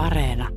Areena. 0.00 0.48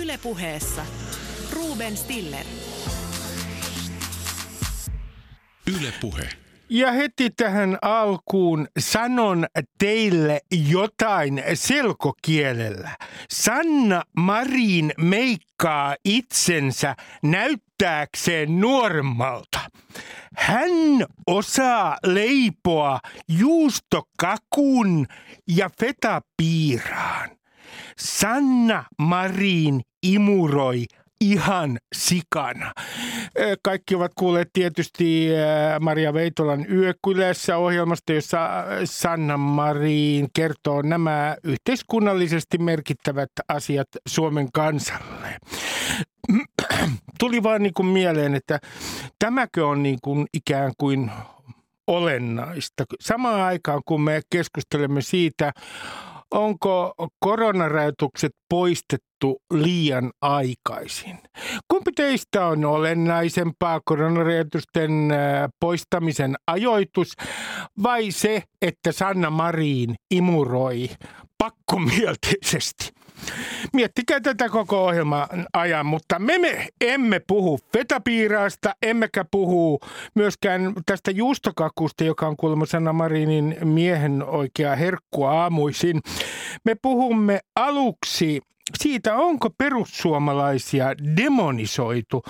Ylepuheessa 0.00 0.82
Ruben 1.52 1.96
Stiller. 1.96 2.46
Yle 5.66 5.92
Puhe. 6.00 6.28
Ja 6.68 6.92
heti 6.92 7.30
tähän 7.30 7.78
alkuun 7.82 8.68
sanon 8.78 9.46
teille 9.78 10.40
jotain 10.70 11.42
selkokielellä. 11.54 12.90
Sanna 13.30 14.02
Marin 14.16 14.92
meikkaa 14.98 15.96
itsensä 16.04 16.96
näyttääkseen 17.80 18.60
nuoremmalta. 18.60 19.60
Hän 20.36 20.70
osaa 21.26 21.96
leipoa 22.06 23.00
juustokakun 23.28 25.06
ja 25.56 25.70
fetapiiraan. 25.80 27.30
Sanna 27.98 28.84
Marin 28.98 29.80
imuroi 30.02 30.84
ihan 31.20 31.78
sikana. 31.94 32.72
Kaikki 33.62 33.94
ovat 33.94 34.12
kuulleet 34.14 34.48
tietysti 34.52 35.28
Maria 35.80 36.14
Veitolan 36.14 36.66
Yökylässä 36.72 37.56
ohjelmasta, 37.56 38.12
jossa 38.12 38.64
Sanna 38.84 39.36
Marin 39.36 40.28
kertoo 40.34 40.82
nämä 40.82 41.36
yhteiskunnallisesti 41.44 42.58
merkittävät 42.58 43.30
asiat 43.48 43.88
Suomen 44.08 44.48
kansalle. 44.52 45.36
Tuli 47.18 47.42
vaan 47.42 47.62
niin 47.62 47.86
mieleen, 47.86 48.34
että 48.34 48.58
tämäkö 49.18 49.66
on 49.66 49.82
niin 49.82 49.98
kuin 50.02 50.26
ikään 50.34 50.72
kuin 50.78 51.10
olennaista. 51.86 52.84
Samaan 53.00 53.40
aikaan, 53.40 53.82
kun 53.84 54.00
me 54.00 54.20
keskustelemme 54.30 55.02
siitä, 55.02 55.52
onko 56.30 56.94
koronarajoitukset 57.18 58.32
poistettu 58.48 59.42
liian 59.52 60.10
aikaisin? 60.22 61.18
Kumpi 61.68 61.92
teistä 61.92 62.46
on 62.46 62.64
olennaisempaa 62.64 63.80
koronarajoitusten 63.84 64.90
poistamisen 65.60 66.36
ajoitus 66.46 67.12
vai 67.82 68.10
se, 68.10 68.42
että 68.62 68.92
Sanna 68.92 69.30
Marin 69.30 69.94
imuroi 70.10 70.88
pakkomielteisesti? 71.38 72.99
Miettikää 73.72 74.20
tätä 74.20 74.48
koko 74.48 74.84
ohjelman 74.84 75.28
ajan, 75.52 75.86
mutta 75.86 76.18
me, 76.18 76.38
me 76.38 76.68
emme 76.80 77.20
puhu 77.26 77.58
fetapiiraasta, 77.72 78.74
emmekä 78.82 79.24
puhu 79.30 79.80
myöskään 80.14 80.72
tästä 80.86 81.10
juustokakusta, 81.10 82.04
joka 82.04 82.26
on 82.26 82.36
kuulemma 82.36 82.66
Sanna 82.66 82.92
Marinin 82.92 83.56
miehen 83.64 84.22
oikea 84.22 84.76
herkku 84.76 85.24
aamuisin. 85.24 86.00
Me 86.64 86.74
puhumme 86.82 87.40
aluksi 87.56 88.40
siitä, 88.78 89.16
onko 89.16 89.50
perussuomalaisia 89.50 90.86
demonisoitu. 91.16 92.22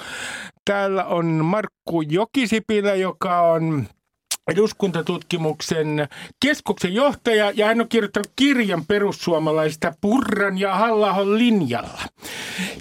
Täällä 0.65 1.05
on 1.05 1.27
Markku 1.27 2.03
Jokisipilä, 2.03 2.95
joka 2.95 3.41
on 3.41 3.87
eduskuntatutkimuksen 4.51 6.09
keskuksen 6.41 6.95
johtaja 6.95 7.53
ja 7.55 7.67
hän 7.67 7.81
on 7.81 7.89
kirjoittanut 7.89 8.33
kirjan 8.37 8.87
perussuomalaisista 8.87 9.93
Purran 10.01 10.59
ja 10.59 10.75
halla 10.75 11.39
linjalla. 11.39 12.01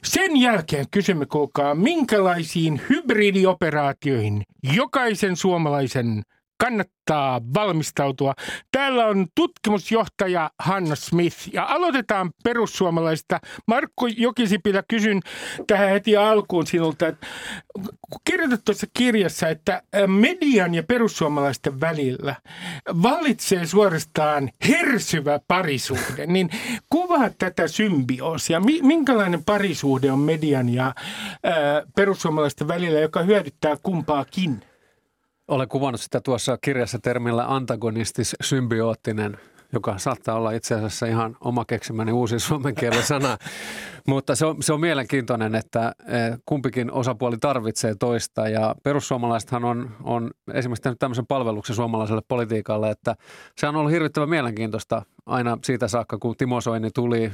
Sen 0.04 0.38
jälkeen 0.38 0.86
kysymme 0.92 1.26
kuulkaa, 1.26 1.76
minkälaisiin 1.76 2.82
hybridioperaatioihin 2.90 4.44
jokaisen 4.76 5.36
suomalaisen 5.36 6.24
kannattaa 6.60 7.42
valmistautua. 7.54 8.34
Täällä 8.72 9.06
on 9.06 9.28
tutkimusjohtaja 9.36 10.52
Hanna 10.60 10.96
Smith 10.96 11.38
ja 11.54 11.66
aloitetaan 11.66 12.32
perussuomalaista. 12.44 13.40
Markku 13.68 14.08
Jokisipilä, 14.08 14.84
kysyn 14.88 15.20
tähän 15.68 15.90
heti 15.90 16.18
alkuun 16.18 16.68
sinulta, 16.68 17.06
kirjoitat 18.26 18.62
tuossa 18.66 18.88
kirjassa, 18.94 19.48
että 19.48 19.82
median 20.08 20.76
ja 20.76 20.84
perussuomalaisten 20.84 21.80
välillä 21.82 22.36
vallitsee 23.04 23.66
suorastaan 23.66 24.50
hersyvä 24.68 25.40
parisuhde. 25.48 26.26
Niin 26.26 26.50
kuvaa 26.90 27.30
tätä 27.38 27.68
symbioosia. 27.68 28.62
Minkälainen 28.82 29.44
parisuhde 29.44 30.12
on 30.12 30.20
median 30.20 30.70
ja 30.70 30.96
perussuomalaisten 31.96 32.68
välillä, 32.68 33.00
joka 33.00 33.22
hyödyttää 33.22 33.78
kumpaakin? 33.84 34.69
Olen 35.50 35.68
kuvannut 35.68 36.02
sitä 36.02 36.22
tuossa 36.22 36.58
kirjassa 36.62 37.00
termillä 37.00 37.46
antagonistis 37.56 38.36
symbioottinen, 38.42 39.38
joka 39.74 39.98
saattaa 39.98 40.36
olla 40.36 40.52
itse 40.52 40.76
asiassa 40.76 41.06
ihan 41.06 41.38
oma 41.42 41.66
keksimäni 41.66 42.12
uusi 42.12 42.40
suomen 42.40 42.76
kielen 42.76 43.04
sana. 43.04 43.38
Mutta 44.08 44.36
se 44.36 44.46
on, 44.46 44.64
se 44.64 44.74
on 44.74 44.80
mielenkiintoinen, 44.80 45.56
että 45.56 45.96
eh, 46.08 46.38
kumpikin 46.46 46.92
osapuoli 46.92 47.38
tarvitsee 47.38 47.96
toista 47.96 48.50
ja 48.50 48.76
perussuomalaisethan 48.84 49.66
on, 49.66 49.92
on 50.04 50.32
esimerkiksi 50.54 50.82
tehnyt 50.82 51.00
tämmöisen 51.00 51.28
palveluksen 51.28 51.76
suomalaiselle 51.76 52.22
politiikalle, 52.28 52.90
että 52.90 53.16
se 53.58 53.68
on 53.68 53.76
ollut 53.76 53.92
hirvittävän 53.92 54.30
mielenkiintoista 54.30 55.02
aina 55.26 55.58
siitä 55.64 55.88
saakka, 55.88 56.18
kun 56.18 56.36
Timo 56.38 56.62
Soini 56.62 56.90
tuli 56.96 57.24
eh, 57.24 57.34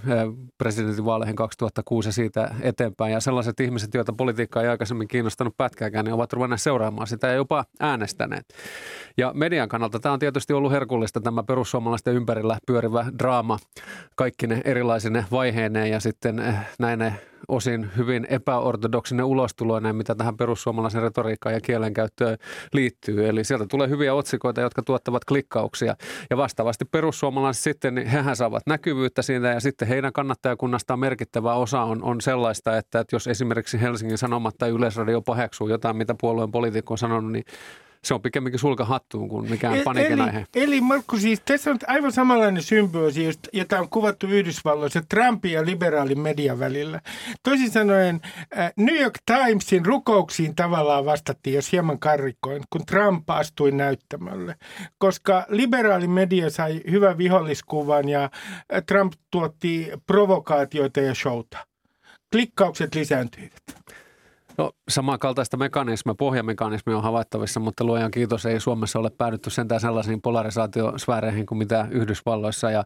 presidentinvaaleihin 0.57 1.35
2006 1.35 2.09
ja 2.09 2.13
siitä 2.13 2.55
eteenpäin. 2.61 3.13
Ja 3.13 3.19
sellaiset 3.19 3.59
ihmiset, 3.59 3.93
joita 3.93 4.13
politiikka 4.13 4.61
ei 4.61 4.67
aikaisemmin 4.67 5.07
kiinnostanut 5.07 5.57
pätkääkään, 5.57 6.05
niin 6.05 6.13
ovat 6.13 6.33
ruvenneet 6.33 6.61
seuraamaan 6.61 7.07
sitä 7.07 7.27
ja 7.27 7.33
jopa 7.33 7.65
äänestäneet. 7.79 8.45
Ja 9.17 9.31
median 9.33 9.69
kannalta 9.69 9.99
tämä 9.99 10.13
on 10.13 10.19
tietysti 10.19 10.53
ollut 10.53 10.71
herkullista, 10.71 11.21
tämä 11.21 11.43
perussuomalaisten 11.43 12.15
ympärillä 12.15 12.57
pyörivä 12.67 13.05
draama, 13.19 13.59
kaikki 14.15 14.47
ne 14.47 14.61
erilaisine 14.65 15.25
vaiheineen 15.31 15.91
ja 15.91 15.99
sitten 15.99 16.39
eh, 16.39 16.55
näin 16.79 17.13
osin 17.47 17.91
hyvin 17.97 18.27
epäortodoksinen 18.29 19.25
ulostuloinen, 19.25 19.95
mitä 19.95 20.15
tähän 20.15 20.37
perussuomalaisen 20.37 21.01
retoriikkaan 21.01 21.55
ja 21.55 21.61
kielenkäyttöön 21.61 22.37
liittyy. 22.73 23.27
Eli 23.27 23.43
sieltä 23.43 23.65
tulee 23.69 23.89
hyviä 23.89 24.13
otsikoita, 24.13 24.61
jotka 24.61 24.81
tuottavat 24.83 25.25
klikkauksia. 25.25 25.95
Ja 26.29 26.37
vastaavasti 26.37 26.85
perussuomalaiset 26.85 27.63
sitten, 27.63 27.95
niin 27.95 28.07
hehän 28.07 28.35
saavat 28.35 28.63
näkyvyyttä 28.67 29.21
siitä 29.21 29.47
ja 29.47 29.59
sitten 29.59 29.87
heidän 29.87 30.13
kannattajakunnastaan 30.13 30.99
merkittävä 30.99 31.53
osa 31.53 31.81
on, 31.81 32.03
on 32.03 32.21
sellaista, 32.21 32.77
että, 32.77 32.99
että 32.99 33.15
jos 33.15 33.27
esimerkiksi 33.27 33.81
Helsingin 33.81 34.17
Sanomat 34.17 34.55
tai 34.57 34.69
Yleisradio 34.69 35.21
paheksuu 35.21 35.69
jotain, 35.69 35.97
mitä 35.97 36.15
puolueen 36.21 36.51
poliitikko 36.51 36.93
on 36.93 36.97
sanonut, 36.97 37.31
niin 37.31 37.45
se 38.05 38.13
on 38.13 38.21
pikemminkin 38.21 38.59
sulka 38.59 38.85
hattuun 38.85 39.29
kuin 39.29 39.49
mikään 39.49 39.79
paniikin 39.83 40.21
aihe. 40.21 40.37
Eli, 40.39 40.63
eli 40.63 40.81
Markku, 40.81 41.17
siis 41.17 41.41
tässä 41.45 41.71
on 41.71 41.77
aivan 41.87 42.11
samanlainen 42.11 42.63
symbioosi, 42.63 43.29
jota 43.53 43.79
on 43.79 43.89
kuvattu 43.89 44.27
Yhdysvalloissa 44.27 45.01
Trumpin 45.09 45.51
ja 45.51 45.65
liberaalin 45.65 46.19
median 46.19 46.59
välillä. 46.59 47.01
Toisin 47.43 47.71
sanoen 47.71 48.21
New 48.77 49.01
York 49.01 49.13
Timesin 49.25 49.85
rukouksiin 49.85 50.55
tavallaan 50.55 51.05
vastattiin, 51.05 51.53
jos 51.53 51.71
hieman 51.71 51.99
karrikoin, 51.99 52.63
kun 52.69 52.85
Trump 52.85 53.29
astui 53.29 53.71
näyttämölle. 53.71 54.55
Koska 54.97 55.45
liberaali 55.49 56.07
media 56.07 56.49
sai 56.49 56.81
hyvän 56.91 57.17
viholliskuvan 57.17 58.09
ja 58.09 58.29
Trump 58.85 59.13
tuotti 59.31 59.91
provokaatioita 60.07 60.99
ja 61.01 61.13
showta. 61.15 61.57
Klikkaukset 62.31 62.95
lisääntyivät. 62.95 63.85
No 64.57 64.71
samankaltaista 64.89 65.57
mekanismia, 65.57 66.15
pohjamekanismia 66.15 66.97
on 66.97 67.03
havaittavissa, 67.03 67.59
mutta 67.59 67.83
luojan 67.83 68.11
kiitos 68.11 68.45
ei 68.45 68.59
Suomessa 68.59 68.99
ole 68.99 69.09
päädytty 69.09 69.49
sentään 69.49 69.81
sellaisiin 69.81 70.21
polarisaatiosfääreihin 70.21 71.45
kuin 71.45 71.57
mitä 71.57 71.87
Yhdysvalloissa. 71.91 72.71
Ja 72.71 72.83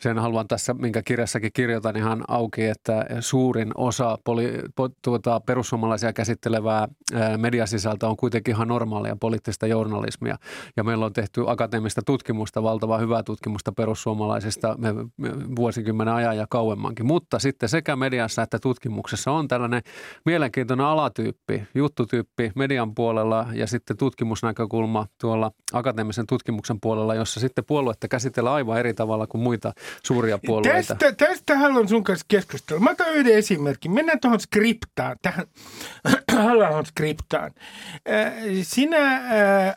sen 0.00 0.18
haluan 0.18 0.48
tässä, 0.48 0.74
minkä 0.74 1.02
kirjassakin 1.02 1.50
kirjoitan 1.54 1.96
ihan 1.96 2.24
auki, 2.28 2.64
että 2.64 3.06
suurin 3.20 3.70
osa 3.74 4.18
poli, 4.24 4.52
po, 4.76 4.88
tuota, 5.02 5.40
perussuomalaisia 5.40 6.12
käsittelevää 6.12 6.88
mediasisältöä 7.36 8.08
on 8.08 8.16
kuitenkin 8.16 8.54
ihan 8.54 8.68
normaalia 8.68 9.16
poliittista 9.20 9.66
journalismia. 9.66 10.36
Ja 10.76 10.84
meillä 10.84 11.06
on 11.06 11.12
tehty 11.12 11.44
akateemista 11.46 12.02
tutkimusta, 12.06 12.62
valtavaa 12.62 12.98
hyvää 12.98 13.22
tutkimusta 13.22 13.72
perussuomalaisista 13.72 14.76
me, 14.78 14.92
me, 15.16 15.30
vuosikymmenen 15.56 16.14
ajan 16.14 16.36
ja 16.36 16.46
kauemmankin. 16.50 17.06
Mutta 17.06 17.38
sitten 17.38 17.68
sekä 17.68 17.96
mediassa 17.96 18.42
että 18.42 18.58
tutkimuksessa 18.58 19.32
on 19.32 19.48
tällainen 19.48 19.82
mielenkiintoinen 20.26 20.86
ala 20.86 21.01
alatyyppi, 21.02 21.62
juttutyyppi 21.74 22.52
median 22.54 22.94
puolella 22.94 23.46
ja 23.52 23.66
sitten 23.66 23.96
tutkimusnäkökulma 23.96 25.06
tuolla 25.20 25.50
akateemisen 25.72 26.26
tutkimuksen 26.26 26.80
puolella, 26.80 27.14
jossa 27.14 27.40
sitten 27.40 27.64
puoluetta 27.64 28.08
käsitellään 28.08 28.54
aivan 28.54 28.78
eri 28.78 28.94
tavalla 28.94 29.26
kuin 29.26 29.42
muita 29.42 29.72
suuria 30.06 30.38
puolueita. 30.46 30.94
Tästä, 30.94 31.26
tästä 31.26 31.58
haluan 31.58 31.88
sun 31.88 32.04
kanssa 32.04 32.26
keskustella. 32.28 32.82
Mä 32.82 32.90
otan 32.90 33.14
yhden 33.14 33.34
esimerkin. 33.34 33.92
Mennään 33.92 34.20
tuohon 34.20 34.40
skriptaan, 34.40 35.16
tähän 35.22 35.46
halla 36.44 36.84
skriptaan. 36.84 37.50
Sinä 38.62 39.14
äh, 39.16 39.68
äh, 39.68 39.74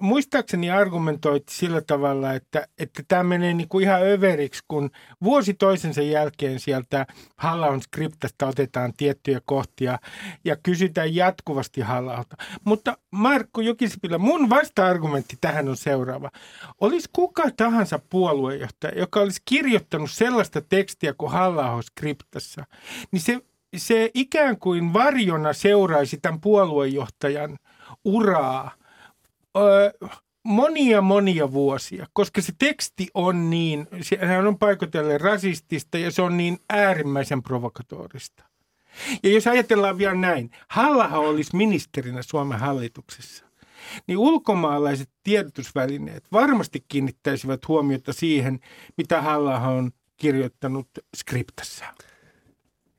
muistaakseni 0.00 0.70
argumentoit 0.70 1.48
sillä 1.50 1.80
tavalla, 1.80 2.32
että, 2.32 2.66
että 2.78 3.22
menee 3.22 3.54
niinku 3.54 3.80
ihan 3.80 4.02
överiksi, 4.02 4.62
kun 4.68 4.90
vuosi 5.24 5.54
toisensa 5.54 6.02
jälkeen 6.02 6.60
sieltä 6.60 7.06
halla 7.36 7.80
skriptasta 7.80 8.46
otetaan 8.46 8.92
tiettyjä 8.96 9.40
kohtia 9.44 9.98
ja 10.44 10.56
kysytään 10.56 11.14
jatkuvasti 11.14 11.80
halalta. 11.80 12.36
Mutta 12.64 12.98
Markku 13.10 13.60
Jokisipilä, 13.60 14.18
mun 14.18 14.50
vasta-argumentti 14.50 15.36
tähän 15.40 15.68
on 15.68 15.76
seuraava. 15.76 16.30
Olisi 16.80 17.08
kuka 17.12 17.50
tahansa 17.56 18.00
puoluejohtaja, 18.10 18.98
joka 18.98 19.20
olisi 19.20 19.42
kirjoittanut 19.44 20.10
sellaista 20.10 20.60
tekstiä 20.60 21.14
kuin 21.18 21.32
halla 21.32 21.82
skriptassa, 21.82 22.64
niin 23.12 23.20
se, 23.20 23.40
se 23.76 24.10
ikään 24.14 24.58
kuin 24.58 24.92
varjona 24.92 25.52
seuraisi 25.52 26.18
tämän 26.22 26.40
puoluejohtajan 26.40 27.58
uraa. 28.04 28.70
Öö, 29.56 29.90
monia 30.44 31.00
monia 31.00 31.52
vuosia, 31.52 32.06
koska 32.12 32.40
se 32.40 32.52
teksti 32.58 33.08
on 33.14 33.50
niin, 33.50 33.88
sehän 34.00 34.46
on 34.46 34.58
paikotellen 34.58 35.20
rasistista 35.20 35.98
ja 35.98 36.10
se 36.10 36.22
on 36.22 36.36
niin 36.36 36.58
äärimmäisen 36.70 37.42
provokatorista. 37.42 38.51
Ja 39.22 39.30
jos 39.30 39.46
ajatellaan 39.46 39.98
vielä 39.98 40.14
näin, 40.14 40.50
Hallaha 40.68 41.18
olisi 41.18 41.56
ministerinä 41.56 42.22
Suomen 42.22 42.58
hallituksessa, 42.58 43.44
niin 44.06 44.18
ulkomaalaiset 44.18 45.10
tiedotusvälineet 45.22 46.24
varmasti 46.32 46.84
kiinnittäisivät 46.88 47.68
huomiota 47.68 48.12
siihen, 48.12 48.60
mitä 48.96 49.22
Hallaha 49.22 49.68
on 49.70 49.90
kirjoittanut 50.16 50.88
skriptassa. 51.16 51.84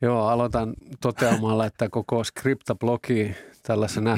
Joo, 0.01 0.27
aloitan 0.27 0.73
toteamalla, 1.01 1.65
että 1.65 1.89
koko 1.89 2.23
skriptablogi 2.23 3.35
tällaisena 3.63 4.17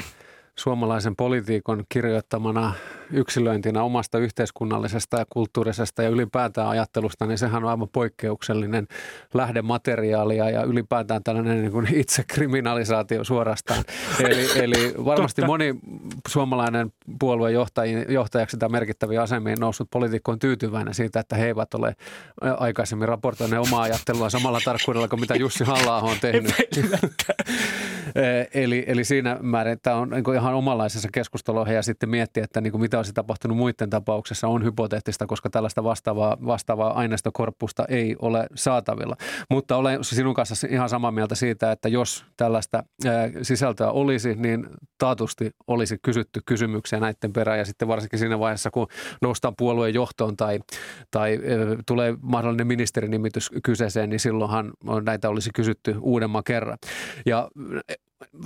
suomalaisen 0.56 1.16
politiikon 1.16 1.84
kirjoittamana 1.90 2.74
yksilöintinä 3.12 3.84
omasta 3.84 4.18
yhteiskunnallisesta 4.18 5.18
ja 5.18 5.26
kulttuurisesta 5.30 6.04
ja 6.04 6.10
ylipäätään 6.10 6.68
ajattelusta, 6.68 7.26
niin 7.26 7.38
sehän 7.38 7.64
on 7.64 7.70
aivan 7.70 7.90
poikkeuksellinen 7.90 8.88
lähdemateriaalia 9.34 10.50
ja 10.50 10.64
ylipäätään 10.64 11.24
tällainen 11.24 11.62
niin 11.62 11.72
kuin 11.72 11.88
itsekriminalisaatio 11.94 13.24
suorastaan. 13.24 13.84
Eli, 14.26 14.48
eli 14.56 14.94
varmasti 15.06 15.42
Totta. 15.42 15.48
moni 15.48 15.76
suomalainen 16.28 16.92
puoluejohtajaksi 17.20 18.58
tai 18.58 18.70
merkittäviä 18.70 19.22
asemiin 19.22 19.60
noussut 19.60 19.88
poliitikko 19.92 20.32
on 20.32 20.40
tyytyväinen 20.40 20.94
siitä, 20.94 21.20
että 21.20 21.36
he 21.36 21.46
eivät 21.46 21.74
ole 21.74 21.96
aikaisemmin 22.58 23.08
raportoineet 23.08 23.62
omaa 23.62 23.82
ajattelua 23.82 24.30
samalla 24.30 24.60
tarkkuudella 24.66 25.08
kuin 25.08 25.20
mitä 25.20 25.36
Jussi 25.36 25.64
halla 25.64 26.02
on 26.02 26.18
tehnyt. 26.22 26.54
eli, 28.54 28.84
eli 28.88 29.04
siinä 29.04 29.38
määrin 29.42 29.80
tämä 29.84 29.96
on 29.96 30.10
niin 30.10 30.36
ihan 30.36 30.54
omanlaisessa 30.54 31.10
keskustelua 31.12 31.68
ja 31.68 31.82
sitten 31.82 32.10
miettiä, 32.10 32.44
että 32.44 32.62
niin 32.62 32.72
kuin 32.72 32.82
mitä 32.82 32.95
olisi 32.98 33.14
tapahtunut 33.14 33.58
muiden 33.58 33.90
tapauksessa 33.90 34.48
on 34.48 34.64
hypoteettista, 34.64 35.26
koska 35.26 35.50
tällaista 35.50 35.84
vastaavaa, 35.84 36.38
vastaavaa 36.46 36.94
aineistokorpusta 36.94 37.86
ei 37.90 38.16
ole 38.20 38.48
saatavilla. 38.56 39.16
Mutta 39.50 39.78
olen 39.78 40.04
sinun 40.04 40.34
kanssa 40.34 40.68
ihan 40.70 40.90
samaa 40.90 41.12
mieltä 41.12 41.36
siitä, 41.36 41.72
että 41.72 41.90
jos 41.90 42.26
tällaista 42.38 42.84
sisältöä 43.42 43.92
olisi, 43.92 44.36
niin 44.36 44.68
taatusti 44.98 45.52
olisi 45.68 45.98
kysytty 46.02 46.42
kysymyksiä 46.46 47.00
näiden 47.00 47.34
perään 47.34 47.60
ja 47.60 47.66
sitten 47.66 47.88
varsinkin 47.88 48.20
siinä 48.20 48.40
vaiheessa, 48.40 48.72
kun 48.72 48.88
noustaan 49.22 49.54
puolueen 49.58 49.94
johtoon 49.94 50.38
tai, 50.38 50.60
tai 51.12 51.40
tulee 51.88 52.16
mahdollinen 52.22 52.68
ministerinimitys 52.68 53.52
kyseeseen, 53.64 54.10
niin 54.10 54.20
silloinhan 54.20 54.74
näitä 55.06 55.30
olisi 55.30 55.50
kysytty 55.56 55.96
uudemman 56.02 56.44
kerran. 56.44 56.78
Ja 57.26 57.50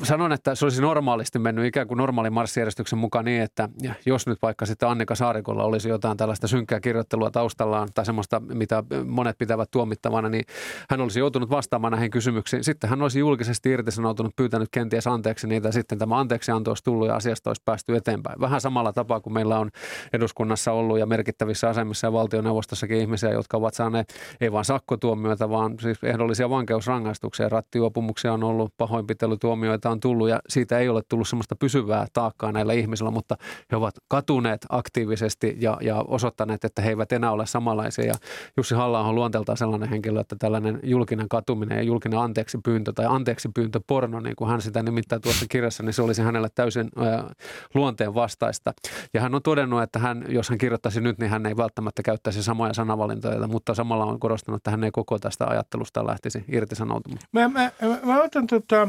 sanon, 0.03 0.31
että 0.31 0.55
se 0.55 0.65
olisi 0.65 0.81
normaalisti 0.81 1.39
mennyt 1.39 1.65
ikään 1.65 1.87
kuin 1.87 1.97
normaalin 1.97 2.33
marssijärjestyksen 2.33 2.99
mukaan 2.99 3.25
niin, 3.25 3.41
että 3.41 3.69
jos 4.05 4.27
nyt 4.27 4.41
vaikka 4.41 4.65
sitten 4.65 4.89
Annika 4.89 5.15
Saarikolla 5.15 5.63
olisi 5.63 5.89
jotain 5.89 6.17
tällaista 6.17 6.47
synkkää 6.47 6.79
kirjoittelua 6.79 7.31
taustallaan 7.31 7.89
tai 7.93 8.05
semmoista, 8.05 8.39
mitä 8.39 8.83
monet 9.07 9.37
pitävät 9.37 9.71
tuomittavana, 9.71 10.29
niin 10.29 10.45
hän 10.89 11.01
olisi 11.01 11.19
joutunut 11.19 11.49
vastaamaan 11.49 11.91
näihin 11.91 12.11
kysymyksiin. 12.11 12.63
Sitten 12.63 12.89
hän 12.89 13.01
olisi 13.01 13.19
julkisesti 13.19 13.69
irtisanoutunut, 13.69 14.35
pyytänyt 14.35 14.69
kenties 14.71 15.07
anteeksi 15.07 15.47
niitä 15.47 15.67
ja 15.67 15.71
sitten 15.71 15.97
tämä 15.97 16.19
anteeksianto 16.19 16.71
olisi 16.71 16.83
tullut 16.83 17.07
ja 17.07 17.15
asiasta 17.15 17.49
olisi 17.49 17.61
päästy 17.65 17.95
eteenpäin. 17.95 18.39
Vähän 18.39 18.61
samalla 18.61 18.93
tapaa 18.93 19.19
kuin 19.19 19.33
meillä 19.33 19.59
on 19.59 19.69
eduskunnassa 20.13 20.71
ollut 20.71 20.99
ja 20.99 21.05
merkittävissä 21.05 21.69
asemissa 21.69 22.07
ja 22.07 22.13
valtioneuvostossakin 22.13 22.97
ihmisiä, 22.97 23.29
jotka 23.29 23.57
ovat 23.57 23.73
saaneet 23.73 24.13
ei 24.41 24.51
vain 24.51 24.65
sakkotuomioita, 24.65 25.49
vaan 25.49 25.75
siis 25.81 26.03
ehdollisia 26.03 26.49
vankeusrangaistuksia. 26.49 27.49
Rattijuopumuksia 27.49 28.33
on 28.33 28.43
ollut, 28.43 28.73
pahoinpitelytuomioita 28.77 29.58
tuomioita 29.59 29.89
on 29.89 29.99
tullut 29.99 30.29
ja 30.29 30.39
siitä 30.49 30.79
ei 30.79 30.89
ole 30.89 31.01
tullut 31.09 31.27
semmoista 31.27 31.55
pysyvää 31.55 32.05
taakkaa 32.13 32.51
näillä 32.51 32.73
ihmisillä, 32.73 33.11
mutta 33.11 33.35
he 33.71 33.75
ovat 33.75 33.95
katuneet 34.07 34.65
aktiivisesti 34.69 35.57
ja, 35.59 35.77
ja 35.81 36.05
osoittaneet, 36.07 36.65
että 36.65 36.81
he 36.81 36.89
eivät 36.89 37.11
enää 37.11 37.31
ole 37.31 37.45
samanlaisia. 37.45 38.05
Ja 38.05 38.13
Jussi 38.57 38.75
halla 38.75 38.99
on 38.99 39.15
luonteeltaan 39.15 39.57
sellainen 39.57 39.89
henkilö, 39.89 40.21
että 40.21 40.35
tällainen 40.39 40.79
julkinen 40.83 41.29
katuminen 41.29 41.77
ja 41.77 41.83
julkinen 41.83 42.19
anteeksi 42.19 42.57
pyyntö 42.63 42.93
tai 42.93 43.05
anteeksi 43.09 43.49
pyyntö 43.55 43.79
porno, 43.87 44.19
niin 44.19 44.35
kuin 44.35 44.49
hän 44.49 44.61
sitä 44.61 44.83
nimittäin 44.83 45.21
tuossa 45.21 45.45
kirjassa, 45.49 45.83
niin 45.83 45.93
se 45.93 46.01
olisi 46.01 46.21
hänelle 46.21 46.49
täysin 46.55 46.89
äh, 47.01 47.25
luonteen 47.73 48.13
vastaista. 48.13 48.73
Ja 49.13 49.21
hän 49.21 49.35
on 49.35 49.41
todennut, 49.41 49.81
että 49.81 49.99
hän, 49.99 50.25
jos 50.27 50.49
hän 50.49 50.57
kirjoittaisi 50.57 51.01
nyt, 51.01 51.17
niin 51.19 51.29
hän 51.29 51.45
ei 51.45 51.57
välttämättä 51.57 52.03
käyttäisi 52.03 52.43
samoja 52.43 52.73
sanavalintoja, 52.73 53.47
mutta 53.47 53.73
samalla 53.73 54.05
on 54.05 54.19
korostanut, 54.19 54.59
että 54.59 54.71
hän 54.71 54.83
ei 54.83 54.91
koko 54.91 55.19
tästä 55.19 55.47
ajattelusta 55.47 56.07
lähtisi 56.07 56.43
irtisanoutumaan. 56.47 57.21
Mä, 57.31 57.47
mä, 57.47 57.71
mä 58.03 58.23
otan 58.23 58.47
tota, 58.47 58.87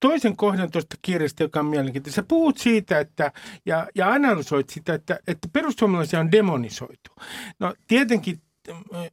toisen 0.00 0.36
kohdan 0.36 0.70
tuosta 0.70 0.96
kirjasta, 1.02 1.42
joka 1.42 1.60
on 1.60 1.66
mielenkiintoinen. 1.66 2.14
Sä 2.14 2.22
puhut 2.22 2.58
siitä 2.58 3.00
että, 3.00 3.32
ja, 3.66 3.86
ja 3.94 4.12
analysoit 4.12 4.70
sitä, 4.70 4.94
että, 4.94 5.20
että 5.26 5.48
perussuomalaisia 5.52 6.20
on 6.20 6.32
demonisoitu. 6.32 7.10
No 7.60 7.74
tietenkin 7.88 8.42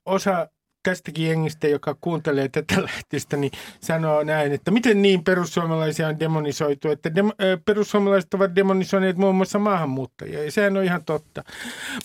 osa 0.06 0.50
tästäkin 0.84 1.28
jengistä, 1.28 1.68
joka 1.68 1.98
kuuntelee 2.02 2.50
tätä 2.50 2.82
lähtistä, 2.88 3.38
niin 3.38 3.52
sanoo 3.82 4.24
näin, 4.24 4.52
että 4.52 4.72
miten 4.72 5.02
niin 5.02 5.24
perussuomalaisia 5.24 6.08
on 6.08 6.20
demonisoitu, 6.20 6.90
että 6.90 7.10
dem- 7.10 7.62
perussuomalaiset 7.66 8.34
ovat 8.34 8.56
demonisoineet 8.56 9.18
muun 9.18 9.36
muassa 9.36 9.60
maahanmuuttajia, 9.60 10.44
ja 10.44 10.52
sehän 10.52 10.78
on 10.78 10.84
ihan 10.84 11.06
totta. 11.06 11.44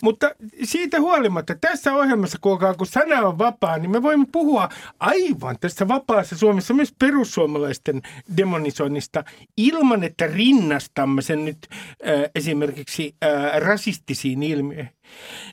Mutta 0.02 0.31
siitä 0.64 1.00
huolimatta, 1.00 1.55
tässä 1.55 1.94
ohjelmassa, 1.94 2.38
kuulkaa, 2.40 2.75
kun 2.75 2.87
sana 2.87 3.20
on 3.20 3.38
vapaa, 3.38 3.78
niin 3.78 3.90
me 3.90 4.02
voimme 4.02 4.26
puhua 4.32 4.69
aivan 5.00 5.56
tässä 5.61 5.88
vapaassa 5.88 6.37
Suomessa 6.37 6.75
myös 6.75 6.94
perussuomalaisten 6.99 8.02
demonisoinnista 8.37 9.25
ilman, 9.56 10.05
että 10.05 10.26
rinnastamme 10.26 11.23
sen 11.23 11.44
nyt 11.44 11.58
äh, 11.73 12.31
esimerkiksi 12.34 13.14
äh, 13.25 13.61
rasistisiin 13.61 14.43
ilmiöihin. 14.43 14.96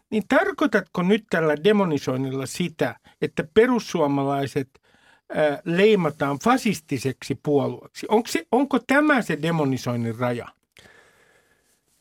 Niin 0.09 0.23
tarkoitatko 0.29 1.03
nyt 1.03 1.23
tällä 1.29 1.55
demonisoinnilla 1.63 2.45
sitä, 2.45 2.95
että 3.21 3.43
perussuomalaiset 3.53 4.69
leimataan 5.65 6.39
fasistiseksi 6.43 7.39
puolueeksi? 7.43 8.05
Onko, 8.09 8.27
se, 8.27 8.47
onko 8.51 8.79
tämä 8.87 9.21
se 9.21 9.37
demonisoinnin 9.41 10.19
raja? 10.19 10.47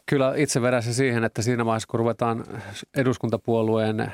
Kyllä 0.06 0.34
itse 0.36 0.62
vedän 0.62 0.82
se 0.82 0.92
siihen, 0.92 1.24
että 1.24 1.42
siinä 1.42 1.66
vaiheessa 1.66 1.88
kun 1.88 2.00
ruvetaan 2.00 2.44
eduskuntapuolueen 2.96 4.12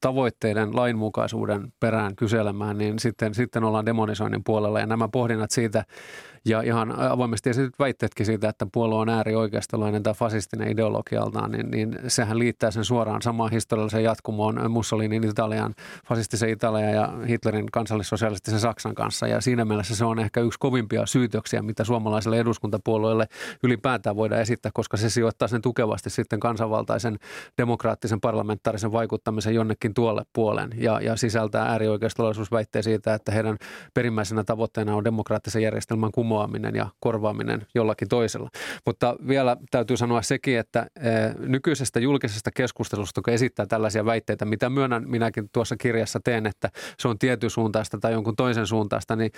tavoitteiden 0.00 0.76
lainmukaisuuden 0.76 1.72
perään 1.80 2.16
kyselemään, 2.16 2.78
niin 2.78 2.98
sitten, 2.98 3.34
sitten 3.34 3.64
ollaan 3.64 3.86
demonisoinnin 3.86 4.44
puolella. 4.44 4.80
Ja 4.80 4.86
nämä 4.86 5.08
pohdinnat 5.08 5.50
siitä, 5.50 5.84
ja 6.44 6.62
ihan 6.62 7.00
avoimesti 7.00 7.50
esityt 7.50 7.78
väitteetkin 7.78 8.26
siitä, 8.26 8.48
että 8.48 8.66
puolue 8.72 8.98
on 8.98 9.08
äärioikeistolainen 9.08 10.02
tai 10.02 10.14
fasistinen 10.14 10.70
ideologialtaan, 10.70 11.52
niin, 11.52 11.70
niin 11.70 11.98
sehän 12.08 12.38
liittää 12.38 12.70
sen 12.70 12.84
suoraan 12.84 13.22
samaan 13.22 13.50
historialliseen 13.50 14.04
jatkumoon 14.04 14.70
Mussolinin 14.70 15.24
Italian, 15.24 15.74
fasistisen 16.08 16.50
Italian 16.50 16.92
ja 16.92 17.12
Hitlerin 17.28 17.66
kansallissosialistisen 17.72 18.60
Saksan 18.60 18.94
kanssa. 18.94 19.26
Ja 19.26 19.40
siinä 19.40 19.64
mielessä 19.64 19.96
se 19.96 20.04
on 20.04 20.18
ehkä 20.18 20.40
yksi 20.40 20.58
kovimpia 20.58 21.06
syytöksiä, 21.06 21.62
mitä 21.62 21.84
suomalaiselle 21.84 22.38
eduskuntapuolueelle 22.38 23.26
ylipäätään 23.62 24.16
voidaan 24.16 24.40
esittää, 24.40 24.70
koska 24.74 24.96
se 24.96 25.10
sijoittaa 25.10 25.48
sen 25.48 25.62
tukevasti 25.62 26.10
sitten 26.10 26.40
kansanvaltaisen 26.40 27.18
demokraattisen 27.58 28.20
parlamentaarisen 28.20 28.92
vaikuttamisen 28.92 29.54
jonnekin 29.54 29.94
tuolle 29.94 30.22
puolen 30.32 30.70
ja, 30.76 31.00
ja 31.00 31.16
sisältää 31.16 31.66
äärioikeistolaisuusväitteen 31.66 32.82
siitä, 32.82 33.14
että 33.14 33.32
heidän 33.32 33.56
perimmäisenä 33.94 34.44
tavoitteena 34.44 34.96
on 34.96 35.04
demokraattisen 35.04 35.62
järjestelmän 35.62 36.12
kumoaminen 36.12 36.31
kumoaminen 36.32 36.74
ja 36.74 36.86
korvaaminen 37.00 37.66
jollakin 37.74 38.08
toisella. 38.08 38.50
Mutta 38.86 39.16
vielä 39.28 39.56
täytyy 39.70 39.96
sanoa 39.96 40.22
sekin, 40.22 40.58
että 40.58 40.86
eh, 40.96 41.34
nykyisestä 41.38 42.00
julkisesta 42.00 42.50
keskustelusta, 42.50 43.22
kun 43.22 43.32
esittää 43.32 43.66
tällaisia 43.66 44.04
väitteitä, 44.04 44.44
mitä 44.44 44.70
myönnän 44.70 45.04
minäkin 45.06 45.48
tuossa 45.52 45.76
kirjassa 45.76 46.20
teen, 46.24 46.46
että 46.46 46.70
se 46.98 47.08
on 47.08 47.18
tietyn 47.18 47.50
suuntaista 47.50 47.98
tai 47.98 48.12
jonkun 48.12 48.36
toisen 48.36 48.66
suuntaista, 48.66 49.16
niin 49.16 49.30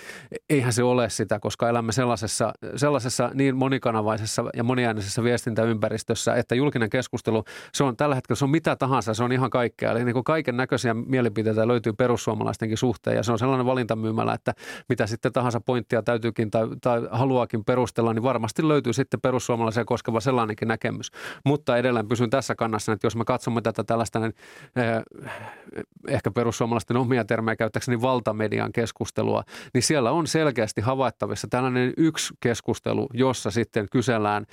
eihän 0.49 0.73
se 0.73 0.83
ole 0.83 1.09
sitä, 1.09 1.39
koska 1.39 1.69
elämme 1.69 1.91
sellaisessa, 1.91 2.53
sellaisessa 2.75 3.31
niin 3.33 3.55
monikanavaisessa 3.55 4.43
ja 4.53 4.63
moniäänisessä 4.63 5.23
viestintäympäristössä, 5.23 6.35
että 6.35 6.55
julkinen 6.55 6.89
keskustelu, 6.89 7.43
se 7.73 7.83
on 7.83 7.97
tällä 7.97 8.15
hetkellä 8.15 8.37
se 8.37 8.45
on 8.45 8.51
mitä 8.51 8.75
tahansa, 8.75 9.13
se 9.13 9.23
on 9.23 9.31
ihan 9.31 9.49
kaikkea. 9.49 9.91
Eli 9.91 10.05
niin 10.05 10.23
kaiken 10.23 10.57
näköisiä 10.57 10.93
mielipiteitä 10.93 11.67
löytyy 11.67 11.93
perussuomalaistenkin 11.93 12.77
suhteen 12.77 13.15
ja 13.15 13.23
se 13.23 13.31
on 13.31 13.39
sellainen 13.39 13.65
valintamyymälä, 13.65 14.33
että 14.33 14.53
mitä 14.89 15.07
sitten 15.07 15.33
tahansa 15.33 15.61
pointtia 15.61 16.01
täytyykin 16.01 16.51
tai, 16.51 16.67
tai 16.85 17.07
haluaakin 17.11 17.65
perustella, 17.65 18.13
niin 18.13 18.23
varmasti 18.23 18.67
löytyy 18.67 18.93
sitten 18.93 19.21
perussuomalaisia 19.21 19.85
koskeva 19.85 20.19
sellainenkin 20.19 20.67
näkemys. 20.67 21.11
Mutta 21.45 21.77
edelleen 21.77 22.07
pysyn 22.07 22.29
tässä 22.29 22.55
kannassa, 22.55 22.91
että 22.91 23.07
jos 23.07 23.15
me 23.15 23.25
katsomme 23.25 23.61
tätä 23.61 23.83
tällaista 23.83 24.19
niin, 24.19 24.33
eh, 24.75 25.83
ehkä 26.07 26.31
perussuomalaisten 26.31 26.97
omia 26.97 27.25
termejä 27.25 27.55
käyttäkseni 27.55 28.01
valtamedian 28.01 28.71
keskustelua, 28.71 29.43
niin 29.73 29.83
siellä 29.83 30.11
on 30.11 30.27
selkeästi 30.27 30.81
havaittavissa 30.81 31.47
tällainen 31.47 31.93
yksi 31.97 32.33
keskustelu, 32.39 33.07
jossa 33.13 33.51
sitten 33.51 33.87
kysellään 33.91 34.45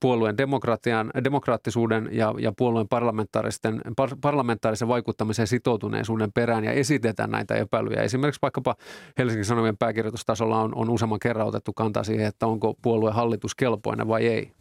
puolueen 0.00 0.38
demokratian, 0.38 1.10
demokraattisuuden 1.24 2.08
ja, 2.12 2.34
ja 2.38 2.52
puolueen 2.56 2.88
parlamentaaristen, 2.88 3.80
par, 3.96 4.10
parlamentaarisen 4.20 4.88
vaikuttamisen 4.88 5.46
sitoutuneisuuden 5.46 6.32
perään 6.32 6.64
ja 6.64 6.72
esitetään 6.72 7.30
näitä 7.30 7.54
epäilyjä. 7.54 8.02
Esimerkiksi 8.02 8.42
vaikkapa 8.42 8.74
Helsingin 9.18 9.44
Sanomien 9.44 9.76
pääkirjoitustasolla 9.76 10.60
on, 10.60 10.74
on 10.74 10.90
useamman 10.90 11.18
kerran 11.18 11.46
otettu 11.46 11.72
kantaa 11.82 12.04
siihen, 12.04 12.26
että 12.26 12.46
onko 12.46 12.74
puolue 12.82 13.10
hallitus 13.10 13.54
kelpoinen 13.54 14.08
vai 14.08 14.26
ei. 14.26 14.52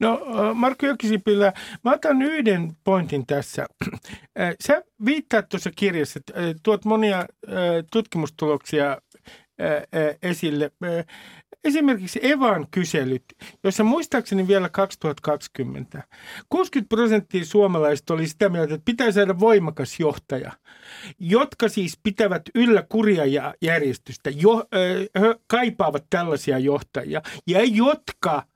No 0.00 0.20
Markku 0.54 0.86
Jokisipilä, 0.86 1.52
mä 1.84 1.92
otan 1.92 2.22
yhden 2.22 2.72
pointin 2.84 3.26
tässä. 3.26 3.66
Sä 4.60 4.82
viittaat 5.04 5.48
tuossa 5.48 5.70
kirjassa, 5.76 6.18
että 6.18 6.32
tuot 6.62 6.84
monia 6.84 7.26
tutkimustuloksia 7.92 8.98
esille. 10.22 10.70
Esimerkiksi 11.64 12.20
Evan 12.22 12.66
kyselyt, 12.70 13.24
jossa 13.64 13.84
muistaakseni 13.84 14.48
vielä 14.48 14.68
2020 14.68 16.02
60 16.48 16.88
prosenttia 16.88 17.44
suomalaisista 17.44 18.14
oli 18.14 18.26
sitä 18.26 18.48
mieltä, 18.48 18.74
että 18.74 18.84
pitää 18.84 19.12
saada 19.12 19.40
voimakas 19.40 20.00
johtaja, 20.00 20.52
jotka 21.18 21.68
siis 21.68 21.98
pitävät 22.02 22.42
yllä 22.54 22.84
kuria 22.88 23.24
ja 23.24 23.54
järjestystä, 23.62 24.30
jo, 24.30 24.52
äh, 24.56 25.24
kaipaavat 25.46 26.04
tällaisia 26.10 26.58
johtajia 26.58 27.22
ja 27.46 27.64
jotka– 27.64 28.42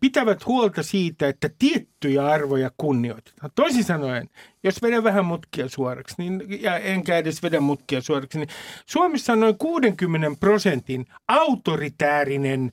pitävät 0.00 0.46
huolta 0.46 0.82
siitä, 0.82 1.28
että 1.28 1.50
tiettyjä 1.58 2.26
arvoja 2.26 2.70
kunnioitetaan. 2.76 3.50
Toisin 3.54 3.84
sanoen, 3.84 4.28
jos 4.62 4.82
vedän 4.82 5.04
vähän 5.04 5.24
mutkia 5.24 5.68
suoraksi, 5.68 6.14
niin, 6.18 6.62
ja 6.62 6.78
enkä 6.78 7.16
edes 7.16 7.42
vedä 7.42 7.60
mutkia 7.60 8.00
suoraksi, 8.00 8.38
niin 8.38 8.48
Suomessa 8.86 9.32
on 9.32 9.40
noin 9.40 9.58
60 9.58 10.40
prosentin 10.40 11.06
autoritäärinen 11.28 12.72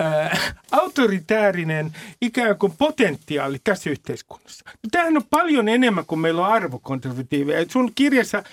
äh, 0.00 0.54
autoritäärinen 0.70 1.92
ikään 2.22 2.58
kuin 2.58 2.72
potentiaali 2.78 3.58
tässä 3.64 3.90
yhteiskunnassa. 3.90 4.64
No, 4.66 4.88
tämähän 4.90 5.16
on 5.16 5.24
paljon 5.30 5.68
enemmän 5.68 6.06
kuin 6.06 6.18
meillä 6.18 6.46
on 6.46 6.52
arvokonservatiiveja. 6.52 7.66
Sun 7.68 7.92
kirjassa 7.94 8.38
äh, 8.38 8.44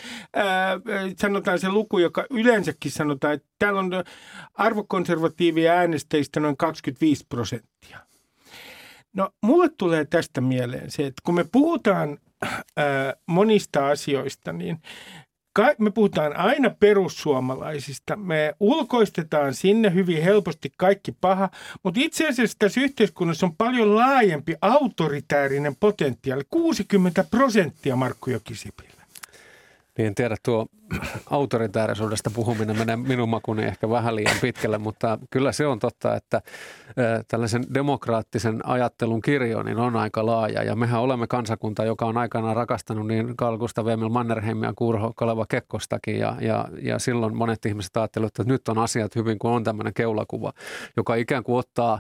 sanotaan 1.17 1.60
se 1.60 1.70
luku, 1.70 1.98
joka 1.98 2.25
yleensäkin 2.29 2.91
sanotaan, 2.91 3.34
että 3.34 3.48
täällä 3.60 3.79
on 3.79 3.91
arvokonservatiivia 4.53 5.74
äänestäjistä 5.74 6.39
noin 6.39 6.58
25 6.58 7.25
prosenttia. 7.29 8.00
No 9.13 9.29
mulle 9.41 9.70
tulee 9.77 10.06
tästä 10.06 10.41
mieleen 10.41 10.91
se, 10.91 11.06
että 11.06 11.22
kun 11.25 11.36
me 11.36 11.46
puhutaan 11.51 12.17
äh, 12.44 12.53
monista 13.25 13.88
asioista, 13.88 14.53
niin 14.53 14.77
me 15.78 15.92
puhutaan 15.92 16.36
aina 16.36 16.70
perussuomalaisista. 16.70 18.16
Me 18.16 18.54
ulkoistetaan 18.60 19.54
sinne 19.54 19.94
hyvin 19.94 20.24
helposti 20.24 20.72
kaikki 20.78 21.12
paha, 21.22 21.50
mutta 21.84 22.00
itse 22.04 22.28
asiassa 22.28 22.56
tässä 22.60 22.82
yhteiskunnassa 22.82 23.46
on 23.46 23.56
paljon 23.56 23.96
laajempi 23.96 24.56
autoritäärinen 24.62 25.76
potentiaali. 25.76 26.44
60 26.50 27.24
prosenttia 27.32 27.96
Markku 27.96 28.30
Jokisipilä. 28.30 29.04
Niin 29.98 30.08
en 30.08 30.16
tiedä, 30.16 30.36
tuo 30.44 30.68
autoritaarisuudesta 31.29 32.32
puhuminen 32.36 32.77
menee 32.77 32.96
minun 32.96 33.29
makuni 33.29 33.63
ehkä 33.63 33.89
vähän 33.89 34.15
liian 34.15 34.38
pitkälle, 34.41 34.77
mutta 34.77 35.20
kyllä 35.29 35.51
se 35.51 35.67
on 35.67 35.79
totta, 35.79 36.15
että 36.15 36.41
tällaisen 37.27 37.63
demokraattisen 37.74 38.67
ajattelun 38.67 39.22
kirjo 39.22 39.63
niin 39.63 39.77
on 39.77 39.96
aika 39.96 40.25
laaja. 40.25 40.63
Ja 40.63 40.75
mehän 40.75 41.01
olemme 41.01 41.27
kansakunta, 41.27 41.86
joka 41.86 42.06
on 42.06 42.17
aikanaan 42.17 42.56
rakastanut 42.56 43.08
niin 43.08 43.38
Carl 43.38 43.58
Gustav 43.58 43.88
Emil 43.88 44.10
Mannerheimia 44.10 44.74
kuin 44.75 44.89
Urho 44.89 45.13
Kaleva 45.15 45.46
Kekkostakin. 45.50 46.20
Ja, 46.20 46.36
ja, 46.41 46.65
ja 46.82 47.00
silloin 47.00 47.38
monet 47.38 47.65
ihmiset 47.65 47.98
ajattelivat, 47.98 48.39
että 48.39 48.53
nyt 48.53 48.67
on 48.67 48.77
asiat 48.77 49.15
hyvin, 49.15 49.39
kun 49.39 49.51
on 49.51 49.63
tämmöinen 49.63 49.94
keulakuva, 49.94 50.53
joka 50.98 51.15
ikään 51.15 51.44
kuin 51.44 51.58
ottaa 51.58 52.00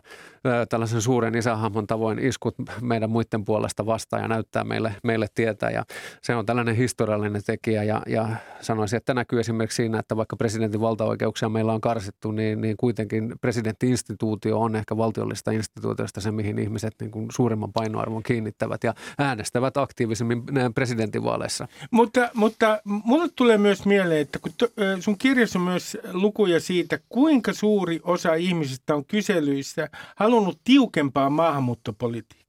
tällaisen 0.69 1.01
suuren 1.01 1.35
isähahmon 1.35 1.87
tavoin 1.87 2.19
iskut 2.19 2.55
meidän 2.81 3.09
muiden 3.09 3.45
puolesta 3.45 3.85
vastaan 3.85 4.21
ja 4.21 4.27
näyttää 4.27 4.63
meille, 4.63 4.95
meille 5.03 5.27
tietä. 5.35 5.69
Ja 5.69 5.83
se 6.21 6.35
on 6.35 6.45
tällainen 6.45 6.75
historiallinen 6.75 7.41
tekijä 7.45 7.83
ja, 7.83 8.01
ja 8.07 8.29
sanoisin, 8.77 8.97
että 8.97 9.13
näkyy 9.13 9.39
esimerkiksi 9.39 9.75
siinä, 9.75 9.99
että 9.99 10.17
vaikka 10.17 10.35
presidentin 10.35 10.81
valtaoikeuksia 10.81 11.49
meillä 11.49 11.73
on 11.73 11.81
karsittu, 11.81 12.31
niin, 12.31 12.61
niin 12.61 12.77
kuitenkin 12.77 13.35
presidenttiinstituutio 13.41 14.61
on 14.61 14.75
ehkä 14.75 14.97
valtiollista 14.97 15.51
instituutiosta 15.51 16.21
se, 16.21 16.31
mihin 16.31 16.59
ihmiset 16.59 16.93
niin 16.99 17.11
kuin 17.11 17.27
suurimman 17.31 17.73
painoarvon 17.73 18.23
kiinnittävät 18.23 18.83
ja 18.83 18.93
äänestävät 19.17 19.77
aktiivisemmin 19.77 20.43
presidentinvaaleissa. 20.75 21.67
Mutta, 21.91 22.29
mutta 22.33 22.81
mulle 22.85 23.29
tulee 23.35 23.57
myös 23.57 23.85
mieleen, 23.85 24.21
että 24.21 24.39
kun 24.39 24.51
sun 24.99 25.17
kirjassa 25.17 25.59
on 25.59 25.65
myös 25.65 25.97
lukuja 26.13 26.59
siitä, 26.59 26.99
kuinka 27.09 27.53
suuri 27.53 27.99
osa 28.03 28.33
ihmisistä 28.33 28.95
on 28.95 29.05
kyselyissä 29.05 29.89
halunnut 30.15 30.59
tiukempaa 30.63 31.29
maahanmuuttopolitiikkaa 31.29 32.46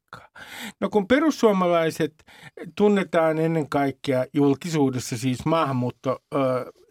No 0.80 0.90
kun 0.90 1.08
perussuomalaiset 1.08 2.24
tunnetaan 2.76 3.38
ennen 3.38 3.68
kaikkea 3.68 4.26
julkisuudessa 4.32 5.18
siis 5.18 5.44
maahanmuutto, 5.44 6.18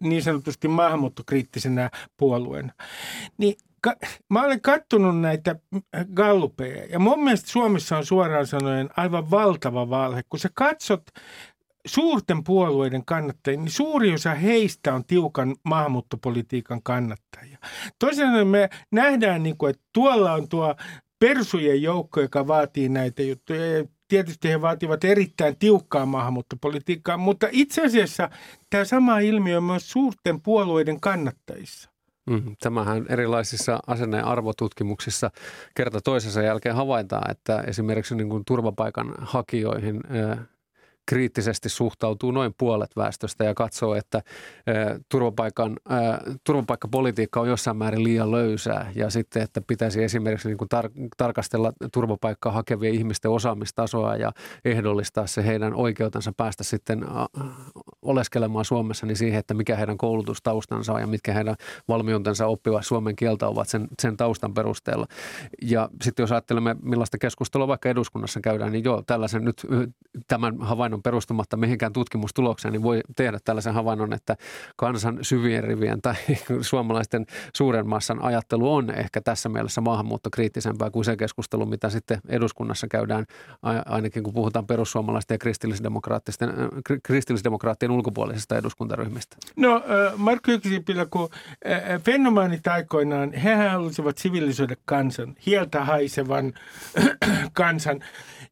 niin 0.01 0.23
sanotusti 0.23 0.67
maahanmuuttokriittisenä 0.67 1.89
puolueena, 2.17 2.73
niin 3.37 3.55
mä 4.29 4.45
olen 4.45 4.61
kattonut 4.61 5.19
näitä 5.19 5.55
gallupeja 6.13 6.85
ja 6.85 6.99
mun 6.99 7.23
mielestä 7.23 7.51
Suomessa 7.51 7.97
on 7.97 8.05
suoraan 8.05 8.47
sanoen 8.47 8.89
aivan 8.97 9.31
valtava 9.31 9.89
valhe. 9.89 10.21
Kun 10.29 10.39
sä 10.39 10.49
katsot 10.53 11.03
suurten 11.87 12.43
puolueiden 12.43 13.05
kannattajia, 13.05 13.59
niin 13.59 13.71
suuri 13.71 14.13
osa 14.13 14.33
heistä 14.33 14.93
on 14.93 15.05
tiukan 15.05 15.55
maahanmuuttopolitiikan 15.63 16.83
kannattajia. 16.83 17.57
Toisaalta 17.99 18.45
me 18.45 18.69
nähdään, 18.91 19.43
niin 19.43 19.57
kuin, 19.57 19.69
että 19.69 19.83
tuolla 19.93 20.33
on 20.33 20.49
tuo 20.49 20.75
persujen 21.19 21.81
joukko, 21.81 22.21
joka 22.21 22.47
vaatii 22.47 22.89
näitä 22.89 23.23
juttuja. 23.23 23.85
Tietysti 24.07 24.49
he 24.49 24.61
vaativat 24.61 25.03
erittäin 25.03 25.55
tiukkaa 25.59 26.05
maahanmuuttopolitiikkaa, 26.05 27.17
mutta 27.17 27.47
itse 27.51 27.85
asiassa 27.85 28.29
tämä 28.69 28.85
sama 28.85 29.19
ilmiö 29.19 29.57
on 29.57 29.63
myös 29.63 29.91
suurten 29.91 30.41
puolueiden 30.41 30.99
kannattajissa. 30.99 31.89
Mm, 32.29 32.55
tämähän 32.61 33.05
erilaisissa 33.09 33.79
asenne- 33.87 34.17
ja 34.17 34.25
arvotutkimuksissa 34.25 35.31
kerta 35.75 36.01
toisensa 36.01 36.41
jälkeen 36.41 36.75
havaitaan, 36.75 37.31
että 37.31 37.61
esimerkiksi 37.61 38.15
niin 38.15 38.29
kuin 38.29 38.43
turvapaikan 38.45 39.15
kriittisesti 41.07 41.69
suhtautuu 41.69 42.31
noin 42.31 42.53
puolet 42.57 42.95
väestöstä 42.95 43.43
ja 43.43 43.53
katsoo, 43.53 43.95
että 43.95 44.21
turvapaikan, 45.09 45.77
turvapaikkapolitiikka 46.43 47.39
on 47.39 47.47
jossain 47.47 47.77
määrin 47.77 48.03
liian 48.03 48.31
löysää 48.31 48.91
ja 48.95 49.09
sitten, 49.09 49.41
että 49.41 49.61
pitäisi 49.61 50.03
esimerkiksi 50.03 50.47
niin 50.47 50.57
kuin 50.57 50.69
tar- 50.75 51.07
tarkastella 51.17 51.73
turvapaikkaa 51.93 52.51
hakevien 52.51 52.93
ihmisten 52.93 53.31
osaamistasoa 53.31 54.15
ja 54.15 54.31
ehdollistaa 54.65 55.27
se 55.27 55.45
heidän 55.45 55.73
oikeutensa 55.73 56.33
päästä 56.37 56.63
sitten 56.63 57.05
oleskelemaan 58.01 58.65
Suomessa 58.65 59.05
niin 59.05 59.17
siihen, 59.17 59.39
että 59.39 59.53
mikä 59.53 59.75
heidän 59.75 59.97
koulutustaustansa 59.97 60.93
on 60.93 61.01
ja 61.01 61.07
mitkä 61.07 61.33
heidän 61.33 61.55
valmiutensa 61.87 62.45
oppiva 62.45 62.81
suomen 62.81 63.15
kieltä 63.15 63.47
ovat 63.47 63.69
sen, 63.69 63.87
sen 64.01 64.17
taustan 64.17 64.53
perusteella. 64.53 65.07
Ja 65.61 65.89
sitten 66.01 66.23
jos 66.23 66.31
ajattelemme, 66.31 66.75
millaista 66.81 67.17
keskustelua 67.17 67.67
vaikka 67.67 67.89
eduskunnassa 67.89 68.41
käydään, 68.41 68.71
niin 68.71 68.83
joo, 68.83 69.03
tällaisen 69.07 69.45
nyt 69.45 69.67
tämän 70.27 70.57
havainnon 70.59 70.96
havainnon 70.97 71.03
perustumatta 71.03 71.57
mihinkään 71.57 71.93
tutkimustulokseen, 71.93 72.71
niin 72.71 72.83
voi 72.83 73.01
tehdä 73.15 73.39
tällaisen 73.45 73.73
havainnon, 73.73 74.13
että 74.13 74.35
kansan 74.75 75.19
syvien 75.21 75.63
rivien 75.63 76.01
tai 76.01 76.15
suomalaisten 76.61 77.25
suuren 77.53 77.87
massan 77.87 78.21
ajattelu 78.21 78.73
on 78.73 78.89
ehkä 78.89 79.21
tässä 79.21 79.49
mielessä 79.49 79.81
maahanmuuttokriittisempää 79.81 80.89
kuin 80.89 81.05
se 81.05 81.15
keskustelu, 81.15 81.65
mitä 81.65 81.89
sitten 81.89 82.19
eduskunnassa 82.27 82.87
käydään, 82.87 83.25
ainakin 83.85 84.23
kun 84.23 84.33
puhutaan 84.33 84.67
perussuomalaisten 84.67 85.35
ja 85.35 85.39
kristillisdemokraattisten, 85.39 86.49
kristillisdemokraattien 87.03 87.91
ulkopuolisista 87.91 88.57
eduskuntaryhmistä. 88.57 89.37
No 89.55 89.83
Markku 90.17 90.51
Ykisipilä, 90.51 91.05
kun 91.05 91.29
fenomaanit 92.03 92.67
aikoinaan, 92.67 93.33
hehän 93.33 93.71
halusivat 93.71 94.17
sivilisoida 94.17 94.75
kansan, 94.85 95.35
hieltä 95.45 95.85
haisevan 95.85 96.53
kansan. 97.53 97.99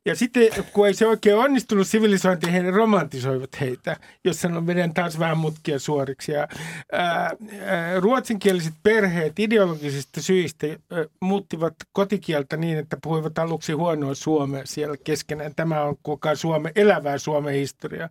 Ja 0.06 0.16
sitten 0.16 0.50
kun 0.74 0.88
ei 0.88 0.94
se 0.94 1.08
oikein 1.08 1.38
onnistunut 1.38 1.88
sivilisointi, 1.88 2.52
he 2.52 2.72
romantisoivat 2.72 3.50
heitä, 3.62 3.98
jos 4.24 4.42
sanon 4.42 4.64
menen 4.64 4.94
taas 4.94 5.20
vähän 5.20 5.38
mutkia 5.38 5.80
suoriksi. 5.80 6.32
Ja, 6.32 6.48
ää, 6.92 7.32
ää, 7.62 8.00
ruotsinkieliset 8.00 8.74
perheet 8.84 9.40
ideologisista 9.40 10.22
syistä 10.22 10.68
ää, 10.68 11.06
muuttivat 11.22 11.74
kotikieltä 11.92 12.58
niin, 12.58 12.78
että 12.78 12.98
puhuivat 13.04 13.40
aluksi 13.40 13.74
huonoa 13.74 14.16
suomea 14.16 14.62
siellä 14.66 14.98
keskenään. 15.04 15.56
Tämä 15.56 15.82
on 15.82 15.96
koko 16.02 16.36
Suome, 16.36 16.72
elävää 16.76 17.18
Suomen 17.18 17.54
historiaa. 17.56 18.10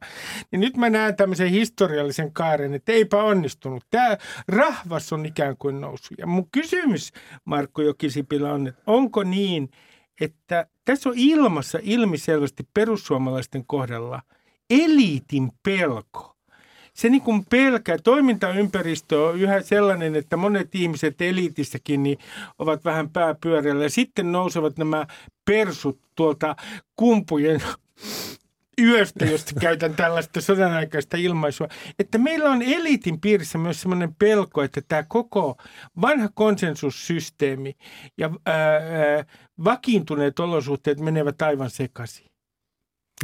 Niin 0.50 0.60
nyt 0.60 0.76
mä 0.76 0.90
näen 0.90 1.16
tämmöisen 1.16 1.48
historiallisen 1.48 2.32
kaaren, 2.32 2.74
että 2.74 2.92
eipä 2.92 3.22
onnistunut. 3.22 3.84
Tämä 3.90 4.16
rahvas 4.48 5.12
on 5.12 5.26
ikään 5.26 5.56
kuin 5.56 5.80
noussut. 5.80 6.18
Ja 6.18 6.26
mun 6.26 6.48
kysymys, 6.52 7.12
Markku 7.44 7.80
Jokisipilä, 7.80 8.52
on, 8.52 8.66
että 8.66 8.82
onko 8.86 9.22
niin, 9.22 9.70
että 10.20 10.66
tässä 10.84 11.08
on 11.08 11.14
ilmassa 11.18 11.78
ilmiselvästi 11.82 12.68
perussuomalaisten 12.74 13.64
kohdalla 13.66 14.22
eliitin 14.70 15.52
pelko. 15.62 16.34
Se 16.94 17.08
niin 17.08 17.22
kuin 17.22 17.44
pelkää, 17.50 17.98
toimintaympäristö 17.98 19.24
on 19.26 19.40
yhä 19.40 19.62
sellainen, 19.62 20.16
että 20.16 20.36
monet 20.36 20.74
ihmiset 20.74 21.22
eliitissäkin 21.22 22.02
niin 22.02 22.18
ovat 22.58 22.84
vähän 22.84 23.10
pääpyörällä. 23.10 23.84
Ja 23.84 23.90
sitten 23.90 24.32
nousevat 24.32 24.78
nämä 24.78 25.06
persut 25.44 26.00
tuolta 26.14 26.56
kumpujen 26.96 27.62
yöstä, 28.82 29.24
josta 29.24 29.60
käytän 29.60 29.94
tällaista 29.94 30.40
sodanaikaista 30.40 31.16
ilmaisua, 31.16 31.68
että 31.98 32.18
meillä 32.18 32.50
on 32.50 32.62
eliitin 32.62 33.20
piirissä 33.20 33.58
myös 33.58 33.82
sellainen 33.82 34.14
pelko, 34.14 34.62
että 34.62 34.80
tämä 34.88 35.04
koko 35.08 35.56
vanha 36.00 36.28
konsensussysteemi 36.34 37.76
ja 38.18 38.30
ää, 38.46 38.56
ää, 38.56 39.24
vakiintuneet 39.64 40.38
olosuhteet 40.38 41.00
menevät 41.00 41.42
aivan 41.42 41.70
sekaisin. 41.70 42.26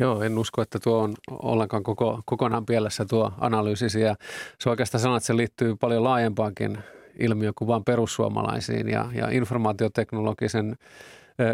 Joo, 0.00 0.22
en 0.22 0.38
usko, 0.38 0.62
että 0.62 0.78
tuo 0.78 0.98
on 0.98 1.14
ollenkaan 1.30 1.82
koko, 1.82 2.22
kokonaan 2.24 2.66
pielessä 2.66 3.04
tuo 3.04 3.32
analyysisi 3.38 4.00
ja 4.00 4.16
se 4.58 4.70
oikeastaan 4.70 5.02
sanoo, 5.02 5.16
että 5.16 5.26
se 5.26 5.36
liittyy 5.36 5.76
paljon 5.76 6.04
laajempaankin 6.04 6.78
ilmiökuvaan 7.18 7.84
perussuomalaisiin 7.84 8.88
ja, 8.88 9.08
ja 9.14 9.30
informaatioteknologisen 9.30 10.76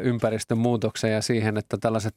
ympäristön 0.03 0.59
muutokseen 0.59 1.15
ja 1.15 1.23
siihen, 1.23 1.57
että 1.57 1.77
tällaiset 1.81 2.15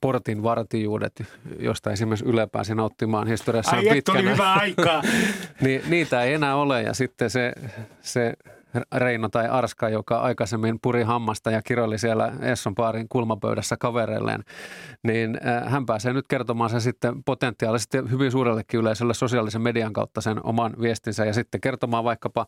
portin 0.00 0.42
vartijuudet, 0.42 1.22
josta 1.58 1.90
esimerkiksi 1.90 2.24
Yle 2.24 2.46
pääsi 2.46 2.74
nauttimaan 2.74 3.26
historiassa 3.26 3.76
Ai 3.76 3.88
pitkänä. 3.88 4.18
Ai 4.18 4.34
hyvä 4.34 4.52
aikaa. 4.52 5.02
niin, 5.60 5.82
niitä 5.88 6.22
ei 6.22 6.34
enää 6.34 6.56
ole 6.56 6.82
ja 6.82 6.94
sitten 6.94 7.30
se, 7.30 7.52
se 8.00 8.34
Reino 8.94 9.28
tai 9.28 9.48
Arska, 9.48 9.88
joka 9.88 10.18
aikaisemmin 10.18 10.78
puri 10.82 11.02
hammasta 11.02 11.50
ja 11.50 11.62
kirjoili 11.62 11.98
siellä 11.98 12.32
Esson 12.40 12.74
baarin 12.74 13.08
kulmapöydässä 13.08 13.76
kavereilleen, 13.76 14.44
niin 15.02 15.38
hän 15.66 15.86
pääsee 15.86 16.12
nyt 16.12 16.28
kertomaan 16.28 16.70
sen 16.70 16.80
sitten 16.80 17.24
potentiaalisesti 17.24 17.98
hyvin 18.10 18.30
suurellekin 18.30 18.80
yleisölle 18.80 19.14
sosiaalisen 19.14 19.62
median 19.62 19.92
kautta 19.92 20.20
sen 20.20 20.46
oman 20.46 20.74
viestinsä 20.80 21.24
ja 21.24 21.34
sitten 21.34 21.60
kertomaan 21.60 22.04
vaikkapa 22.04 22.46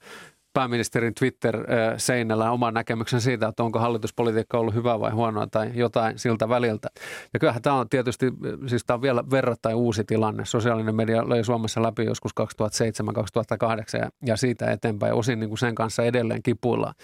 pääministerin 0.53 1.15
Twitter-seinällä 1.15 2.51
oman 2.51 2.75
näkemyksen 2.75 3.21
siitä, 3.21 3.49
että 3.49 3.63
onko 3.63 3.79
hallituspolitiikka 3.79 4.59
ollut 4.59 4.75
hyvää 4.75 5.01
vai 5.01 5.11
huonoa 5.11 5.47
tai 5.47 5.71
jotain 5.75 6.19
siltä 6.19 6.49
väliltä. 6.49 6.89
Ja 7.33 7.41
kyllähän 7.41 7.63
tämä 7.63 7.77
on 7.77 7.89
tietysti, 7.89 8.27
siis 8.67 8.85
tämä 8.85 8.95
on 8.95 9.03
vielä 9.03 9.25
verrattain 9.31 9.77
uusi 9.77 10.05
tilanne. 10.05 10.45
Sosiaalinen 10.45 10.95
media 10.95 11.29
löi 11.29 11.45
Suomessa 11.45 11.83
läpi 11.83 12.05
joskus 12.05 12.33
2007-2008 12.41 14.09
ja, 14.27 14.37
siitä 14.37 14.71
eteenpäin. 14.71 15.15
Osin 15.15 15.41
niin 15.41 15.51
kuin 15.51 15.59
sen 15.59 15.75
kanssa 15.75 16.03
edelleen 16.03 16.43
kipuillaan. 16.43 16.95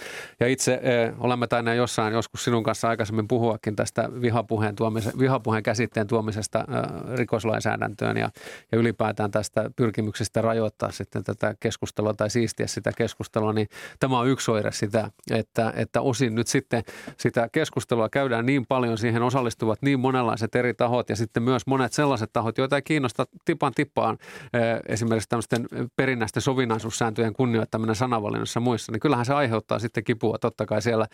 Ja 0.41 0.47
itse 0.47 0.81
eh, 0.83 1.13
olemme 1.19 1.47
taineet 1.47 1.77
jossain 1.77 2.15
joskus 2.15 2.45
sinun 2.45 2.63
kanssa 2.63 2.89
aikaisemmin 2.89 3.29
puhuakin 3.29 3.77
tästä 3.77 4.09
vihapuheen, 4.21 4.77
tuomise, 4.77 5.13
vihapuheen 5.19 5.63
käsitteen 5.63 6.07
tuomisesta 6.07 6.59
eh, 6.59 7.17
rikoslainsäädäntöön 7.17 8.17
ja, 8.17 8.31
ja 8.73 8.79
ylipäätään 8.79 9.31
tästä 9.31 9.71
pyrkimyksestä 9.77 10.43
rajoittaa 10.43 10.91
sitten 10.91 11.25
tätä 11.25 11.55
keskustelua 11.61 12.15
tai 12.15 12.31
siistiä 12.31 12.67
sitä 12.67 12.93
keskustelua 12.97 13.38
keskustelua, 13.39 13.53
niin 13.53 13.69
tämä 14.01 14.19
on 14.19 14.29
yksi 14.29 14.51
oire 14.51 14.73
sitä, 14.73 15.11
että, 15.31 15.73
että 15.77 16.01
osin 16.01 16.35
nyt 16.35 16.47
sitten 16.47 16.83
sitä 17.17 17.49
keskustelua 17.53 18.09
käydään 18.09 18.47
niin 18.47 18.67
paljon, 18.67 18.99
siihen 18.99 19.23
osallistuvat 19.23 19.83
niin 19.83 20.01
monenlaiset 20.01 20.55
eri 20.55 20.75
tahot 20.75 21.11
ja 21.11 21.17
sitten 21.17 21.43
myös 21.43 21.67
monet 21.67 21.93
sellaiset 21.93 22.31
tahot, 22.33 22.59
joita 22.59 22.77
ei 22.77 22.83
kiinnosta 22.83 23.27
tipan 23.45 23.73
tippaan 23.75 24.19
esimerkiksi 24.89 25.29
tämmöisten 25.29 25.67
perinnäisten 25.97 26.43
sovinnaisuussääntöjen 26.43 27.33
kunnioittaminen 27.33 27.95
sanavalinnassa 27.95 28.61
muissa, 28.61 28.93
niin 28.93 29.01
kyllähän 29.01 29.27
se 29.27 29.35
aiheuttaa 29.35 29.79
sitten 29.79 30.05
kipua 30.05 30.39
totta 30.41 30.67
kai 30.67 30.83
siellä 30.83 31.07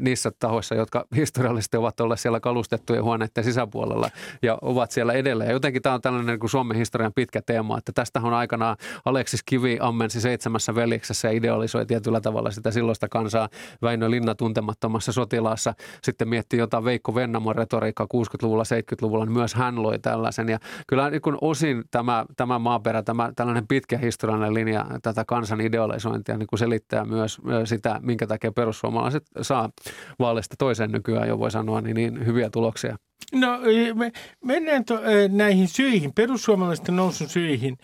niissä 0.00 0.30
tahoissa, 0.38 0.74
jotka 0.74 1.04
historiallisesti 1.16 1.76
ovat 1.76 2.00
olleet 2.00 2.20
siellä 2.20 2.40
kalustettujen 2.40 3.04
huoneiden 3.04 3.44
sisäpuolella 3.44 4.10
ja 4.42 4.58
ovat 4.62 4.90
siellä 4.90 5.12
edelleen. 5.12 5.48
Ja 5.48 5.52
jotenkin 5.52 5.82
tämä 5.82 5.94
on 5.94 6.00
tällainen 6.00 6.26
niin 6.26 6.40
kuin 6.40 6.50
Suomen 6.50 6.76
historian 6.76 7.12
pitkä 7.14 7.42
teema, 7.46 7.78
että 7.78 7.92
tästä 7.92 8.20
on 8.22 8.34
aikanaan 8.34 8.76
Aleksis 9.04 9.42
Kivi 9.42 9.78
ammensi 9.80 10.20
seitsemässä 10.20 10.74
veliksessä 10.74 11.28
ja 11.28 11.32
idealisoi 11.42 11.86
tietyllä 11.86 12.20
tavalla 12.20 12.50
sitä 12.50 12.70
silloista 12.70 13.08
kansaa 13.08 13.48
Väinö 13.82 14.10
Linna 14.10 14.34
tuntemattomassa 14.34 15.12
sotilaassa. 15.12 15.74
Sitten 16.02 16.28
miettii 16.28 16.58
jotain 16.58 16.84
Veikko 16.84 17.14
Vennamon 17.14 17.56
retoriikkaa 17.56 18.06
60-luvulla, 18.14 18.62
70-luvulla, 18.62 19.24
niin 19.24 19.32
myös 19.32 19.54
hän 19.54 19.82
loi 19.82 19.98
tällaisen. 19.98 20.48
Ja 20.48 20.58
kyllä 20.86 21.10
niin 21.10 21.22
kun 21.22 21.38
osin 21.40 21.84
tämä, 21.90 22.24
tämä 22.36 22.58
maaperä, 22.58 23.02
tämä 23.02 23.32
tällainen 23.36 23.66
pitkä 23.66 23.98
historiallinen 23.98 24.54
linja 24.54 24.86
tätä 25.02 25.24
kansan 25.24 25.60
idealisointia 25.60 26.36
niin 26.36 26.48
selittää 26.54 27.04
myös 27.04 27.38
sitä, 27.64 28.00
minkä 28.02 28.26
takia 28.26 28.52
perussuomalaiset 28.52 29.24
saa 29.42 29.70
vaalista 30.18 30.54
toisen 30.58 30.92
nykyään 30.92 31.28
jo 31.28 31.38
voi 31.38 31.50
sanoa, 31.50 31.80
niin, 31.80 31.94
niin 31.94 32.26
hyviä 32.26 32.50
tuloksia. 32.50 32.96
No 33.32 33.58
me, 33.94 34.12
mennään 34.44 34.84
to, 34.84 35.00
näihin 35.28 35.68
syihin, 35.68 36.12
perussuomalaisten 36.12 36.96
nousun 36.96 37.28
syihin, 37.28 37.78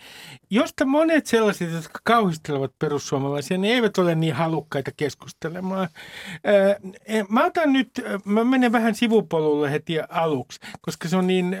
josta 0.49 0.85
monet 0.85 1.25
sellaiset, 1.25 1.71
jotka 1.71 1.99
kauhistelevat 2.03 2.71
perussuomalaisia, 2.79 3.57
ne 3.57 3.67
eivät 3.67 3.97
ole 3.97 4.15
niin 4.15 4.33
halukkaita 4.33 4.91
keskustelemaan. 4.97 5.87
Mä 7.29 7.45
otan 7.45 7.73
nyt, 7.73 7.89
mä 8.25 8.43
menen 8.43 8.71
vähän 8.71 8.95
sivupolulle 8.95 9.71
heti 9.71 9.99
aluksi, 10.09 10.59
koska 10.81 11.07
se 11.07 11.17
on 11.17 11.27
niin 11.27 11.57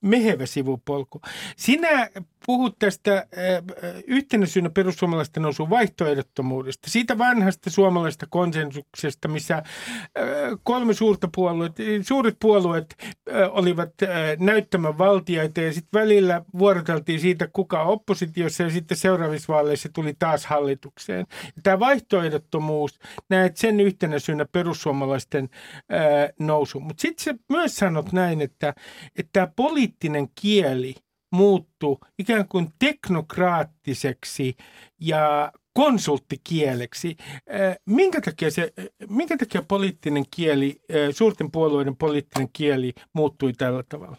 mehevä 0.00 0.46
sivupolku. 0.46 1.20
Sinä 1.56 2.10
puhut 2.46 2.78
tästä 2.78 3.16
äh, 3.16 3.24
yhtenä 4.06 4.46
syynä 4.46 4.70
perussuomalaisten 4.70 5.42
nousun 5.42 5.70
vaihtoehdottomuudesta, 5.70 6.90
siitä 6.90 7.18
vanhasta 7.18 7.70
suomalaisesta 7.70 8.26
konsensuksesta, 8.30 9.28
missä 9.28 9.56
äh, 9.56 9.64
kolme 10.62 10.94
suurta 10.94 11.28
puolueet, 11.34 11.72
suuret 12.02 12.36
puolueet 12.40 12.96
äh, 13.00 13.34
olivat 13.50 13.90
äh, 14.02 14.08
näyttämän 14.38 14.98
valtiaita 14.98 15.60
ja 15.60 15.72
sitten 15.72 16.00
välillä 16.00 16.42
vuoroteltiin 16.58 17.20
siitä, 17.20 17.48
kuka 17.52 17.82
on 17.82 17.88
oppositiossa 17.88 18.62
ja 18.62 18.70
sitten 18.70 18.96
seuraavissa 18.96 19.52
vaaleissa 19.52 19.88
tuli 19.92 20.14
taas 20.18 20.46
hallitukseen. 20.46 21.26
Tämä 21.62 21.80
vaihtoehdottomuus, 21.80 22.98
näet 23.28 23.56
sen 23.56 23.80
yhtenä 23.80 24.18
syynä 24.18 24.46
perussuomalaisten 24.52 25.48
äh, 25.92 26.00
nousu. 26.38 26.80
Mutta 26.80 27.00
sitten 27.00 27.38
myös 27.48 27.76
sanot 27.76 28.12
näin, 28.12 28.40
että, 28.40 28.74
että 29.16 29.30
tämä 29.32 29.46
poliittinen 29.90 30.28
kieli 30.34 30.94
muuttui 31.32 31.96
ikään 32.18 32.48
kuin 32.48 32.68
teknokraattiseksi 32.78 34.56
ja 35.00 35.52
konsulttikieleksi. 35.74 37.16
Äh, 37.54 37.76
minkä 37.86 38.20
takia, 38.20 38.50
se, 38.50 38.72
minkä 39.08 39.36
takia 39.36 39.62
poliittinen 39.62 40.24
kieli, 40.30 40.80
äh, 40.90 41.14
suurten 41.14 41.50
puolueiden 41.50 41.96
poliittinen 41.96 42.48
kieli 42.52 42.92
muuttui 43.12 43.52
tällä 43.52 43.82
tavalla? 43.88 44.16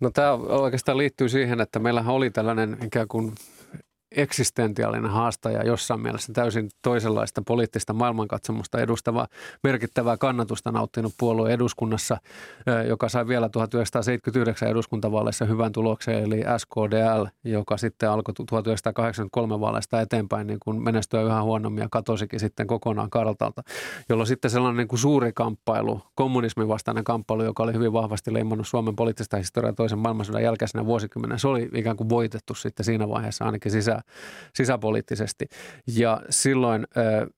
No 0.00 0.10
tämä 0.10 0.32
oikeastaan 0.32 0.98
liittyy 0.98 1.28
siihen, 1.28 1.60
että 1.60 1.78
meillähän 1.78 2.14
oli 2.14 2.30
tällainen 2.30 2.76
ikään 2.84 3.08
kuin 3.08 3.32
eksistentiaalinen 4.12 5.10
haastaja 5.10 5.62
jossain 5.62 6.00
mielessä 6.00 6.32
täysin 6.32 6.68
toisenlaista 6.82 7.42
poliittista 7.46 7.92
maailmankatsomusta 7.92 8.80
edustava 8.80 9.26
merkittävää 9.62 10.16
kannatusta 10.16 10.72
nauttinut 10.72 11.14
puolue 11.18 11.52
eduskunnassa, 11.52 12.16
joka 12.88 13.08
sai 13.08 13.28
vielä 13.28 13.48
1979 13.48 14.68
eduskuntavaaleissa 14.68 15.44
hyvän 15.44 15.72
tuloksen, 15.72 16.14
eli 16.14 16.42
SKDL, 16.58 17.26
joka 17.44 17.76
sitten 17.76 18.10
alkoi 18.10 18.34
1983 18.34 19.60
vaaleista 19.60 20.00
eteenpäin 20.00 20.46
niin 20.46 20.60
kuin 20.60 20.82
menestyä 20.82 21.22
yhä 21.22 21.42
huonommin 21.42 21.82
ja 21.82 21.88
katosikin 21.90 22.40
sitten 22.40 22.66
kokonaan 22.66 23.10
kartalta, 23.10 23.62
jolloin 24.08 24.26
sitten 24.26 24.50
sellainen 24.50 24.76
niin 24.76 24.88
kuin 24.88 25.00
suuri 25.00 25.32
kamppailu, 25.32 26.00
kommunismin 26.14 26.68
vastainen 26.68 27.04
kamppailu, 27.04 27.44
joka 27.44 27.62
oli 27.62 27.72
hyvin 27.72 27.92
vahvasti 27.92 28.32
leimannut 28.32 28.68
Suomen 28.68 28.96
poliittista 28.96 29.36
historiaa 29.36 29.72
toisen 29.72 29.98
maailmansodan 29.98 30.42
jälkeisenä 30.42 30.86
vuosikymmenen, 30.86 31.38
se 31.38 31.48
oli 31.48 31.68
ikään 31.74 31.96
kuin 31.96 32.08
voitettu 32.08 32.54
sitten 32.54 32.84
siinä 32.84 33.08
vaiheessa 33.08 33.44
ainakin 33.44 33.72
sisään 33.72 33.95
sisä, 34.54 34.76
sisäpoliittisesti. 34.76 35.46
Ja 35.86 36.20
silloin 36.30 36.86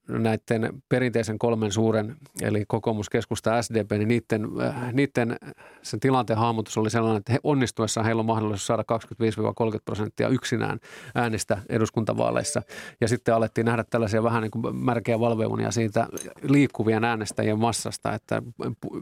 näiden 0.09 0.83
perinteisen 0.89 1.39
kolmen 1.39 1.73
suuren, 1.73 2.17
eli 2.43 2.65
kokoomus, 2.69 3.11
keskusta, 3.11 3.63
SDP, 3.63 3.91
niin 3.91 4.09
niiden, 4.09 4.49
niiden 4.93 5.37
sen 5.83 6.01
tilanteen 6.01 6.39
hahmotus 6.39 6.79
oli 6.79 6.91
sellainen, 6.91 7.19
että 7.19 7.33
he 7.33 7.39
onnistuessaan 7.45 8.05
heillä 8.05 8.21
on 8.21 8.27
mahdollisuus 8.27 8.67
saada 8.67 8.85
25-30 9.77 9.79
prosenttia 9.85 10.29
yksinään 10.29 10.79
äänistä 11.15 11.59
eduskuntavaaleissa. 11.69 12.63
Ja 13.01 13.09
sitten 13.09 13.35
alettiin 13.35 13.65
nähdä 13.65 13.85
tällaisia 13.91 14.23
vähän 14.23 14.43
niin 14.43 14.51
kuin 14.51 14.77
märkeä 14.77 15.21
valveunia 15.21 15.71
siitä 15.71 16.07
liikkuvien 16.43 17.05
äänestäjien 17.05 17.59
massasta, 17.59 18.15
että 18.15 18.43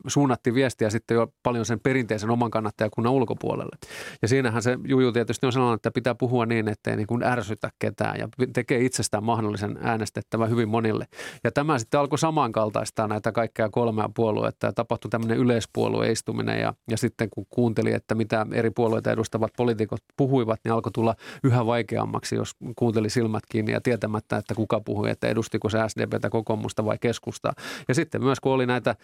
suunnattiin 0.06 0.54
viestiä 0.54 0.90
sitten 0.90 1.14
jo 1.14 1.32
paljon 1.42 1.66
sen 1.66 1.80
perinteisen 1.80 2.30
oman 2.30 2.50
kannattajakunnan 2.50 3.12
ulkopuolelle. 3.12 3.76
Ja 4.22 4.28
siinähän 4.28 4.62
se 4.62 4.78
juju 4.84 5.12
tietysti 5.12 5.46
on 5.46 5.52
sellainen, 5.52 5.76
että 5.76 5.90
pitää 5.90 6.14
puhua 6.14 6.46
niin, 6.46 6.68
ettei 6.68 6.96
niin 6.96 7.06
kuin 7.06 7.22
ärsytä 7.46 7.70
ketään 7.78 8.18
ja 8.18 8.28
tekee 8.52 8.84
itsestään 8.84 9.24
mahdollisen 9.24 9.78
äänestettävä 9.82 10.46
hyvin 10.46 10.68
monille. 10.68 11.06
Ja 11.44 11.52
tämä 11.52 11.78
sitten 11.78 12.00
alkoi 12.00 12.18
samankaltaistaa 12.18 13.08
näitä 13.08 13.32
kaikkia 13.32 13.68
kolmea 13.68 14.10
puoluetta 14.14 14.66
ja 14.66 14.72
tapahtui 14.72 15.10
tämmöinen 15.10 15.38
yleispuolueistuminen 15.38 16.60
ja, 16.60 16.74
ja 16.90 16.96
sitten 16.96 17.28
kun 17.30 17.46
kuunteli, 17.50 17.92
että 17.92 18.14
mitä 18.14 18.46
eri 18.52 18.70
puolueita 18.70 19.10
edustavat 19.10 19.52
poliitikot 19.56 20.00
puhuivat, 20.16 20.60
niin 20.64 20.72
alkoi 20.72 20.92
tulla 20.92 21.14
yhä 21.44 21.66
vaikeammaksi, 21.66 22.36
jos 22.36 22.52
kuunteli 22.76 23.10
silmät 23.10 23.42
kiinni 23.48 23.72
ja 23.72 23.80
tietämättä, 23.80 24.36
että 24.36 24.54
kuka 24.54 24.80
puhui, 24.80 25.10
että 25.10 25.28
edustiko 25.28 25.68
se 25.68 25.78
SDPtä, 25.88 26.30
kokoomusta 26.30 26.84
vai 26.84 26.98
keskustaa. 27.00 27.52
Ja 27.88 27.94
sitten 27.94 28.22
myös 28.22 28.40
kun 28.40 28.52
oli 28.52 28.66
näitä 28.66 28.96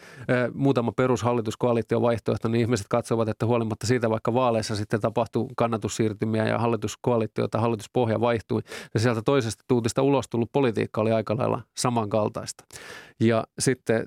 muutama 0.54 0.92
perushallituskoalitio 0.92 2.02
vaihtoehto, 2.02 2.48
niin 2.48 2.60
ihmiset 2.60 2.86
katsovat, 2.88 3.28
että 3.28 3.46
huolimatta 3.46 3.86
siitä, 3.86 4.10
vaikka 4.10 4.34
vaaleissa 4.34 4.76
sitten 4.76 5.00
tapahtui 5.00 5.48
kannatussiirtymiä 5.56 6.48
ja 6.48 6.58
hallituskoalitio 6.58 7.48
tai 7.48 7.60
hallituspohja 7.60 8.20
vaihtui, 8.32 8.62
ja 8.94 9.00
sieltä 9.00 9.22
toisesta 9.22 9.64
tuutista 9.68 10.02
ulos 10.02 10.28
tullut 10.28 10.52
politiikka 10.52 11.00
oli 11.00 11.12
aika 11.12 11.36
lailla 11.36 11.62
samankaltaista. 11.76 12.64
Ja 13.20 13.44
sitten 13.58 14.06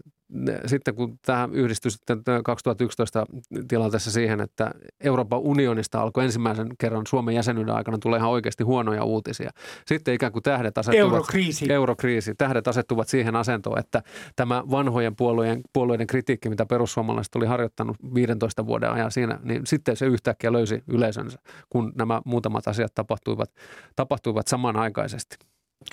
sitten 0.65 0.95
kun 0.95 1.19
tähän 1.26 1.54
yhdistyi 1.54 1.91
sitten 1.91 2.24
2011 2.43 3.26
tilanteessa 3.67 4.12
siihen, 4.12 4.41
että 4.41 4.71
Euroopan 5.00 5.39
unionista 5.39 6.02
alkoi 6.02 6.24
ensimmäisen 6.24 6.67
kerran 6.80 7.08
Suomen 7.08 7.36
jäsenyyden 7.36 7.76
aikana 7.76 7.98
tulee 7.98 8.17
ihan 8.17 8.30
oikeasti 8.30 8.63
huonoja 8.63 9.04
uutisia. 9.04 9.52
Sitten 9.88 10.13
ikään 10.13 10.32
kuin 10.32 10.43
tähdet 10.43 10.78
asettuvat, 10.78 11.13
eurokriisi. 11.13 11.74
eurokriisi. 11.74 12.36
Tähdet 12.36 12.67
asettuvat 12.67 13.08
siihen 13.08 13.36
asentoon, 13.36 13.80
että 13.80 14.02
tämä 14.36 14.63
vanhojen 14.71 15.15
puolueiden, 15.15 15.62
puolueiden 15.74 16.08
kritiikki, 16.08 16.50
mitä 16.50 16.65
perussuomalaiset 16.65 17.36
oli 17.36 17.45
harjoittanut 17.45 17.98
15 18.13 18.65
vuoden 18.65 18.91
ajan 18.91 19.12
siinä, 19.12 19.39
niin 19.43 19.62
sitten 19.65 19.98
se 19.98 20.06
yhtäkkiä 20.06 20.52
löysi 20.52 20.84
yleisönsä, 20.88 21.39
kun 21.69 21.93
nämä 21.95 22.21
muutamat 22.26 22.67
asiat 22.67 22.93
tapahtuivat, 22.95 23.52
tapahtuivat 23.95 24.48
samanaikaisesti. 24.48 25.38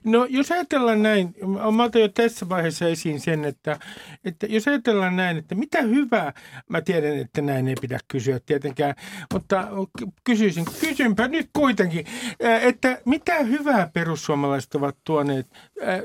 No 0.05 0.27
jos 0.31 0.51
ajatellaan 0.53 1.03
näin, 1.03 1.35
mä 1.77 1.85
otan 1.85 2.01
jo 2.03 2.09
tässä 2.09 2.49
vaiheessa 2.49 2.89
esiin 2.89 3.21
sen, 3.21 3.45
että, 3.45 3.79
että 4.25 4.47
jos 4.47 4.69
ajatellaan 4.69 5.17
näin, 5.17 5.37
että 5.37 5.55
mitä 5.55 5.83
hyvää, 5.83 6.33
mä 6.69 6.81
tiedän, 6.81 7.19
että 7.19 7.43
näin 7.43 7.69
ei 7.69 7.75
pidä 7.81 7.99
kysyä 8.09 8.41
tietenkään, 8.47 8.95
mutta 9.33 9.69
kysyisin, 10.25 10.65
kysynpä 10.81 11.29
nyt 11.29 11.51
kuitenkin, 11.53 12.07
että 12.41 12.99
mitä 13.05 13.39
hyvää 13.43 13.91
perussuomalaiset 13.95 14.75
ovat 14.75 14.97
tuoneet 15.05 15.47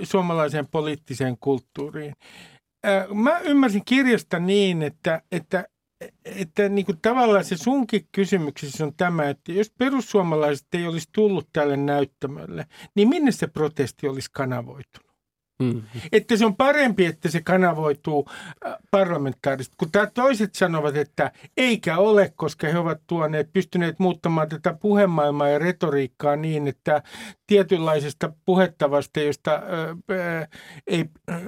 suomalaiseen 0.04 0.68
poliittiseen 0.68 1.38
kulttuuriin? 1.40 2.14
Mä 3.14 3.40
ymmärsin 3.40 3.86
kirjasta 3.86 4.40
niin, 4.40 4.82
että, 4.84 5.22
että 5.32 5.66
että 6.26 6.70
niin 6.70 6.86
kuin 6.86 7.00
tavallaan 7.02 7.46
se 7.46 7.58
sunkin 7.58 8.08
kysymyksessä 8.12 8.84
on 8.84 8.94
tämä, 8.98 9.30
että 9.30 9.52
jos 9.52 9.72
perussuomalaiset 9.78 10.68
ei 10.74 10.88
olisi 10.88 11.10
tullut 11.12 11.50
tälle 11.54 11.78
näyttämölle, 11.78 12.66
niin 12.96 13.10
minne 13.10 13.32
se 13.32 13.48
protesti 13.48 14.08
olisi 14.08 14.30
kanavoitunut? 14.32 15.08
Mm. 15.64 15.82
Että 16.12 16.38
se 16.38 16.46
on 16.46 16.56
parempi, 16.56 17.06
että 17.06 17.30
se 17.30 17.42
kanavoituu 17.42 18.30
äh, 18.66 18.76
parlamentaarisesti, 18.92 19.76
kun 19.80 19.92
tämä 19.92 20.06
toiset 20.06 20.56
sanovat, 20.56 20.96
että 20.96 21.32
eikä 21.58 21.98
ole, 21.98 22.34
koska 22.36 22.68
he 22.68 22.78
ovat 22.78 23.02
tuoneet, 23.08 23.54
pystyneet 23.54 24.00
muuttamaan 24.00 24.50
tätä 24.50 24.74
puhemaailmaa 24.74 25.50
ja 25.50 25.60
retoriikkaa 25.60 26.36
niin, 26.36 26.68
että 26.68 27.04
tietynlaisesta 27.48 28.34
puhettavasta, 28.46 29.20
josta 29.20 29.52
ää, 29.52 29.90
äh, 29.90 30.48
ei, 30.88 31.06
ää, 31.28 31.42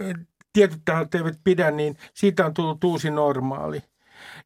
tietyt 0.53 0.81
tahot 0.85 1.15
eivät 1.15 1.39
pidä, 1.43 1.71
niin 1.71 1.97
siitä 2.13 2.45
on 2.45 2.53
tullut 2.53 2.83
uusi 2.83 3.12
normaali 3.12 3.83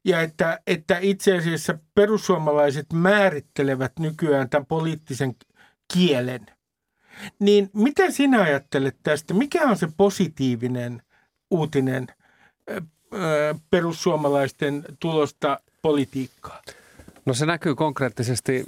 ja 0.04 0.20
että, 0.20 0.60
että 0.66 0.98
itse 1.00 1.36
asiassa 1.36 1.78
perussuomalaiset 1.94 2.86
määrittelevät 2.92 3.92
nykyään 3.98 4.50
tämän 4.50 4.66
poliittisen 4.66 5.34
kielen. 5.94 6.46
Niin 7.38 7.70
mitä 7.72 8.10
sinä 8.10 8.42
ajattelet 8.42 8.96
tästä? 9.02 9.34
Mikä 9.34 9.62
on 9.62 9.76
se 9.76 9.88
positiivinen 9.96 11.02
uutinen 11.50 12.06
perussuomalaisten 13.70 14.84
tulosta 15.00 15.60
politiikkaa? 15.82 16.62
No 17.26 17.34
se 17.34 17.46
näkyy 17.46 17.74
konkreettisesti 17.74 18.64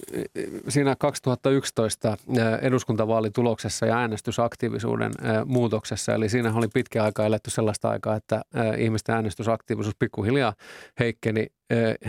siinä 0.69 0.97
2011 0.99 2.17
eduskuntavaalituloksessa 2.63 3.87
ja 3.87 3.99
äänestysaktiivisuuden 3.99 5.13
muutoksessa. 5.45 6.15
Eli 6.15 6.29
siinä 6.29 6.55
oli 6.55 6.69
pitkä 6.69 7.05
aika 7.05 7.27
eletty 7.27 7.51
sellaista 7.51 7.89
aikaa, 7.89 8.17
että 8.17 8.43
ihmisten 8.79 9.15
äänestysaktiivisuus 9.15 9.97
pikkuhiljaa 9.99 10.55
heikkeni 11.01 11.47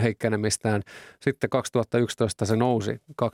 heikkenemistään. 0.02 0.82
Sitten 1.20 1.50
2011 1.50 2.46
se 2.46 2.56
nousi 2.56 3.00
2,6 3.22 3.26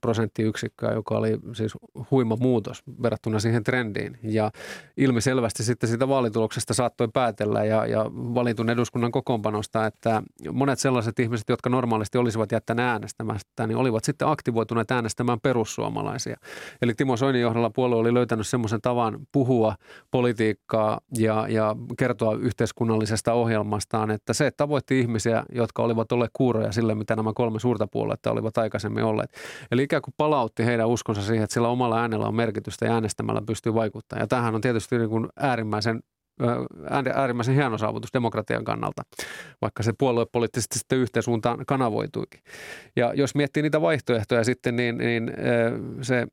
prosenttiyksikköä, 0.00 0.92
joka 0.92 1.18
oli 1.18 1.38
siis 1.52 1.72
huima 2.10 2.36
muutos 2.40 2.82
verrattuna 3.02 3.38
siihen 3.38 3.64
trendiin. 3.64 4.18
Ja 4.22 4.50
ilmiselvästi 4.96 5.64
sitten 5.64 5.88
siitä 5.88 6.08
vaalituloksesta 6.08 6.74
saattoi 6.74 7.08
päätellä 7.12 7.64
ja, 7.64 7.86
ja 7.86 8.04
valitun 8.12 8.70
eduskunnan 8.70 9.12
kokoonpanosta, 9.12 9.86
että 9.86 10.22
monet 10.52 10.78
sellaiset 10.78 11.18
ihmiset, 11.18 11.48
jotka 11.48 11.70
normaalisti 11.70 12.18
olisivat 12.18 12.52
jättäneet 12.52 12.88
äänestämästä, 12.88 13.66
niin 13.66 13.76
olivat 13.76 14.04
sitten 14.04 14.28
aktivoituneet 14.28 14.90
äänestämään 14.90 15.40
perussuomalaisia. 15.40 16.36
Eli 16.82 16.94
Timo 16.94 17.16
Soinin 17.16 17.42
johdolla 17.42 17.70
puolue 17.70 17.96
oli 17.96 18.14
löytänyt 18.14 18.46
semmoisen 18.46 18.80
tavan 18.80 19.18
puhua 19.32 19.74
politiikkaa 20.10 21.00
ja, 21.18 21.46
ja 21.48 21.76
kertoa 21.98 22.34
yhteiskunnallisesta 22.34 23.32
ohjelmastaan, 23.32 24.10
että 24.10 24.32
se 24.32 24.50
tavoitti 24.50 25.00
ihmisiä 25.00 25.35
ihmisiä, 25.36 25.62
jotka 25.62 25.82
olivat 25.82 26.12
olleet 26.12 26.30
kuuroja 26.32 26.72
sille, 26.72 26.94
mitä 26.94 27.16
nämä 27.16 27.32
kolme 27.34 27.60
suurta 27.60 27.86
puoluetta 27.86 28.30
olivat 28.30 28.58
aikaisemmin 28.58 29.04
olleet. 29.04 29.30
Eli 29.70 29.82
ikään 29.82 30.02
kuin 30.02 30.14
palautti 30.16 30.64
heidän 30.64 30.88
uskonsa 30.88 31.22
siihen, 31.22 31.44
että 31.44 31.54
sillä 31.54 31.68
omalla 31.68 32.00
äänellä 32.00 32.26
on 32.26 32.34
merkitystä 32.34 32.86
ja 32.86 32.92
äänestämällä 32.92 33.42
pystyy 33.46 33.74
vaikuttamaan. 33.74 34.22
Ja 34.22 34.26
tähän 34.26 34.54
on 34.54 34.60
tietysti 34.60 34.98
niin 34.98 35.10
kuin 35.10 35.28
äärimmäisen 35.36 36.00
äärimmäisen 37.14 37.54
hieno 37.54 37.78
saavutus 37.78 38.12
demokratian 38.12 38.64
kannalta, 38.64 39.02
vaikka 39.62 39.82
se 39.82 39.92
puoluepoliittisesti 39.98 40.78
sitten 40.78 40.98
yhteissuuntaan 40.98 41.66
kanavoituikin. 41.66 42.40
Ja 42.96 43.14
jos 43.14 43.34
miettii 43.34 43.62
niitä 43.62 43.80
vaihtoehtoja 43.80 44.44
sitten, 44.44 44.76
niin, 44.76 44.98
niin 44.98 45.32
se 46.02 46.26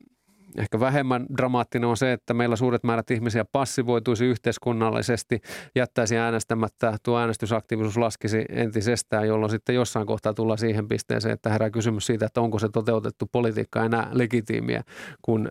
Ehkä 0.58 0.80
vähemmän 0.80 1.26
dramaattinen 1.38 1.90
on 1.90 1.98
se, 1.98 2.14
että 2.14 2.34
meillä 2.34 2.56
suuret 2.56 2.84
määrät 2.84 3.12
ihmisiä 3.12 3.46
passivoituisi 3.52 4.26
yhteiskunnallisesti, 4.26 5.42
jättäisi 5.76 6.18
äänestämättä, 6.18 6.98
tuo 7.04 7.20
äänestysaktiivisuus 7.20 7.98
laskisi 7.98 8.46
entisestään, 8.50 9.28
jolloin 9.28 9.50
sitten 9.50 9.76
jossain 9.76 10.08
kohtaa 10.08 10.34
tulla 10.34 10.58
siihen 10.58 10.88
pisteeseen, 10.88 11.34
että 11.34 11.50
herää 11.50 11.70
kysymys 11.70 12.06
siitä, 12.06 12.26
että 12.26 12.42
onko 12.42 12.60
se 12.60 12.70
toteutettu 12.70 13.26
politiikka 13.32 13.86
enää 13.86 14.10
legitiimiä, 14.12 14.84
kun 15.22 15.48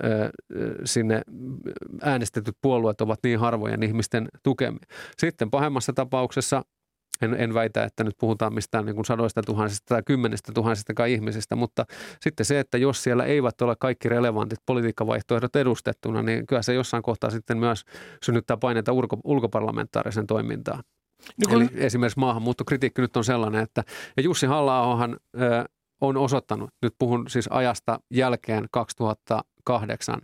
sinne 0.85 1.23
äänestetyt 2.03 2.57
puolueet 2.63 3.01
ovat 3.01 3.19
niin 3.25 3.39
harvojen 3.39 3.83
ihmisten 3.83 4.29
tukemia. 4.43 4.87
Sitten 5.19 5.51
pahemmassa 5.51 5.93
tapauksessa 5.93 6.63
en, 7.23 7.35
en 7.39 7.55
väitä, 7.55 7.85
että 7.85 8.05
nyt 8.05 8.15
puhutaan 8.19 8.55
mistään 8.55 8.87
niin 8.87 8.95
kuin 8.95 9.05
sadoista 9.05 9.43
tuhansista 9.43 9.95
tai 9.95 10.03
kymmenistä 10.07 10.53
tuhansista 10.53 11.07
ihmisistä, 11.07 11.57
mutta 11.57 11.85
sitten 12.21 12.47
se, 12.47 12.61
että 12.61 12.79
jos 12.79 13.03
siellä 13.03 13.25
eivät 13.25 13.63
ole 13.63 13.77
kaikki 13.81 14.09
relevantit 14.09 14.59
politiikkavaihtoehdot 14.67 15.57
edustettuna, 15.57 16.23
niin 16.23 16.47
kyllä 16.47 16.63
se 16.63 16.75
jossain 16.75 17.03
kohtaa 17.03 17.31
sitten 17.31 17.59
myös 17.59 17.85
synnyttää 18.25 18.57
paineita 18.57 18.93
ulko, 18.93 19.19
ulkoparlamentaarisen 19.25 20.27
toimintaan. 20.27 20.83
No 21.23 21.51
kun... 21.51 21.63
Eli 21.63 21.69
esimerkiksi 21.75 22.21
maahanmuuttokritiikki 22.21 23.03
nyt 23.03 23.17
on 23.17 23.25
sellainen, 23.25 23.63
että 23.63 23.83
ja 24.17 24.23
Jussi 24.23 24.47
halla 24.47 24.83
on 26.01 26.17
osoittanut, 26.17 26.71
nyt 26.83 26.95
puhun 26.99 27.25
siis 27.29 27.49
ajasta 27.51 28.01
jälkeen 28.11 28.65
2008, 28.71 30.21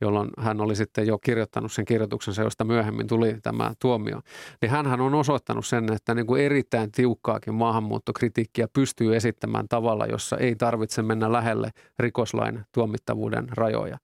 jolloin 0.00 0.30
hän 0.38 0.60
oli 0.60 0.76
sitten 0.76 1.06
jo 1.06 1.18
kirjoittanut 1.18 1.72
sen 1.72 1.84
kirjoituksensa, 1.84 2.42
josta 2.42 2.64
myöhemmin 2.64 3.06
tuli 3.06 3.36
tämä 3.42 3.72
tuomio. 3.80 4.20
Niin 4.62 4.70
hän 4.70 5.00
on 5.00 5.14
osoittanut 5.14 5.66
sen, 5.66 5.92
että 5.92 6.14
niin 6.14 6.26
kuin 6.26 6.42
erittäin 6.42 6.92
tiukkaakin 6.92 7.54
maahanmuuttokritiikkiä 7.54 8.68
pystyy 8.72 9.16
esittämään 9.16 9.68
tavalla, 9.68 10.06
jossa 10.06 10.36
ei 10.36 10.56
tarvitse 10.56 11.02
mennä 11.02 11.32
lähelle 11.32 11.70
rikoslain 11.98 12.60
tuomittavuuden 12.72 13.48
rajoja. 13.50 13.98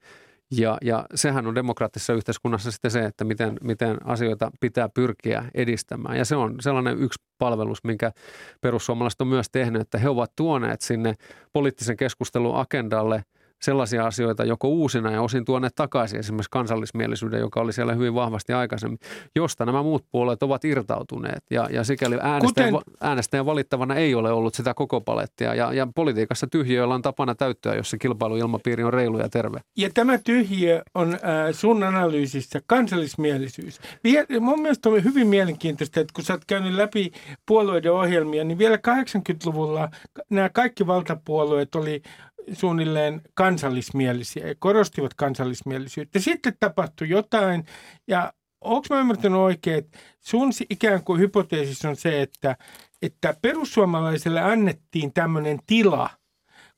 Ja, 0.51 0.79
ja 0.83 1.07
sehän 1.15 1.47
on 1.47 1.55
demokraattisessa 1.55 2.13
yhteiskunnassa 2.13 2.73
sitten 2.73 2.91
se, 2.91 3.05
että 3.05 3.25
miten, 3.25 3.57
miten 3.63 4.07
asioita 4.07 4.51
pitää 4.61 4.89
pyrkiä 4.89 5.45
edistämään. 5.55 6.19
Ja 6.19 6.25
se 6.25 6.37
on 6.37 6.57
sellainen 6.61 6.99
yksi 6.99 7.23
palvelus, 7.39 7.85
minkä 7.85 8.13
perussuomalaiset 8.61 9.21
on 9.21 9.27
myös 9.27 9.51
tehnyt, 9.53 9.83
että 9.83 9.99
he 9.99 10.09
ovat 10.09 10.33
tuoneet 10.37 10.81
sinne 10.81 11.15
poliittisen 11.53 11.97
keskustelun 11.97 12.57
agendalle– 12.57 13.25
sellaisia 13.65 14.07
asioita 14.07 14.45
joko 14.45 14.69
uusina 14.69 15.11
ja 15.11 15.23
osin 15.23 15.45
tuoneet 15.45 15.75
takaisin 15.75 16.19
esimerkiksi 16.21 16.51
kansallismielisyyden, 16.51 17.41
joka 17.41 17.61
oli 17.61 17.73
siellä 17.73 17.93
hyvin 17.93 18.15
vahvasti 18.15 18.53
aikaisemmin, 18.53 18.99
josta 19.37 19.67
nämä 19.67 19.83
muut 19.83 20.05
puolueet 20.11 20.43
ovat 20.43 20.65
irtautuneet. 20.65 21.45
Ja, 21.51 21.69
ja 21.71 21.85
sikäli 21.85 22.19
äänestäjän, 22.21 22.73
Kuten... 22.73 22.95
äänestäjän 23.01 23.47
valittavana 23.47 23.95
ei 23.95 24.15
ole 24.15 24.33
ollut 24.33 24.55
sitä 24.55 24.75
koko 24.75 25.01
palettia. 25.01 25.55
Ja, 25.55 25.73
ja 25.73 25.89
politiikassa 25.95 26.47
tyhjiöillä 26.47 26.95
on 26.95 27.03
tapana 27.03 27.35
täyttyä, 27.35 27.75
jos 27.75 27.91
se 27.91 27.99
kilpailuilmapiiri 27.99 28.85
on 28.85 28.93
reilu 28.93 29.19
ja 29.19 29.29
terve. 29.29 29.61
Ja 29.77 29.91
tämä 29.95 30.19
tyhjiö 30.19 30.83
on 30.95 31.15
äh, 31.15 31.21
sun 31.53 31.83
analyysissä 31.83 32.61
kansallismielisyys. 32.67 33.81
Vie, 34.05 34.27
mun 34.41 34.63
mielestä 34.63 34.89
on 34.89 35.05
hyvin 35.05 35.27
mielenkiintoista, 35.27 36.01
että 36.01 36.13
kun 36.15 36.25
sä 36.25 36.33
oot 36.33 36.45
käynyt 36.45 36.75
läpi 36.75 37.13
puolueiden 37.47 37.93
ohjelmia, 37.93 38.45
niin 38.45 38.59
vielä 38.59 38.77
80-luvulla 38.77 39.89
nämä 40.31 40.49
kaikki 40.49 40.87
valtapuolueet 40.87 41.75
oli 41.75 42.03
suunnilleen 42.53 43.23
kansallismielisiä 43.35 44.49
ja 44.49 44.55
korostivat 44.59 45.15
kansallismielisyyttä. 45.15 46.19
Sitten 46.19 46.57
tapahtui 46.61 47.09
jotain 47.09 47.67
ja 48.09 48.33
onko 48.61 48.87
mä 48.91 49.01
ymmärtänyt 49.01 49.39
oikein, 49.39 49.79
että 49.79 49.99
sun 50.21 50.51
ikään 50.71 51.05
kuin 51.05 51.21
hypoteesis 51.21 51.85
on 51.85 51.97
se, 51.97 52.23
että, 52.23 52.57
että 53.03 53.35
perussuomalaisille 53.43 54.41
annettiin 54.41 55.13
tämmöinen 55.13 55.59
tila, 55.67 56.11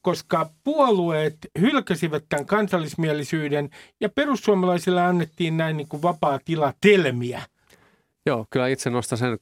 koska 0.02 0.50
puolueet 0.64 1.37
hylkäsivät 1.61 2.24
tämän 2.29 2.46
kansallismielisyyden 2.46 3.70
ja 4.00 4.09
perussuomalaisille 4.09 5.02
annettiin 5.02 5.57
näin 5.57 5.76
niin 5.76 5.88
kuin 5.88 6.02
vapaa 6.02 6.38
tila 6.44 6.72
telmiä. 6.81 7.42
Joo, 8.26 8.46
kyllä 8.50 8.68
itse 8.68 8.90
nostan 8.90 9.18
sen 9.18 9.38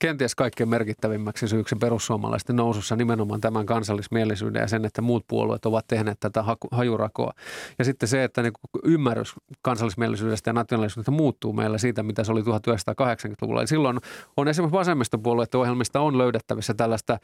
kenties 0.00 0.34
kaikkein 0.34 0.68
merkittävimmäksi 0.68 1.48
syyksi 1.48 1.76
perussuomalaisten 1.76 2.56
nousussa 2.56 2.96
nimenomaan 2.96 3.40
tämän 3.40 3.66
kansallismielisyyden 3.66 4.60
ja 4.60 4.68
sen, 4.68 4.84
että 4.84 5.02
muut 5.02 5.24
puolueet 5.28 5.66
ovat 5.66 5.86
tehneet 5.88 6.20
tätä 6.20 6.44
hajurakoa. 6.70 7.32
Ja 7.78 7.84
sitten 7.84 8.08
se, 8.08 8.24
että 8.24 8.42
niin 8.42 8.52
ymmärrys 8.84 9.34
kansallismielisyydestä 9.62 10.50
ja 10.50 10.54
nationaalisuudesta 10.54 11.10
muuttuu 11.10 11.52
meillä 11.52 11.78
siitä, 11.78 12.02
mitä 12.02 12.24
se 12.24 12.32
oli 12.32 12.40
1980-luvulla. 12.40 13.60
Eli 13.60 13.68
silloin 13.68 13.98
on 14.36 14.48
esimerkiksi 14.48 14.78
vasemmistopuolueiden 14.78 15.60
ohjelmista 15.60 16.00
on 16.00 16.18
löydettävissä 16.18 16.74
tällaista 16.74 17.18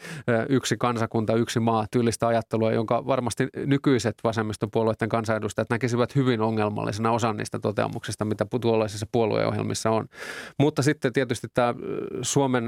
yksi 0.49 0.77
kansakunta, 0.77 1.35
yksi 1.35 1.61
maa 1.61 1.87
tyylistä 1.91 2.27
ajattelua, 2.27 2.73
jonka 2.73 3.07
varmasti 3.07 3.49
nykyiset 3.67 4.15
vasemmistopuolueiden 4.25 5.09
kansanedustajat 5.09 5.71
näkisivät 5.71 6.15
hyvin 6.15 6.41
ongelmallisena 6.41 7.11
osan 7.11 7.37
niistä 7.37 7.59
toteamuksista, 7.59 8.25
mitä 8.25 8.47
tuollaisissa 8.61 9.07
puolueohjelmissa 9.13 9.91
on. 9.91 10.07
Mutta 10.59 10.83
sitten 10.83 11.13
tietysti 11.13 11.47
tämä 11.55 11.75
Suomen 12.23 12.66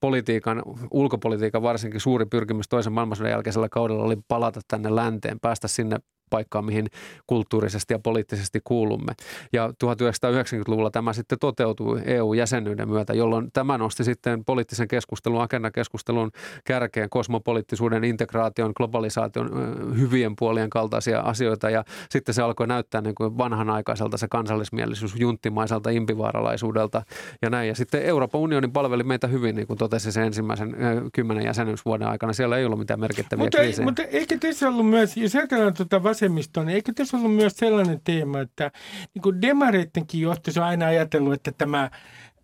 politiikan, 0.00 0.62
ulkopolitiikan 0.90 1.62
varsinkin 1.62 2.00
suuri 2.00 2.26
pyrkimys 2.26 2.68
toisen 2.68 2.92
maailmansodan 2.92 3.30
jälkeisellä 3.30 3.68
kaudella 3.68 4.04
oli 4.04 4.16
palata 4.28 4.60
tänne 4.68 4.94
länteen, 4.94 5.40
päästä 5.40 5.68
sinne 5.68 5.96
paikkaan, 6.30 6.64
mihin 6.64 6.86
kulttuurisesti 7.26 7.94
ja 7.94 7.98
poliittisesti 7.98 8.60
kuulumme. 8.64 9.12
Ja 9.52 9.68
1990-luvulla 9.68 10.90
tämä 10.90 11.12
sitten 11.12 11.38
toteutui 11.38 12.00
EU-jäsenyyden 12.04 12.88
myötä, 12.88 13.14
jolloin 13.14 13.50
tämä 13.52 13.78
nosti 13.78 14.04
sitten 14.04 14.44
poliittisen 14.44 14.88
keskustelun, 14.88 15.42
agendakeskustelun 15.42 16.30
kärkeen 16.64 17.10
kosmopoliittisuuden, 17.10 18.04
integraation, 18.04 18.72
globalisaation, 18.76 19.50
hyvien 19.98 20.36
puolien 20.38 20.70
kaltaisia 20.70 21.20
asioita. 21.20 21.70
Ja 21.70 21.84
sitten 22.10 22.34
se 22.34 22.42
alkoi 22.42 22.66
näyttää 22.66 23.00
niin 23.00 23.14
kuin 23.14 23.38
vanhanaikaiselta 23.38 24.16
se 24.16 24.28
kansallismielisyys, 24.28 25.16
junttimaiselta, 25.16 25.90
impivaaralaisuudelta 25.90 27.02
ja 27.42 27.50
näin. 27.50 27.68
Ja 27.68 27.74
sitten 27.74 28.02
Euroopan 28.02 28.40
unionin 28.40 28.72
palveli 28.72 29.02
meitä 29.02 29.26
hyvin, 29.26 29.56
niin 29.56 29.66
kuin 29.66 29.78
totesi 29.78 30.12
se 30.12 30.22
ensimmäisen 30.22 30.76
kymmenen 31.12 31.44
jäsenyysvuoden 31.44 32.08
aikana. 32.08 32.32
Siellä 32.32 32.58
ei 32.58 32.64
ollut 32.64 32.78
mitään 32.78 33.00
merkittäviä 33.00 33.44
mutta, 33.44 33.58
kriisejä. 33.58 33.84
Mutta 33.84 34.02
eikö 34.02 34.38
tässä 34.38 34.68
ollut 34.68 34.90
myös, 34.90 35.16
jos 35.16 35.34
ajatellaan 35.34 35.74
tuota 35.74 36.02
vasemmistoon, 36.18 36.66
niin 36.66 36.74
eikö 36.74 36.92
tässä 36.94 37.16
ollut 37.16 37.34
myös 37.34 37.56
sellainen 37.56 38.00
teema, 38.04 38.40
että 38.40 38.70
niin 39.14 39.22
kuin 39.22 39.42
demareittenkin 39.42 40.20
johto 40.20 40.50
on 40.56 40.62
aina 40.62 40.86
ajatellut, 40.86 41.34
että 41.34 41.52
tämä, 41.52 41.90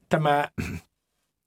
tämä 0.08 0.48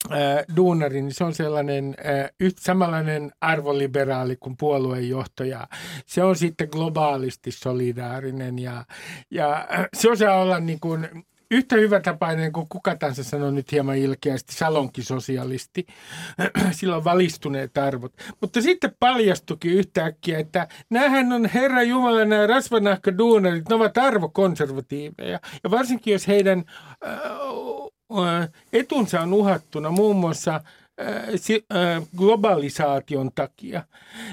ää, 0.10 0.44
duunari, 0.56 1.02
niin 1.02 1.14
se 1.14 1.24
on 1.24 1.34
sellainen 1.34 1.96
ää, 2.04 2.30
yhtä 2.40 2.62
samanlainen 2.64 3.32
arvoliberaali 3.42 4.36
kuin 4.36 4.58
puoluejohto 4.58 5.44
ja 5.44 5.68
se 6.06 6.24
on 6.24 6.36
sitten 6.36 6.70
globaalisti 6.72 7.52
solidaarinen 7.52 8.60
ja, 8.60 8.86
ja 9.32 9.68
se 9.94 10.12
osaa 10.12 10.42
olla 10.42 10.60
niin 10.60 10.80
kuin 10.80 11.08
yhtä 11.52 11.76
hyvä 11.76 12.00
tapainen 12.00 12.52
kuin 12.52 12.66
kuka 12.70 12.96
tahansa 12.96 13.24
sanoo 13.24 13.52
nyt 13.52 13.72
hieman 13.72 13.98
ilkeästi, 13.98 14.54
salonkisosialisti. 14.54 15.86
Sillä 16.72 16.96
on 16.96 17.04
valistuneet 17.04 17.78
arvot. 17.78 18.14
Mutta 18.42 18.62
sitten 18.62 18.96
paljastukin 19.00 19.72
yhtäkkiä, 19.72 20.40
että 20.40 20.68
näähän 20.90 21.34
on 21.34 21.46
Herra 21.46 21.84
Jumala, 21.84 22.26
nämä 22.26 22.48
rasvanahka 22.48 23.18
duunarit, 23.18 23.70
ne 23.70 23.76
ovat 23.76 23.98
arvokonservatiiveja. 23.98 25.40
Ja 25.64 25.72
varsinkin 25.72 26.12
jos 26.12 26.28
heidän 26.28 26.64
äh, 27.06 28.50
etunsa 28.74 29.22
on 29.22 29.34
uhattuna 29.34 29.92
muun 29.92 30.16
muassa 30.16 30.56
äh, 30.56 32.04
globalisaation 32.18 33.32
takia, 33.36 33.84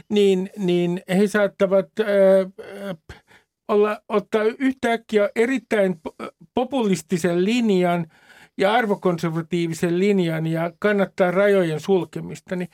niin, 0.08 0.50
niin 0.56 1.02
he 1.08 1.26
saattavat 1.26 1.88
äh, 2.00 2.06
olla, 3.68 4.00
ottaa 4.08 4.42
yhtäkkiä 4.58 5.30
erittäin 5.36 6.00
populistisen 6.54 7.44
linjan 7.44 8.06
ja 8.58 8.72
arvokonservatiivisen 8.72 9.98
linjan 9.98 10.46
ja 10.46 10.72
kannattaa 10.78 11.30
rajojen 11.30 11.80
sulkemista, 11.80 12.56
niin 12.56 12.68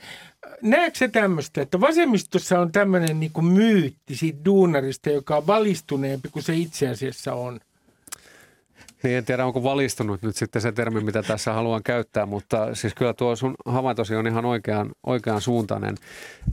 näetkö 0.61 0.97
se 0.97 1.07
tämmöistä, 1.07 1.61
että 1.61 1.81
vasemmistossa 1.81 2.59
on 2.59 2.71
tämmöinen 2.71 3.19
niin 3.19 3.45
myytti 3.45 4.15
siitä 4.15 4.45
duunarista, 4.45 5.09
joka 5.09 5.37
on 5.37 5.47
valistuneempi 5.47 6.29
kuin 6.29 6.43
se 6.43 6.55
itse 6.55 6.87
asiassa 6.87 7.33
on? 7.33 7.59
Niin 9.03 9.17
en 9.17 9.25
tiedä, 9.25 9.45
onko 9.45 9.63
valistunut 9.63 10.21
nyt 10.21 10.35
sitten 10.35 10.61
se 10.61 10.71
termi, 10.71 11.01
mitä 11.01 11.23
tässä 11.23 11.53
haluan 11.53 11.83
käyttää, 11.83 12.25
mutta 12.25 12.75
siis 12.75 12.93
kyllä 12.93 13.13
tuo 13.13 13.35
sun 13.35 13.55
havaintosi 13.65 14.15
on 14.15 14.27
ihan 14.27 14.45
oikean, 14.45 14.91
oikean 15.05 15.41
suuntainen. 15.41 15.95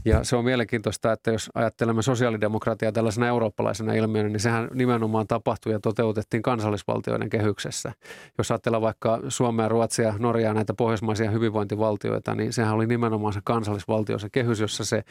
Ja 0.05 0.23
se 0.23 0.35
on 0.35 0.45
mielenkiintoista, 0.45 1.11
että 1.11 1.31
jos 1.31 1.49
ajattelemme 1.55 2.01
sosiaalidemokratiaa 2.01 2.91
tällaisena 2.91 3.27
eurooppalaisena 3.27 3.93
ilmiönä, 3.93 4.29
niin 4.29 4.39
sehän 4.39 4.69
nimenomaan 4.73 5.27
tapahtui 5.27 5.73
ja 5.73 5.79
toteutettiin 5.79 6.43
kansallisvaltioiden 6.43 7.29
kehyksessä. 7.29 7.91
Jos 8.37 8.51
ajatellaan 8.51 8.81
vaikka 8.81 9.19
Suomea, 9.27 9.69
Ruotsia, 9.69 10.13
Norjaa, 10.19 10.53
näitä 10.53 10.73
pohjoismaisia 10.73 11.31
hyvinvointivaltioita, 11.31 12.35
niin 12.35 12.53
sehän 12.53 12.75
oli 12.75 12.87
nimenomaan 12.87 13.33
se 13.33 13.39
kansallisvaltio, 13.43 14.19
se 14.19 14.29
kehys, 14.31 14.59
jossa 14.59 14.85
se 14.85 15.03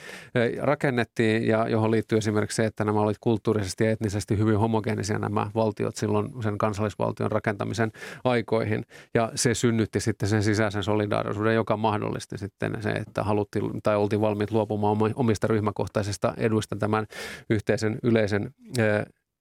rakennettiin 0.60 1.46
ja 1.46 1.68
johon 1.68 1.90
liittyy 1.90 2.18
esimerkiksi 2.18 2.56
se, 2.56 2.64
että 2.64 2.84
nämä 2.84 3.00
olivat 3.00 3.16
kulttuurisesti 3.20 3.84
ja 3.84 3.90
etnisesti 3.90 4.38
hyvin 4.38 4.58
homogeenisia 4.58 5.18
nämä 5.18 5.50
valtiot 5.54 5.96
silloin 5.96 6.42
sen 6.42 6.58
kansallisvaltion 6.58 7.27
valtion 7.28 7.32
rakentamisen 7.32 7.92
aikoihin. 8.24 8.84
Ja 9.14 9.32
se 9.34 9.54
synnytti 9.54 10.00
sitten 10.00 10.28
sen 10.28 10.42
sisäisen 10.42 10.82
solidaarisuuden, 10.82 11.54
joka 11.54 11.76
mahdollisti 11.76 12.38
sitten 12.38 12.82
se, 12.82 12.90
että 12.90 13.22
haluttiin 13.22 13.82
tai 13.82 13.96
oltiin 13.96 14.20
valmiit 14.20 14.50
luopumaan 14.50 14.96
omista 15.14 15.46
ryhmäkohtaisista 15.46 16.34
eduista 16.36 16.76
tämän 16.76 17.06
yhteisen 17.50 17.98
yleisen 18.02 18.54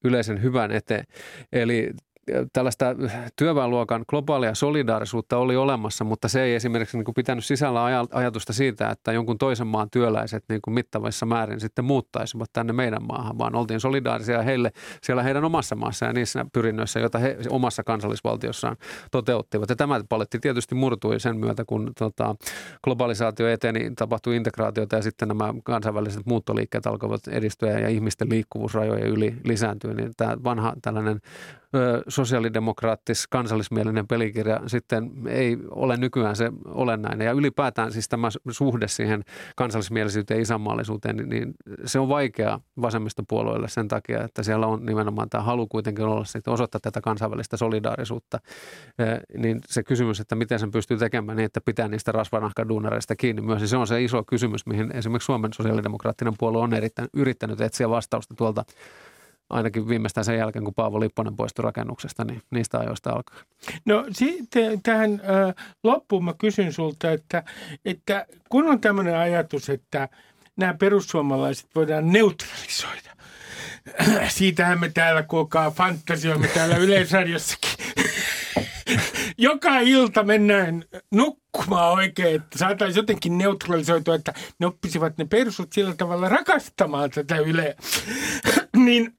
yleisen 0.04 0.42
hyvän 0.42 0.70
eteen. 0.70 1.04
Eli 1.52 1.90
tällaista 2.52 2.86
työväenluokan 3.36 4.04
globaalia 4.08 4.54
solidaarisuutta 4.54 5.36
oli 5.36 5.56
olemassa, 5.56 6.04
mutta 6.04 6.28
se 6.28 6.42
ei 6.42 6.54
esimerkiksi 6.54 6.96
niin 6.96 7.04
kuin 7.04 7.14
pitänyt 7.14 7.44
sisällä 7.44 7.84
ajatusta 8.12 8.52
siitä, 8.52 8.90
että 8.90 9.12
jonkun 9.12 9.38
toisen 9.38 9.66
maan 9.66 9.88
työläiset 9.90 10.44
niin 10.48 10.62
kuin 10.62 10.74
mittavissa 10.74 11.26
määrin 11.26 11.60
sitten 11.60 11.84
muuttaisivat 11.84 12.50
tänne 12.52 12.72
meidän 12.72 13.02
maahan, 13.02 13.38
vaan 13.38 13.54
oltiin 13.54 13.80
solidaarisia 13.80 14.42
heille 14.42 14.72
siellä 15.02 15.22
heidän 15.22 15.44
omassa 15.44 15.76
maassa 15.76 16.06
ja 16.06 16.12
niissä 16.12 16.46
pyrinnöissä, 16.52 17.00
joita 17.00 17.18
he 17.18 17.36
omassa 17.50 17.84
kansallisvaltiossaan 17.84 18.76
toteuttivat. 19.10 19.68
Ja 19.68 19.76
tämä 19.76 20.00
paletti 20.08 20.38
tietysti 20.38 20.74
murtui 20.74 21.20
sen 21.20 21.36
myötä, 21.36 21.64
kun 21.64 21.92
tota, 21.98 22.34
globalisaatio 22.84 23.48
eteni, 23.48 23.90
tapahtui 23.96 24.36
integraatiota 24.36 24.96
ja 24.96 25.02
sitten 25.02 25.28
nämä 25.28 25.54
kansainväliset 25.64 26.26
muuttoliikkeet 26.26 26.86
alkoivat 26.86 27.28
edistyä 27.28 27.78
ja 27.78 27.88
ihmisten 27.88 28.30
liikkuvuusrajojen 28.30 29.06
yli 29.06 29.36
lisääntyä, 29.44 29.94
niin 29.94 30.12
tämä 30.16 30.36
vanha 30.44 30.74
tällainen 30.82 31.20
sosiaalidemokraattis 32.08 33.26
kansallismielinen 33.26 34.06
pelikirja 34.06 34.60
sitten 34.66 35.10
ei 35.26 35.58
ole 35.70 35.96
nykyään 35.96 36.36
se 36.36 36.52
olennainen. 36.64 37.24
Ja 37.24 37.32
ylipäätään 37.32 37.92
siis 37.92 38.08
tämä 38.08 38.28
suhde 38.50 38.88
siihen 38.88 39.24
kansallismielisyyteen 39.56 40.38
ja 40.38 40.42
isänmaallisuuteen, 40.42 41.16
niin, 41.16 41.28
niin 41.28 41.54
se 41.84 41.98
on 41.98 42.08
vaikea 42.08 42.60
vasemmistopuolueille 42.80 43.68
sen 43.68 43.88
takia, 43.88 44.24
että 44.24 44.42
siellä 44.42 44.66
on 44.66 44.86
nimenomaan 44.86 45.30
tämä 45.30 45.44
halu 45.44 45.66
kuitenkin 45.66 46.04
olla 46.04 46.24
sitten 46.24 46.54
osoittaa 46.54 46.80
tätä 46.80 47.00
kansainvälistä 47.00 47.56
solidaarisuutta. 47.56 48.38
Niin 49.36 49.60
se 49.66 49.82
kysymys, 49.82 50.20
että 50.20 50.34
miten 50.34 50.58
sen 50.58 50.70
pystyy 50.70 50.96
tekemään 50.96 51.36
niin, 51.36 51.46
että 51.46 51.60
pitää 51.60 51.88
niistä 51.88 52.12
rasvanahkaduunareista 52.12 53.16
kiinni 53.16 53.42
myös, 53.42 53.60
niin 53.60 53.68
se 53.68 53.76
on 53.76 53.86
se 53.86 54.02
iso 54.02 54.24
kysymys, 54.24 54.66
mihin 54.66 54.96
esimerkiksi 54.96 55.26
Suomen 55.26 55.52
sosiaalidemokraattinen 55.52 56.34
puolue 56.38 56.62
on 56.62 56.74
erittäin, 56.74 57.08
yrittänyt 57.14 57.60
etsiä 57.60 57.90
vastausta 57.90 58.34
tuolta 58.34 58.64
ainakin 59.50 59.88
viimeistään 59.88 60.24
sen 60.24 60.38
jälkeen, 60.38 60.64
kun 60.64 60.74
Paavo 60.74 61.00
Lipponen 61.00 61.36
poistui 61.36 61.62
rakennuksesta, 61.62 62.24
niin 62.24 62.42
niistä 62.50 62.78
ajoista 62.78 63.10
alkaa. 63.10 63.38
No 63.84 64.04
sitten 64.12 64.82
tähän 64.82 65.12
äh, 65.12 65.54
loppuun 65.84 66.24
mä 66.24 66.34
kysyn 66.38 66.72
sulta, 66.72 67.10
että, 67.10 67.42
että 67.84 68.26
kun 68.48 68.70
on 68.70 68.80
tämmöinen 68.80 69.16
ajatus, 69.16 69.70
että 69.70 70.08
nämä 70.56 70.74
perussuomalaiset 70.74 71.66
voidaan 71.74 72.12
neutralisoida, 72.12 73.16
siitähän 74.28 74.80
me 74.80 74.88
täällä 74.88 75.22
kuulkaa 75.22 75.70
fantasioimme 75.70 76.48
täällä 76.48 76.76
Yleisradiossakin. 76.84 77.70
Joka 79.38 79.80
ilta 79.80 80.22
mennään 80.22 80.84
nukkumaan 81.10 81.92
oikein, 81.92 82.36
että 82.36 82.58
saataisiin 82.58 83.02
jotenkin 83.02 83.38
neutralisoitua, 83.38 84.14
että 84.14 84.34
ne 84.58 84.66
oppisivat 84.66 85.18
ne 85.18 85.24
persut 85.24 85.72
sillä 85.72 85.94
tavalla 85.94 86.28
rakastamaan 86.28 87.10
tätä 87.10 87.36
Yleä. 87.36 87.74
niin 88.88 89.14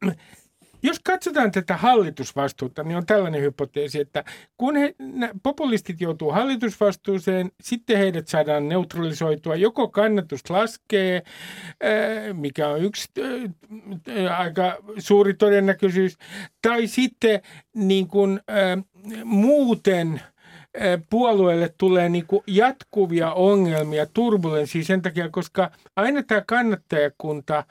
jos 0.83 0.99
katsotaan 0.99 1.51
tätä 1.51 1.77
hallitusvastuuta, 1.77 2.83
niin 2.83 2.97
on 2.97 3.05
tällainen 3.05 3.41
hypoteesi, 3.41 3.99
että 3.99 4.23
kun 4.57 4.75
he, 4.75 4.95
populistit 5.43 6.01
joutuu 6.01 6.31
hallitusvastuuseen, 6.31 7.51
sitten 7.61 7.97
heidät 7.97 8.27
saadaan 8.27 8.69
neutralisoitua. 8.69 9.55
Joko 9.55 9.87
kannatus 9.87 10.49
laskee, 10.49 11.23
mikä 12.33 12.67
on 12.67 12.83
yksi 12.83 13.07
aika 14.37 14.77
suuri 14.97 15.33
todennäköisyys, 15.33 16.17
tai 16.61 16.87
sitten 16.87 17.41
niin 17.75 18.07
kuin, 18.07 18.39
muuten 19.23 20.21
puolueelle 21.09 21.73
tulee 21.77 22.09
niin 22.09 22.25
kuin 22.27 22.43
jatkuvia 22.47 23.33
ongelmia, 23.33 24.05
turbulenssia 24.05 24.83
sen 24.83 25.01
takia, 25.01 25.29
koska 25.29 25.71
aina 25.95 26.23
tämä 26.23 26.43
kannattajakunta– 26.47 27.63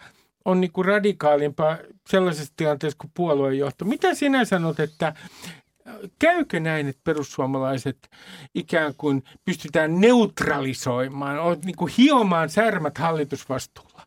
on 0.49 0.61
niin 0.61 0.73
kuin 0.73 0.85
radikaalimpaa 0.85 1.79
sellaisessa 2.11 2.53
tilanteessa 2.57 2.97
kuin 3.01 3.11
puolueenjohto. 3.15 3.85
Mitä 3.85 4.15
sinä 4.15 4.45
sanot, 4.45 4.81
että 4.81 5.13
käykö 6.19 6.61
näin, 6.61 6.89
että 6.89 7.01
perussuomalaiset 7.05 8.11
ikään 8.55 8.95
kuin 8.99 9.25
pystytään 9.45 10.01
neutralisoimaan, 10.01 11.37
niin 11.65 11.77
kuin 11.77 11.93
hiomaan 11.99 12.49
särmät 12.51 12.99
hallitusvastuulla? 12.99 14.03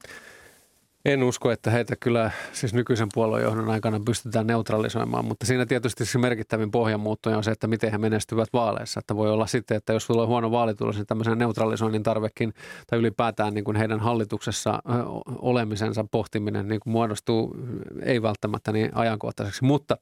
En 1.06 1.24
usko, 1.24 1.52
että 1.52 1.72
heitä 1.72 1.96
kyllä 1.96 2.32
siis 2.52 2.74
nykyisen 2.74 3.08
puoluejohdon 3.14 3.70
aikana 3.70 4.00
pystytään 4.06 4.48
neutralisoimaan, 4.48 5.26
mutta 5.26 5.46
siinä 5.46 5.66
tietysti 5.66 6.06
se 6.06 6.18
merkittävin 6.18 6.72
pohjamuutto 6.72 7.30
on 7.30 7.44
se, 7.44 7.52
että 7.52 7.68
miten 7.68 7.92
he 7.92 7.98
menestyvät 7.98 8.50
vaaleissa. 8.54 9.00
Että 9.00 9.16
voi 9.16 9.32
olla 9.32 9.48
sitten, 9.48 9.78
että 9.78 9.94
jos 9.94 10.08
tulee 10.08 10.26
huono 10.26 10.52
vaalitulos, 10.52 10.96
niin 10.96 11.08
tämmöisen 11.08 11.38
neutralisoinnin 11.38 12.04
tarvekin 12.04 12.54
tai 12.88 13.00
ylipäätään 13.00 13.54
niin 13.54 13.64
kuin 13.64 13.78
heidän 13.78 14.00
hallituksessa 14.00 14.80
olemisensa 15.28 16.06
pohtiminen 16.12 16.68
niin 16.68 16.80
kuin 16.80 16.92
muodostuu 16.92 17.56
ei 18.04 18.22
välttämättä 18.22 18.72
niin 18.72 18.90
ajankohtaiseksi. 18.98 19.64
Mutta 19.64 19.98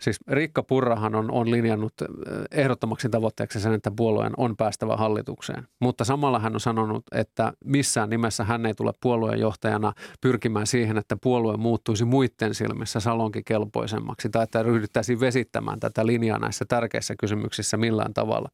siis 0.00 0.16
Riikka 0.28 0.62
Purrahan 0.62 1.14
on, 1.14 1.30
on 1.30 1.50
linjannut 1.50 1.94
ehdottomaksi 2.50 3.08
tavoitteeksi 3.08 3.60
sen, 3.60 3.74
että 3.74 3.90
puolueen 3.96 4.32
on 4.36 4.56
päästävä 4.56 4.96
hallitukseen. 4.96 5.68
Mutta 5.80 6.04
samalla 6.04 6.38
hän 6.38 6.54
on 6.54 6.60
sanonut, 6.60 7.02
että 7.12 7.52
missään 7.64 8.10
nimessä 8.10 8.44
hän 8.44 8.66
ei 8.66 8.74
tule 8.74 8.92
puolueenjohtajana 9.00 9.92
pyr- 10.26 10.33
pyrkimään 10.34 10.66
siihen, 10.66 10.98
että 10.98 11.16
puolue 11.16 11.56
muuttuisi 11.56 12.04
muiden 12.04 12.54
silmissä 12.54 13.00
salonkikelpoisemmaksi 13.00 14.28
tai 14.30 14.44
että 14.44 14.62
ryhdyttäisiin 14.62 15.20
vesittämään 15.20 15.80
tätä 15.80 16.06
linjaa 16.06 16.38
näissä 16.38 16.64
tärkeissä 16.68 17.14
kysymyksissä 17.18 17.76
millään 17.76 18.14
tavalla. 18.14 18.48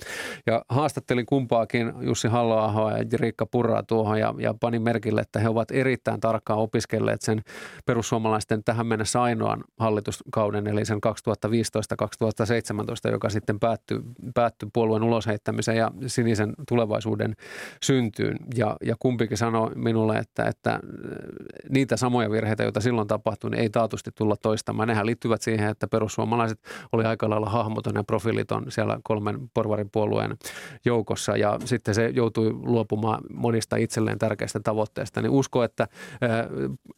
Ja 0.46 0.64
haastattelin 0.68 1.26
kumpaakin 1.26 1.92
Jussi 2.00 2.28
halla 2.28 2.92
ja 2.98 3.18
Riikka 3.18 3.46
Purraa 3.46 3.82
tuohon 3.82 4.20
ja, 4.20 4.34
ja 4.38 4.54
panin 4.60 4.82
merkille, 4.82 5.20
että 5.20 5.38
he 5.38 5.48
ovat 5.48 5.70
erittäin 5.70 6.20
tarkkaan 6.20 6.58
opiskelleet 6.58 7.22
sen 7.22 7.42
perussuomalaisten 7.86 8.64
tähän 8.64 8.86
mennessä 8.86 9.22
ainoan 9.22 9.64
hallituskauden, 9.78 10.66
eli 10.66 10.84
sen 10.84 11.00
2015-2017, 13.08 13.10
joka 13.10 13.30
sitten 13.30 13.60
päättyi, 13.60 14.00
päättyi 14.34 14.68
puolueen 14.72 15.02
ulosheittämisen 15.02 15.76
ja 15.76 15.90
sinisen 16.06 16.52
tulevaisuuden 16.68 17.36
syntyyn. 17.82 18.36
Ja, 18.56 18.76
ja 18.84 18.96
kumpikin 18.98 19.36
sanoi 19.36 19.70
minulle, 19.74 20.18
että, 20.18 20.44
että 20.44 20.80
niitä 21.70 21.96
samoja 21.96 22.30
virheitä, 22.30 22.62
joita 22.62 22.80
silloin 22.80 23.08
tapahtui, 23.08 23.50
niin 23.50 23.60
ei 23.60 23.70
taatusti 23.70 24.10
tulla 24.14 24.36
toistamaan. 24.36 24.88
Nehän 24.88 25.06
liittyvät 25.06 25.42
siihen, 25.42 25.70
että 25.70 25.88
perussuomalaiset 25.88 26.60
oli 26.92 27.04
aika 27.04 27.30
lailla 27.30 27.50
hahmoton 27.50 27.94
ja 27.94 28.04
profiiliton 28.04 28.64
siellä 28.68 29.00
kolmen 29.02 29.50
porvarin 29.54 29.90
joukossa 30.84 31.36
ja 31.36 31.58
sitten 31.64 31.94
se 31.94 32.08
joutui 32.08 32.52
luopumaan 32.52 33.20
monista 33.34 33.76
itselleen 33.76 34.18
tärkeistä 34.18 34.60
tavoitteista. 34.60 35.22
Niin 35.22 35.30
usko, 35.30 35.64
että, 35.64 35.88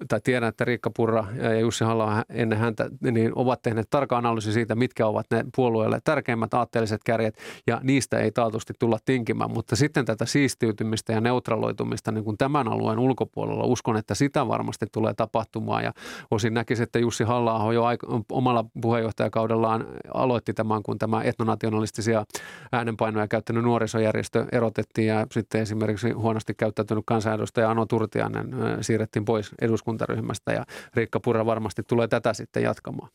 tai 0.09 0.21
tiedän, 0.25 0.49
että 0.49 0.65
Riikka 0.65 0.91
Purra 0.97 1.25
ja 1.37 1.61
Jussi 1.61 1.85
halla 1.85 2.25
ennen 2.29 2.59
häntä 2.59 2.91
niin 3.01 3.33
ovat 3.35 3.63
tehneet 3.63 3.91
tarkka 3.91 4.19
analyysi 4.19 4.53
siitä, 4.53 4.75
mitkä 4.75 5.07
ovat 5.07 5.27
ne 5.31 5.45
puolueelle 5.57 5.99
tärkeimmät 6.05 6.55
aatteelliset 6.55 7.01
kärjet 7.05 7.39
ja 7.67 7.81
niistä 7.83 8.19
ei 8.19 8.33
taatusti 8.33 8.73
tulla 8.79 8.99
tinkimään. 9.05 9.51
Mutta 9.51 9.77
sitten 9.77 10.05
tätä 10.05 10.27
siistiytymistä 10.27 11.13
ja 11.13 11.21
neutraloitumista 11.21 12.13
niin 12.13 12.25
kuin 12.25 12.39
tämän 12.39 12.69
alueen 12.69 12.99
ulkopuolella 12.99 13.65
uskon, 13.65 13.97
että 13.97 14.15
sitä 14.15 14.49
varmaan 14.49 14.62
varmasti 14.63 14.87
tulee 14.93 15.15
tapahtumaan. 15.15 15.85
Ja 15.85 15.93
osin 16.31 16.55
näkisi, 16.55 16.83
että 16.83 16.99
Jussi 16.99 17.25
halla 17.25 17.73
jo 17.73 17.85
omalla 18.31 18.65
puheenjohtajakaudellaan 18.83 19.87
aloitti 20.15 20.55
tämän, 20.55 20.83
kun 20.83 20.99
tämä 20.99 21.23
etnonationalistisia 21.23 22.25
äänenpainoja 22.73 23.29
käyttänyt 23.29 23.65
nuorisojärjestö 23.65 24.47
erotettiin 24.53 25.07
ja 25.07 25.27
sitten 25.33 25.61
esimerkiksi 25.61 26.11
huonosti 26.11 26.55
käyttäytynyt 26.55 27.05
kansanedustaja 27.07 27.71
Ano 27.71 27.87
Turtianen 27.87 28.55
siirrettiin 28.81 29.25
pois 29.25 29.51
eduskuntaryhmästä. 29.61 30.53
Ja 30.53 30.65
Riikka 30.95 31.21
Purra 31.21 31.47
varmasti 31.47 31.83
tulee 31.83 32.09
tätä 32.09 32.33
sitten 32.35 32.63
jatkamaan. 32.63 33.11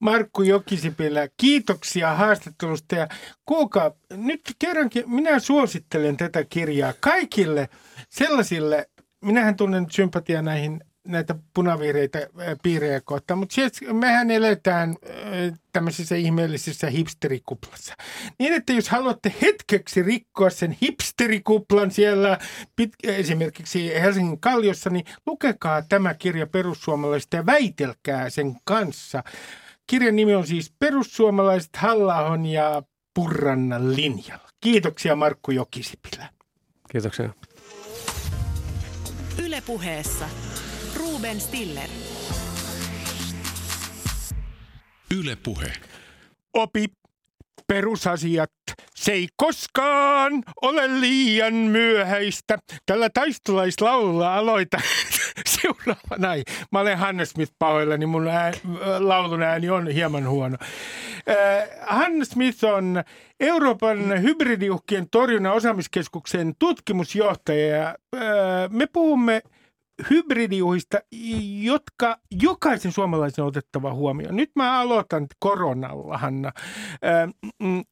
Markku 0.00 0.42
Jokisipilä, 0.42 1.28
kiitoksia 1.36 2.14
haastattelusta. 2.14 2.94
Ja 2.94 3.08
kuulkaa, 3.46 3.90
nyt 4.16 4.40
kerrankin 4.58 5.10
minä 5.10 5.38
suosittelen 5.38 6.16
tätä 6.16 6.44
kirjaa 6.44 6.92
kaikille 7.00 7.68
sellaisille 8.08 8.88
minähän 9.24 9.56
tunnen 9.56 9.86
sympatiaa 9.90 10.42
näihin 10.42 10.80
näitä 11.08 11.34
punavihreitä 11.54 12.26
piirejä 12.62 13.00
kohtaan, 13.00 13.38
mutta 13.38 13.54
siis 13.54 13.72
mehän 13.92 14.30
eletään 14.30 14.96
tämmöisessä 15.72 16.16
ihmeellisessä 16.16 16.90
hipsterikuplassa. 16.90 17.94
Niin, 18.38 18.54
että 18.54 18.72
jos 18.72 18.88
haluatte 18.88 19.34
hetkeksi 19.42 20.02
rikkoa 20.02 20.50
sen 20.50 20.76
hipsterikuplan 20.82 21.90
siellä 21.90 22.38
pit, 22.76 22.92
esimerkiksi 23.02 24.00
Helsingin 24.00 24.40
Kalliossa, 24.40 24.90
niin 24.90 25.04
lukekaa 25.26 25.82
tämä 25.82 26.14
kirja 26.14 26.46
perussuomalaisista 26.46 27.36
ja 27.36 27.46
väitelkää 27.46 28.30
sen 28.30 28.56
kanssa. 28.64 29.22
Kirjan 29.86 30.16
nimi 30.16 30.34
on 30.34 30.46
siis 30.46 30.72
Perussuomalaiset 30.78 31.76
Hallahon 31.76 32.46
ja 32.46 32.82
Purrannan 33.14 33.96
linjalla. 33.96 34.48
Kiitoksia 34.60 35.16
Markku 35.16 35.50
Jokisipilä. 35.50 36.28
Kiitoksia. 36.92 37.30
Ylepuheessa 39.44 40.28
Ruben 41.18 41.40
Stiller. 41.40 41.88
Yle 45.14 45.36
Puhe. 45.36 45.72
Opi 46.54 46.86
perusasiat. 47.66 48.50
Se 48.94 49.12
ei 49.12 49.28
koskaan 49.36 50.42
ole 50.62 51.00
liian 51.00 51.54
myöhäistä. 51.54 52.58
Tällä 52.86 53.10
taistolaislaululla 53.10 54.34
aloita 54.34 54.78
seuraavana. 55.60 56.28
Mä 56.72 56.80
olen 56.80 56.98
Hannes 56.98 57.30
Smith 57.30 57.52
pahoilla, 57.58 57.96
niin 57.96 58.08
mun 58.08 58.28
ää, 58.28 58.52
laulun 58.98 59.42
ääni 59.42 59.70
on 59.70 59.88
hieman 59.88 60.28
huono. 60.28 60.56
Äh, 61.28 61.68
Hannes 61.86 62.28
Smith 62.28 62.64
on 62.64 63.04
Euroopan 63.40 64.22
hybridiuhkien 64.22 65.06
torjunnan 65.10 65.54
osaamiskeskuksen 65.54 66.54
tutkimusjohtaja. 66.58 67.88
Äh, 67.88 68.70
me 68.70 68.86
puhumme– 68.86 69.42
hybridiuhista, 70.10 71.00
jotka 71.62 72.18
jokaisen 72.42 72.92
suomalaisen 72.92 73.42
on 73.42 73.48
otettava 73.48 73.94
huomioon. 73.94 74.36
Nyt 74.36 74.50
mä 74.54 74.80
aloitan 74.80 75.26
koronalla, 75.38 76.18
Hanna. 76.18 76.52
Mm, 77.62 77.84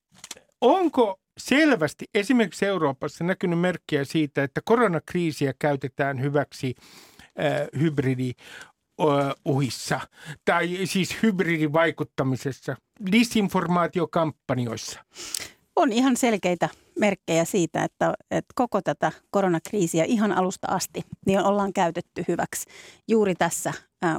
onko 0.60 1.20
selvästi 1.38 2.04
esimerkiksi 2.14 2.66
Euroopassa 2.66 3.24
näkynyt 3.24 3.60
merkkiä 3.60 4.04
siitä, 4.04 4.42
että 4.42 4.60
koronakriisiä 4.64 5.54
käytetään 5.58 6.20
hyväksi 6.20 6.74
hybridi 7.78 8.32
uhissa 9.44 10.00
tai 10.44 10.78
siis 10.84 11.22
hybridivaikuttamisessa, 11.22 12.76
disinformaatiokampanjoissa? 13.12 15.04
On 15.76 15.92
ihan 15.92 16.16
selkeitä 16.16 16.68
merkkejä 16.98 17.44
siitä, 17.44 17.84
että, 17.84 18.14
että 18.30 18.52
koko 18.54 18.82
tätä 18.82 19.12
koronakriisiä 19.30 20.04
ihan 20.04 20.32
alusta 20.32 20.66
asti 20.70 21.02
niin 21.26 21.40
ollaan 21.40 21.72
käytetty 21.72 22.24
hyväksi 22.28 22.66
juuri 23.08 23.34
tässä 23.34 23.72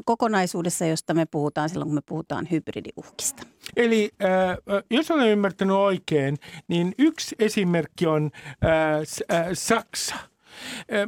kokonaisuudessa, 0.05 0.85
josta 0.85 1.13
me 1.13 1.25
puhutaan 1.25 1.69
silloin, 1.69 1.87
kun 1.87 1.95
me 1.95 2.01
puhutaan 2.05 2.47
hybridiuhkista. 2.51 3.43
Eli 3.75 4.11
äh, 4.23 4.83
jos 4.91 5.11
olen 5.11 5.29
ymmärtänyt 5.29 5.75
oikein, 5.75 6.37
niin 6.67 6.95
yksi 6.97 7.35
esimerkki 7.39 8.07
on 8.07 8.31
äh, 8.63 9.47
Saksa– 9.53 10.15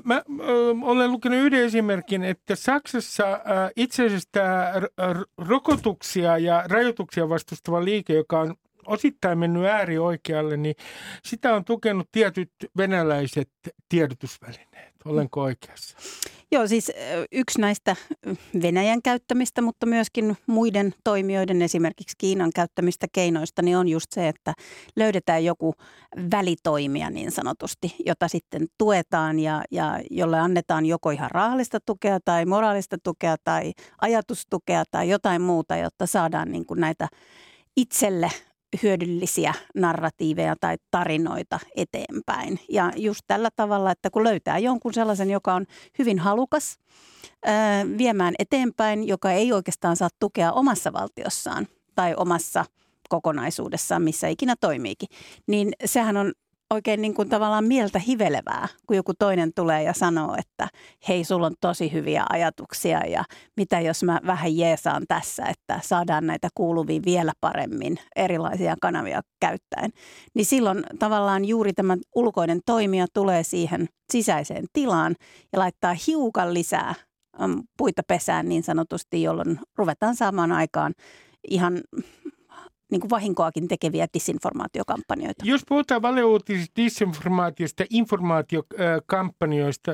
Mä 0.03 0.15
äh, 0.15 0.23
olen 0.81 1.11
lukenut 1.11 1.39
yhden 1.39 1.63
esimerkin, 1.63 2.23
että 2.23 2.55
Saksassa 2.55 3.33
äh, 3.33 3.39
itse 3.75 4.05
asiassa 4.05 4.29
rokotuksia 5.37 6.37
ja 6.37 6.63
rajoituksia 6.67 7.29
vastustava 7.29 7.85
liike, 7.85 8.13
joka 8.13 8.39
on 8.39 8.55
osittain 8.89 9.37
mennyt 9.37 9.65
äärioikealle, 9.65 10.57
niin 10.57 10.75
sitä 11.25 11.55
on 11.55 11.65
tukenut 11.65 12.07
tietyt 12.11 12.51
venäläiset 12.77 13.49
tiedotusvälineet. 13.89 14.93
Olenko 15.05 15.41
oikeassa? 15.41 15.97
Joo, 16.51 16.67
siis 16.67 16.91
yksi 17.31 17.61
näistä 17.61 17.95
Venäjän 18.61 19.01
käyttämistä, 19.01 19.61
mutta 19.61 19.85
myöskin 19.85 20.37
muiden 20.47 20.93
toimijoiden, 21.03 21.61
esimerkiksi 21.61 22.15
Kiinan 22.17 22.49
käyttämistä 22.55 23.07
keinoista, 23.11 23.61
niin 23.61 23.77
on 23.77 23.87
just 23.87 24.05
se, 24.11 24.27
että 24.27 24.53
löydetään 24.95 25.45
joku 25.45 25.73
välitoimija 26.31 27.09
niin 27.09 27.31
sanotusti, 27.31 27.95
jota 28.05 28.27
sitten 28.27 28.67
tuetaan 28.77 29.39
ja, 29.39 29.63
ja 29.71 29.99
jolle 30.11 30.39
annetaan 30.39 30.85
joko 30.85 31.11
ihan 31.11 31.31
rahallista 31.31 31.79
tukea 31.85 32.19
tai 32.25 32.45
moraalista 32.45 32.97
tukea 33.03 33.35
tai 33.43 33.73
ajatustukea 34.01 34.83
tai 34.91 35.09
jotain 35.09 35.41
muuta, 35.41 35.77
jotta 35.77 36.05
saadaan 36.05 36.51
niin 36.51 36.65
kuin 36.65 36.79
näitä 36.79 37.07
itselle 37.77 38.29
hyödyllisiä 38.83 39.53
narratiiveja 39.75 40.55
tai 40.61 40.77
tarinoita 40.91 41.59
eteenpäin. 41.75 42.59
Ja 42.69 42.91
just 42.95 43.21
tällä 43.27 43.49
tavalla, 43.55 43.91
että 43.91 44.09
kun 44.09 44.23
löytää 44.23 44.57
jonkun 44.57 44.93
sellaisen, 44.93 45.29
joka 45.29 45.53
on 45.53 45.65
hyvin 45.99 46.19
halukas 46.19 46.77
ää, 47.45 47.85
viemään 47.97 48.33
eteenpäin, 48.39 49.07
joka 49.07 49.31
ei 49.31 49.53
oikeastaan 49.53 49.95
saa 49.95 50.09
tukea 50.19 50.51
omassa 50.51 50.93
valtiossaan 50.93 51.67
tai 51.95 52.13
omassa 52.17 52.65
kokonaisuudessaan, 53.09 54.01
missä 54.01 54.27
ikinä 54.27 54.55
toimiikin, 54.61 55.09
niin 55.47 55.71
sehän 55.85 56.17
on 56.17 56.33
oikein 56.73 57.01
niin 57.01 57.13
kuin 57.13 57.29
tavallaan 57.29 57.65
mieltä 57.65 57.99
hivelevää, 57.99 58.67
kun 58.87 58.95
joku 58.95 59.13
toinen 59.19 59.51
tulee 59.55 59.83
ja 59.83 59.93
sanoo, 59.93 60.35
että 60.37 60.67
hei, 61.07 61.23
sulla 61.23 61.45
on 61.45 61.55
tosi 61.61 61.93
hyviä 61.93 62.25
ajatuksia 62.29 63.05
ja 63.05 63.23
mitä 63.57 63.79
jos 63.79 64.03
mä 64.03 64.19
vähän 64.25 64.57
jeesaan 64.57 65.03
tässä, 65.07 65.45
että 65.45 65.79
saadaan 65.83 66.27
näitä 66.27 66.47
kuuluvia 66.55 67.01
vielä 67.05 67.31
paremmin 67.41 67.97
erilaisia 68.15 68.75
kanavia 68.81 69.21
käyttäen. 69.39 69.91
Niin 70.33 70.45
silloin 70.45 70.83
tavallaan 70.99 71.45
juuri 71.45 71.73
tämä 71.73 71.97
ulkoinen 72.15 72.59
toimija 72.65 73.05
tulee 73.13 73.43
siihen 73.43 73.87
sisäiseen 74.11 74.65
tilaan 74.73 75.15
ja 75.53 75.59
laittaa 75.59 75.95
hiukan 76.07 76.53
lisää 76.53 76.95
puita 77.77 78.01
pesään 78.07 78.49
niin 78.49 78.63
sanotusti, 78.63 79.21
jolloin 79.21 79.59
ruvetaan 79.77 80.15
saamaan 80.15 80.51
aikaan 80.51 80.93
ihan 81.49 81.81
niin 82.91 83.01
kuin 83.01 83.09
vahinkoakin 83.09 83.67
tekeviä 83.67 84.07
disinformaatiokampanjoita. 84.13 85.45
Jos 85.45 85.61
puhutaan 85.67 86.01
valeuutisista, 86.01 86.75
disinformaatiosta, 86.75 87.83
informaatiokampanjoista, 87.89 89.91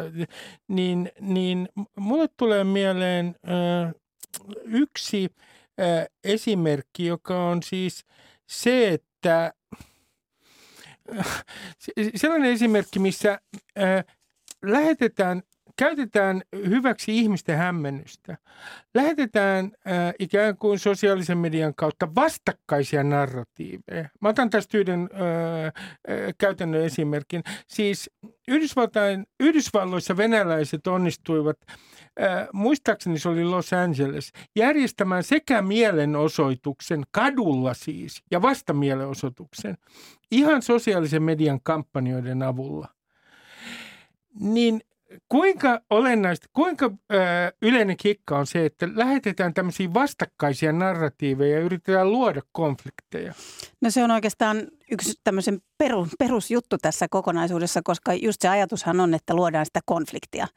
niin, 0.67 1.11
niin 1.21 1.69
mulle 1.95 2.27
tulee 2.37 2.63
mieleen 2.63 3.35
yksi 4.63 5.29
esimerkki, 6.23 7.05
joka 7.05 7.47
on 7.47 7.63
siis 7.63 8.05
se, 8.47 8.93
että 8.93 9.53
sellainen 12.15 12.51
esimerkki, 12.51 12.99
missä 12.99 13.39
lähetetään 14.65 15.43
käytetään 15.77 16.41
hyväksi 16.55 17.19
ihmisten 17.19 17.57
hämmennystä. 17.57 18.37
Lähetetään 18.93 19.65
äh, 19.65 20.13
ikään 20.19 20.57
kuin 20.57 20.79
sosiaalisen 20.79 21.37
median 21.37 21.75
kautta 21.75 22.15
vastakkaisia 22.15 23.03
narratiiveja. 23.03 24.09
Mä 24.21 24.29
otan 24.29 24.49
tästä 24.49 24.77
yhden 24.77 25.09
äh, 25.13 25.65
äh, 25.65 25.73
käytännön 26.37 26.81
esimerkin. 26.81 27.43
Siis 27.67 28.09
Yhdysvaltain, 28.47 29.25
Yhdysvalloissa 29.39 30.17
venäläiset 30.17 30.87
onnistuivat, 30.87 31.57
äh, 32.21 32.47
muistaakseni 32.53 33.19
se 33.19 33.29
oli 33.29 33.43
Los 33.43 33.73
Angeles, 33.73 34.31
järjestämään 34.55 35.23
sekä 35.23 35.61
mielenosoituksen, 35.61 37.03
kadulla 37.11 37.73
siis, 37.73 38.23
ja 38.31 38.41
vastamielenosoituksen, 38.41 39.77
ihan 40.31 40.61
sosiaalisen 40.61 41.23
median 41.23 41.59
kampanjoiden 41.63 42.43
avulla. 42.43 42.87
Niin 44.39 44.81
kuinka 45.29 45.81
olennaista, 45.89 46.47
kuinka 46.53 46.91
ö, 47.13 47.17
yleinen 47.61 47.97
kikka 47.97 48.37
on 48.37 48.47
se, 48.47 48.65
että 48.65 48.87
lähetetään 48.95 49.53
tämmöisiä 49.53 49.93
vastakkaisia 49.93 50.71
narratiiveja 50.71 51.55
ja 51.55 51.61
yritetään 51.61 52.11
luoda 52.11 52.41
konflikteja? 52.51 53.33
No 53.81 53.89
se 53.89 54.03
on 54.03 54.11
oikeastaan 54.11 54.67
yksi 54.91 55.13
tämmöisen 55.23 55.59
peru, 55.77 56.07
perusjuttu 56.19 56.77
tässä 56.81 57.07
kokonaisuudessa, 57.09 57.81
koska 57.83 58.13
just 58.13 58.41
se 58.41 58.47
ajatushan 58.47 58.99
on, 58.99 59.13
että 59.13 59.35
luodaan 59.35 59.65
sitä 59.65 59.79
konfliktia. 59.85 60.47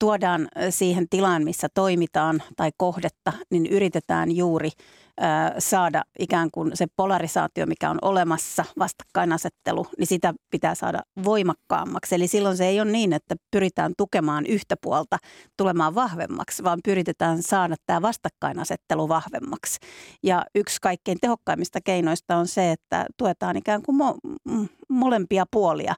Tuodaan 0.00 0.48
siihen 0.70 1.08
tilaan, 1.10 1.44
missä 1.44 1.68
toimitaan 1.74 2.42
tai 2.56 2.70
kohdetta, 2.76 3.32
niin 3.50 3.66
yritetään 3.66 4.36
juuri– 4.36 4.70
saada 5.58 6.02
ikään 6.18 6.50
kuin 6.50 6.70
se 6.74 6.86
polarisaatio, 6.96 7.66
mikä 7.66 7.90
on 7.90 7.98
olemassa, 8.02 8.64
vastakkainasettelu, 8.78 9.86
niin 9.98 10.06
sitä 10.06 10.34
pitää 10.50 10.74
saada 10.74 11.02
voimakkaammaksi. 11.24 12.14
Eli 12.14 12.26
silloin 12.26 12.56
se 12.56 12.66
ei 12.66 12.80
ole 12.80 12.90
niin, 12.90 13.12
että 13.12 13.34
pyritään 13.50 13.92
tukemaan 13.98 14.46
yhtä 14.46 14.76
puolta 14.82 15.18
tulemaan 15.56 15.94
vahvemmaksi, 15.94 16.64
vaan 16.64 16.78
pyritetään 16.84 17.42
saada 17.42 17.76
tämä 17.86 18.02
vastakkainasettelu 18.02 19.08
vahvemmaksi. 19.08 19.78
Ja 20.22 20.44
yksi 20.54 20.78
kaikkein 20.82 21.18
tehokkaimmista 21.20 21.78
keinoista 21.84 22.36
on 22.36 22.48
se, 22.48 22.72
että 22.72 23.06
tuetaan 23.16 23.56
ikään 23.64 23.82
kuin 23.82 23.98
mo- 24.00 24.68
molempia 24.88 25.44
puolia. 25.50 25.94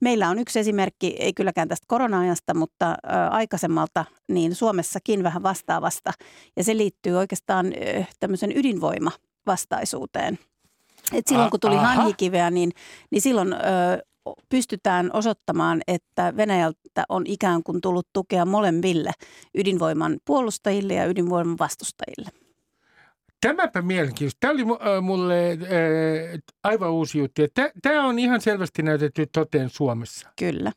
Meillä 0.00 0.28
on 0.28 0.38
yksi 0.38 0.58
esimerkki, 0.58 1.16
ei 1.18 1.32
kylläkään 1.32 1.68
tästä 1.68 1.84
korona-ajasta, 1.88 2.54
mutta 2.54 2.94
aikaisemmalta 3.30 4.04
niin 4.28 4.54
Suomessakin 4.54 5.22
vähän 5.22 5.42
vastaavasta. 5.42 6.12
Ja 6.56 6.64
se 6.64 6.76
liittyy 6.76 7.16
oikeastaan 7.16 7.66
tämmöisen 8.20 8.56
ydinvoimavastaisuuteen. 8.56 10.38
Et 11.12 11.26
silloin 11.26 11.50
kun 11.50 11.60
tuli 11.60 11.76
Aha. 11.76 11.86
hanhikiveä, 11.86 12.50
niin, 12.50 12.70
niin 13.10 13.22
silloin 13.22 13.52
ö, 13.52 13.58
pystytään 14.48 15.10
osoittamaan, 15.12 15.80
että 15.88 16.36
Venäjältä 16.36 17.04
on 17.08 17.26
ikään 17.26 17.62
kuin 17.62 17.80
tullut 17.80 18.08
tukea 18.12 18.44
molemmille 18.44 19.10
ydinvoiman 19.54 20.18
puolustajille 20.24 20.94
ja 20.94 21.06
ydinvoiman 21.06 21.58
vastustajille. 21.58 22.47
Tämäpä 23.40 23.82
mielenkiintoista. 23.82 24.38
Tämä 24.40 24.52
oli 24.52 24.64
mulle 25.00 25.58
aivan 26.64 26.90
uusi 26.90 27.18
juttu. 27.18 27.42
Tämä 27.82 28.06
on 28.06 28.18
ihan 28.18 28.40
selvästi 28.40 28.82
näytetty 28.82 29.26
toteen 29.32 29.68
Suomessa. 29.68 30.28
Kyllä. 30.38 30.72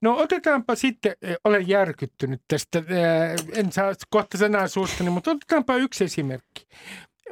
No 0.00 0.16
otetaanpa 0.16 0.74
sitten, 0.74 1.16
olen 1.44 1.68
järkyttynyt 1.68 2.40
tästä, 2.48 2.82
en 3.54 3.72
saa 3.72 3.92
kohta 4.10 4.38
sanaa 4.38 4.68
suustani, 4.68 5.10
mutta 5.10 5.30
otetaanpa 5.30 5.76
yksi 5.76 6.04
esimerkki. 6.04 6.66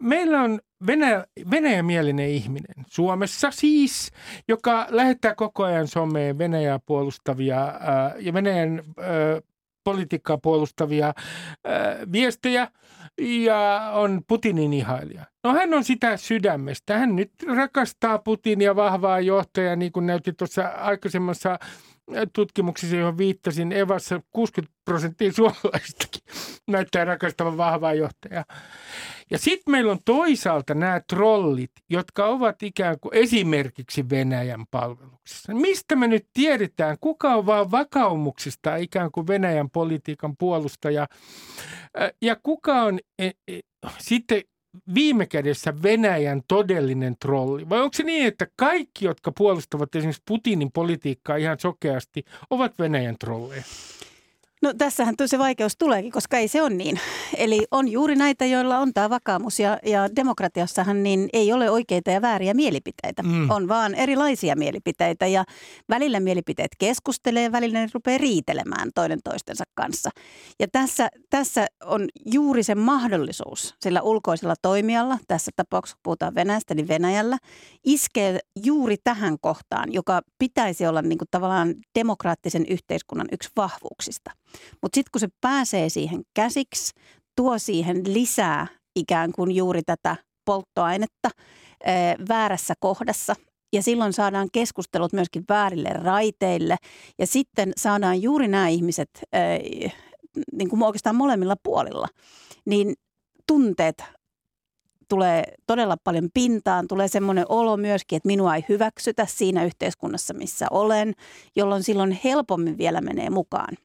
Meillä 0.00 0.42
on 0.42 0.60
Venäjä, 0.86 1.24
venäjämielinen 1.50 2.28
ihminen 2.28 2.84
Suomessa 2.86 3.50
siis, 3.50 4.10
joka 4.48 4.86
lähettää 4.88 5.34
koko 5.34 5.64
ajan 5.64 5.88
someen 5.88 6.38
Venäjää 6.38 6.78
puolustavia 6.86 7.60
ää, 7.60 8.14
ja 8.18 8.32
Venäjän 8.32 8.82
ää, 8.98 9.06
politiikkaa 9.84 10.38
puolustavia 10.38 11.06
ää, 11.64 11.96
viestejä 12.12 12.68
ja 13.18 13.90
on 13.94 14.22
Putinin 14.28 14.72
ihailija. 14.72 15.24
No 15.44 15.52
hän 15.52 15.74
on 15.74 15.84
sitä 15.84 16.16
sydämestä. 16.16 16.98
Hän 16.98 17.16
nyt 17.16 17.32
rakastaa 17.56 18.18
Putinia 18.18 18.76
vahvaa 18.76 19.20
johtajaa, 19.20 19.76
niin 19.76 19.92
kuin 19.92 20.06
näytti 20.06 20.32
tuossa 20.32 20.62
aikaisemmassa 20.62 21.58
tutkimuksissa, 22.32 22.96
johon 22.96 23.18
viittasin, 23.18 23.72
Evassa 23.72 24.20
60 24.30 24.74
prosenttia 24.84 25.32
suomalaistakin 25.32 26.22
näyttää 26.68 27.04
rakastavan 27.04 27.56
vahvaa 27.56 27.94
johtajaa. 27.94 28.44
Ja 29.30 29.38
sitten 29.38 29.72
meillä 29.72 29.92
on 29.92 29.98
toisaalta 30.04 30.74
nämä 30.74 31.00
trollit, 31.08 31.70
jotka 31.90 32.26
ovat 32.26 32.62
ikään 32.62 33.00
kuin 33.00 33.14
esimerkiksi 33.16 34.10
Venäjän 34.10 34.64
palveluksessa. 34.70 35.54
Mistä 35.54 35.96
me 35.96 36.08
nyt 36.08 36.26
tiedetään, 36.32 36.96
kuka 37.00 37.34
on 37.34 37.46
vaan 37.46 37.70
vakaumuksista 37.70 38.76
ikään 38.76 39.10
kuin 39.10 39.26
Venäjän 39.26 39.70
politiikan 39.70 40.36
puolustaja 40.36 41.06
ja 42.22 42.36
kuka 42.42 42.82
on 42.82 42.98
e, 43.18 43.30
e, 43.48 43.60
sitten 43.98 44.42
viime 44.94 45.26
kädessä 45.26 45.82
Venäjän 45.82 46.42
todellinen 46.48 47.16
trolli? 47.20 47.68
Vai 47.68 47.80
onko 47.80 47.94
se 47.94 48.02
niin, 48.02 48.26
että 48.26 48.46
kaikki, 48.56 49.04
jotka 49.04 49.32
puolustavat 49.32 49.94
esimerkiksi 49.94 50.22
Putinin 50.26 50.72
politiikkaa 50.72 51.36
ihan 51.36 51.58
sokeasti, 51.60 52.24
ovat 52.50 52.78
Venäjän 52.78 53.16
trolleja? 53.18 53.62
No 54.62 54.72
tässähän 54.78 55.14
se 55.26 55.38
vaikeus 55.38 55.76
tuleekin, 55.76 56.12
koska 56.12 56.38
ei 56.38 56.48
se 56.48 56.62
ole 56.62 56.70
niin. 56.70 57.00
Eli 57.36 57.66
on 57.70 57.88
juuri 57.88 58.16
näitä, 58.16 58.46
joilla 58.46 58.78
on 58.78 58.92
tämä 58.94 59.10
vakaumus 59.10 59.60
ja, 59.60 59.78
ja 59.86 60.16
demokratiassahan 60.16 61.02
niin 61.02 61.28
ei 61.32 61.52
ole 61.52 61.70
oikeita 61.70 62.10
ja 62.10 62.22
vääriä 62.22 62.54
mielipiteitä. 62.54 63.22
Mm. 63.22 63.50
On 63.50 63.68
vaan 63.68 63.94
erilaisia 63.94 64.56
mielipiteitä 64.56 65.26
ja 65.26 65.44
välillä 65.88 66.20
mielipiteet 66.20 66.70
keskustelee, 66.78 67.52
välillä 67.52 67.80
ne 67.80 67.88
rupeaa 67.94 68.18
riitelemään 68.18 68.90
toinen 68.94 69.18
toistensa 69.24 69.64
kanssa. 69.74 70.10
Ja 70.58 70.68
tässä, 70.72 71.08
tässä 71.30 71.66
on 71.84 72.08
juuri 72.26 72.62
se 72.62 72.74
mahdollisuus 72.74 73.74
sillä 73.82 74.02
ulkoisella 74.02 74.54
toimijalla, 74.62 75.18
tässä 75.28 75.50
tapauksessa 75.56 75.96
kun 75.96 76.02
puhutaan 76.02 76.34
Venäjästä, 76.34 76.74
niin 76.74 76.88
Venäjällä, 76.88 77.38
iskee 77.84 78.38
juuri 78.64 78.96
tähän 79.04 79.36
kohtaan, 79.40 79.92
joka 79.92 80.20
pitäisi 80.38 80.86
olla 80.86 81.02
niin 81.02 81.18
kuin 81.18 81.28
tavallaan 81.30 81.74
demokraattisen 81.98 82.66
yhteiskunnan 82.66 83.28
yksi 83.32 83.50
vahvuuksista. 83.56 84.30
Mutta 84.82 84.96
sitten 84.96 85.10
kun 85.12 85.20
se 85.20 85.28
pääsee 85.40 85.88
siihen 85.88 86.22
käsiksi, 86.34 86.92
tuo 87.36 87.58
siihen 87.58 88.14
lisää 88.14 88.66
ikään 88.96 89.32
kuin 89.32 89.50
juuri 89.52 89.82
tätä 89.82 90.16
polttoainetta 90.44 91.30
väärässä 92.28 92.74
kohdassa. 92.80 93.34
Ja 93.72 93.82
silloin 93.82 94.12
saadaan 94.12 94.48
keskustelut 94.52 95.12
myöskin 95.12 95.44
väärille 95.48 95.88
raiteille. 95.88 96.76
Ja 97.18 97.26
sitten 97.26 97.72
saadaan 97.76 98.22
juuri 98.22 98.48
nämä 98.48 98.68
ihmiset 98.68 99.10
niin 100.52 100.68
kuin 100.68 100.82
oikeastaan 100.82 101.16
molemmilla 101.16 101.56
puolilla, 101.62 102.06
niin 102.66 102.94
tunteet 103.46 104.04
tulee 105.08 105.44
todella 105.66 105.96
paljon 106.04 106.28
pintaan, 106.34 106.88
tulee 106.88 107.08
semmoinen 107.08 107.44
olo 107.48 107.76
myöskin, 107.76 108.16
että 108.16 108.26
minua 108.26 108.56
ei 108.56 108.64
hyväksytä 108.68 109.26
siinä 109.26 109.64
yhteiskunnassa, 109.64 110.34
missä 110.34 110.66
olen, 110.70 111.14
jolloin 111.56 111.82
silloin 111.82 112.20
helpommin 112.24 112.78
vielä 112.78 113.00
menee 113.00 113.30
mukaan 113.30 113.76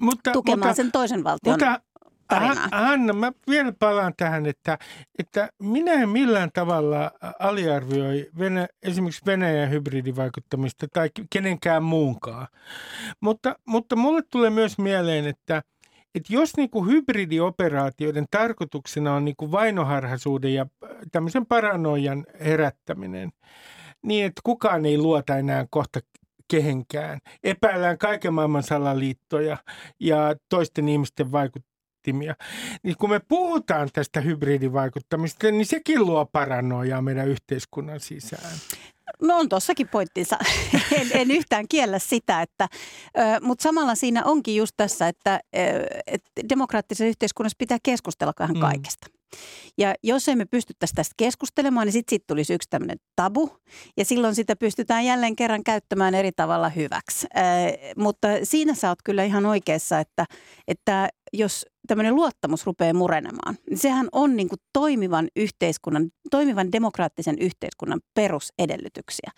mutta, 0.00 0.32
tukemaan 0.32 0.68
mutta, 0.68 0.76
sen 0.76 0.92
toisen 0.92 1.24
valtion 1.24 1.52
mutta, 1.54 1.80
tarinaa. 2.28 2.68
Anna, 2.70 3.12
mä 3.12 3.32
vielä 3.48 3.72
palaan 3.78 4.14
tähän, 4.16 4.46
että, 4.46 4.78
että 5.18 5.48
minä 5.58 5.92
en 5.92 6.08
millään 6.08 6.50
tavalla 6.54 7.10
aliarvioi 7.38 8.30
Venä, 8.38 8.68
esimerkiksi 8.82 9.26
Venäjän 9.26 9.70
hybridivaikuttamista 9.70 10.86
tai 10.92 11.10
kenenkään 11.30 11.82
muunkaan. 11.82 12.46
Mutta, 13.20 13.54
mutta 13.66 13.96
mulle 13.96 14.22
tulee 14.30 14.50
myös 14.50 14.78
mieleen, 14.78 15.26
että– 15.26 15.62
että 16.14 16.32
jos 16.32 16.56
niin 16.56 16.70
kuin 16.70 16.86
hybridioperaatioiden 16.86 18.26
tarkoituksena 18.30 19.14
on 19.14 19.24
niin 19.24 19.36
kuin 19.36 19.52
vainoharhaisuuden 19.52 20.54
ja 20.54 20.66
tämmöisen 21.12 21.46
paranoian 21.46 22.26
herättäminen, 22.40 23.30
niin 24.02 24.26
että 24.26 24.40
kukaan 24.44 24.86
ei 24.86 24.98
luota 24.98 25.36
enää 25.36 25.66
kohta 25.70 26.00
kehenkään. 26.48 27.18
Epäillään 27.44 27.98
kaiken 27.98 28.34
maailman 28.34 28.62
salaliittoja 28.62 29.56
ja 30.00 30.34
toisten 30.48 30.88
ihmisten 30.88 31.32
vaikuttimia. 31.32 32.34
Niin 32.82 32.96
kun 32.96 33.10
me 33.10 33.20
puhutaan 33.28 33.88
tästä 33.92 34.20
hybridivaikuttamista, 34.20 35.50
niin 35.50 35.66
sekin 35.66 36.06
luo 36.06 36.26
paranoiaa 36.26 37.02
meidän 37.02 37.28
yhteiskunnan 37.28 38.00
sisään. 38.00 38.52
No 39.22 39.36
on 39.36 39.48
tuossakin 39.48 39.88
pointtinsa. 39.88 40.38
en, 41.00 41.10
en 41.12 41.30
yhtään 41.30 41.68
kiellä 41.68 41.98
sitä, 41.98 42.42
että, 42.42 42.68
mutta 43.40 43.62
samalla 43.62 43.94
siinä 43.94 44.24
onkin 44.24 44.56
just 44.56 44.72
tässä, 44.76 45.08
että, 45.08 45.40
että 46.06 46.30
demokraattisessa 46.48 47.08
yhteiskunnassa 47.08 47.56
pitää 47.58 47.78
keskustella 47.82 48.32
vähän 48.38 48.56
mm. 48.56 48.60
kaikesta. 48.60 49.06
Mm. 49.08 49.13
Ja 49.78 49.94
jos 50.02 50.28
emme 50.28 50.44
pystyttäisi 50.44 50.94
tästä 50.94 51.14
keskustelemaan, 51.16 51.86
niin 51.86 51.92
sitten 51.92 52.16
sit 52.16 52.26
tulisi 52.26 52.54
yksi 52.54 52.70
tämmöinen 52.70 52.98
tabu. 53.16 53.50
Ja 53.96 54.04
silloin 54.04 54.34
sitä 54.34 54.56
pystytään 54.56 55.04
jälleen 55.04 55.36
kerran 55.36 55.64
käyttämään 55.64 56.14
eri 56.14 56.32
tavalla 56.36 56.68
hyväksi. 56.68 57.26
Äh, 57.36 57.42
mutta 57.96 58.28
siinä 58.42 58.74
sä 58.74 58.88
oot 58.88 58.98
kyllä 59.04 59.24
ihan 59.24 59.46
oikeassa, 59.46 60.00
että, 60.00 60.24
että 60.68 61.08
jos 61.34 61.66
tämmöinen 61.86 62.14
luottamus 62.14 62.66
rupeaa 62.66 62.94
murenemaan, 62.94 63.56
niin 63.70 63.78
sehän 63.78 64.08
on 64.12 64.36
niin 64.36 64.48
kuin 64.48 64.58
toimivan 64.72 65.28
yhteiskunnan, 65.36 66.10
toimivan 66.30 66.72
demokraattisen 66.72 67.38
yhteiskunnan 67.38 68.00
perusedellytyksiä. 68.14 69.30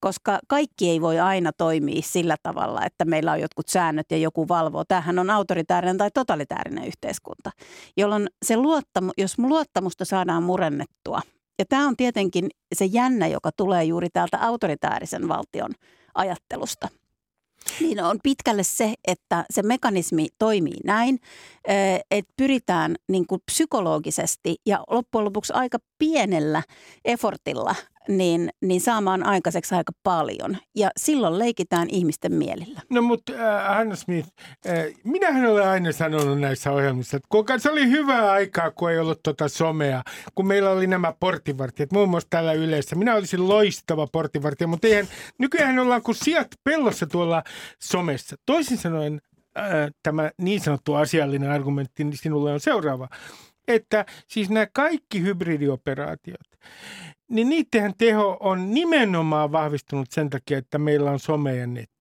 Koska 0.00 0.38
kaikki 0.48 0.90
ei 0.90 1.00
voi 1.00 1.20
aina 1.20 1.50
toimia 1.58 2.02
sillä 2.04 2.36
tavalla, 2.42 2.84
että 2.84 3.04
meillä 3.04 3.32
on 3.32 3.40
jotkut 3.40 3.68
säännöt 3.68 4.06
ja 4.10 4.16
joku 4.16 4.48
valvoo. 4.48 4.84
Tämähän 4.84 5.18
on 5.18 5.30
autoritäärinen 5.30 5.98
tai 5.98 6.10
totalitäärinen 6.14 6.86
yhteiskunta, 6.86 7.50
jolloin 7.96 8.26
se 8.44 8.56
luottamu, 8.56 9.12
jos 9.18 9.38
luottamusta 9.38 10.04
saadaan 10.04 10.42
murennettua, 10.42 11.20
ja 11.58 11.64
tämä 11.68 11.88
on 11.88 11.96
tietenkin 11.96 12.48
se 12.74 12.84
jännä, 12.84 13.26
joka 13.26 13.50
tulee 13.56 13.84
juuri 13.84 14.08
täältä 14.12 14.38
autoritäärisen 14.40 15.28
valtion 15.28 15.70
ajattelusta– 16.14 16.88
niin 17.80 18.04
on 18.04 18.18
pitkälle 18.22 18.62
se, 18.62 18.94
että 19.04 19.44
se 19.50 19.62
mekanismi 19.62 20.28
toimii 20.38 20.78
näin, 20.84 21.18
että 22.10 22.32
pyritään 22.36 22.96
niin 23.08 23.26
kuin 23.26 23.40
psykologisesti 23.46 24.56
ja 24.66 24.84
loppujen 24.90 25.24
lopuksi 25.24 25.52
aika 25.52 25.78
pienellä 25.98 26.62
effortilla 27.04 27.74
niin, 28.08 28.50
niin 28.60 28.80
saamaan 28.80 29.26
aikaiseksi 29.26 29.74
aika 29.74 29.92
paljon. 30.02 30.56
Ja 30.76 30.90
silloin 30.96 31.38
leikitään 31.38 31.88
ihmisten 31.90 32.34
mielillä. 32.34 32.80
No 32.90 33.02
mutta 33.02 33.32
äh, 33.32 33.78
Anna 33.78 33.96
Smith, 33.96 34.28
äh, 34.66 34.74
minähän 35.04 35.46
olen 35.46 35.68
aina 35.68 35.92
sanonut 35.92 36.40
näissä 36.40 36.72
ohjelmissa, 36.72 37.16
että 37.16 37.26
kuinka 37.28 37.58
se 37.58 37.70
oli 37.70 37.90
hyvää 37.90 38.32
aikaa, 38.32 38.70
kun 38.70 38.90
ei 38.90 38.98
ollut 38.98 39.20
tota 39.22 39.48
somea, 39.48 40.02
kun 40.34 40.46
meillä 40.46 40.70
oli 40.70 40.86
nämä 40.86 41.14
porttivartijat, 41.20 41.92
muun 41.92 42.08
muassa 42.08 42.30
täällä 42.30 42.52
yleensä. 42.52 42.96
Minä 42.96 43.14
olisin 43.14 43.48
loistava 43.48 44.06
porttivartija, 44.06 44.68
mutta 44.68 44.86
eihän, 44.86 45.08
nykyään 45.38 45.78
ollaan 45.78 46.02
kuin 46.02 46.14
sijat 46.14 46.48
pellossa 46.64 47.06
tuolla 47.06 47.42
somessa. 47.78 48.36
Toisin 48.46 48.78
sanoen 48.78 49.20
äh, 49.58 49.64
tämä 50.02 50.30
niin 50.38 50.60
sanottu 50.60 50.94
asiallinen 50.94 51.50
argumentti 51.50 52.04
niin 52.04 52.18
sinulle 52.18 52.52
on 52.52 52.60
seuraava 52.60 53.08
että 53.68 54.06
siis 54.28 54.50
nämä 54.50 54.66
kaikki 54.72 55.22
hybridioperaatiot, 55.22 56.46
niin 57.32 57.48
niiden 57.48 57.94
teho 57.98 58.36
on 58.40 58.74
nimenomaan 58.74 59.52
vahvistunut 59.52 60.10
sen 60.10 60.30
takia, 60.30 60.58
että 60.58 60.78
meillä 60.78 61.10
on 61.10 61.20
some 61.20 61.56
ja 61.56 61.66
netti. 61.66 61.92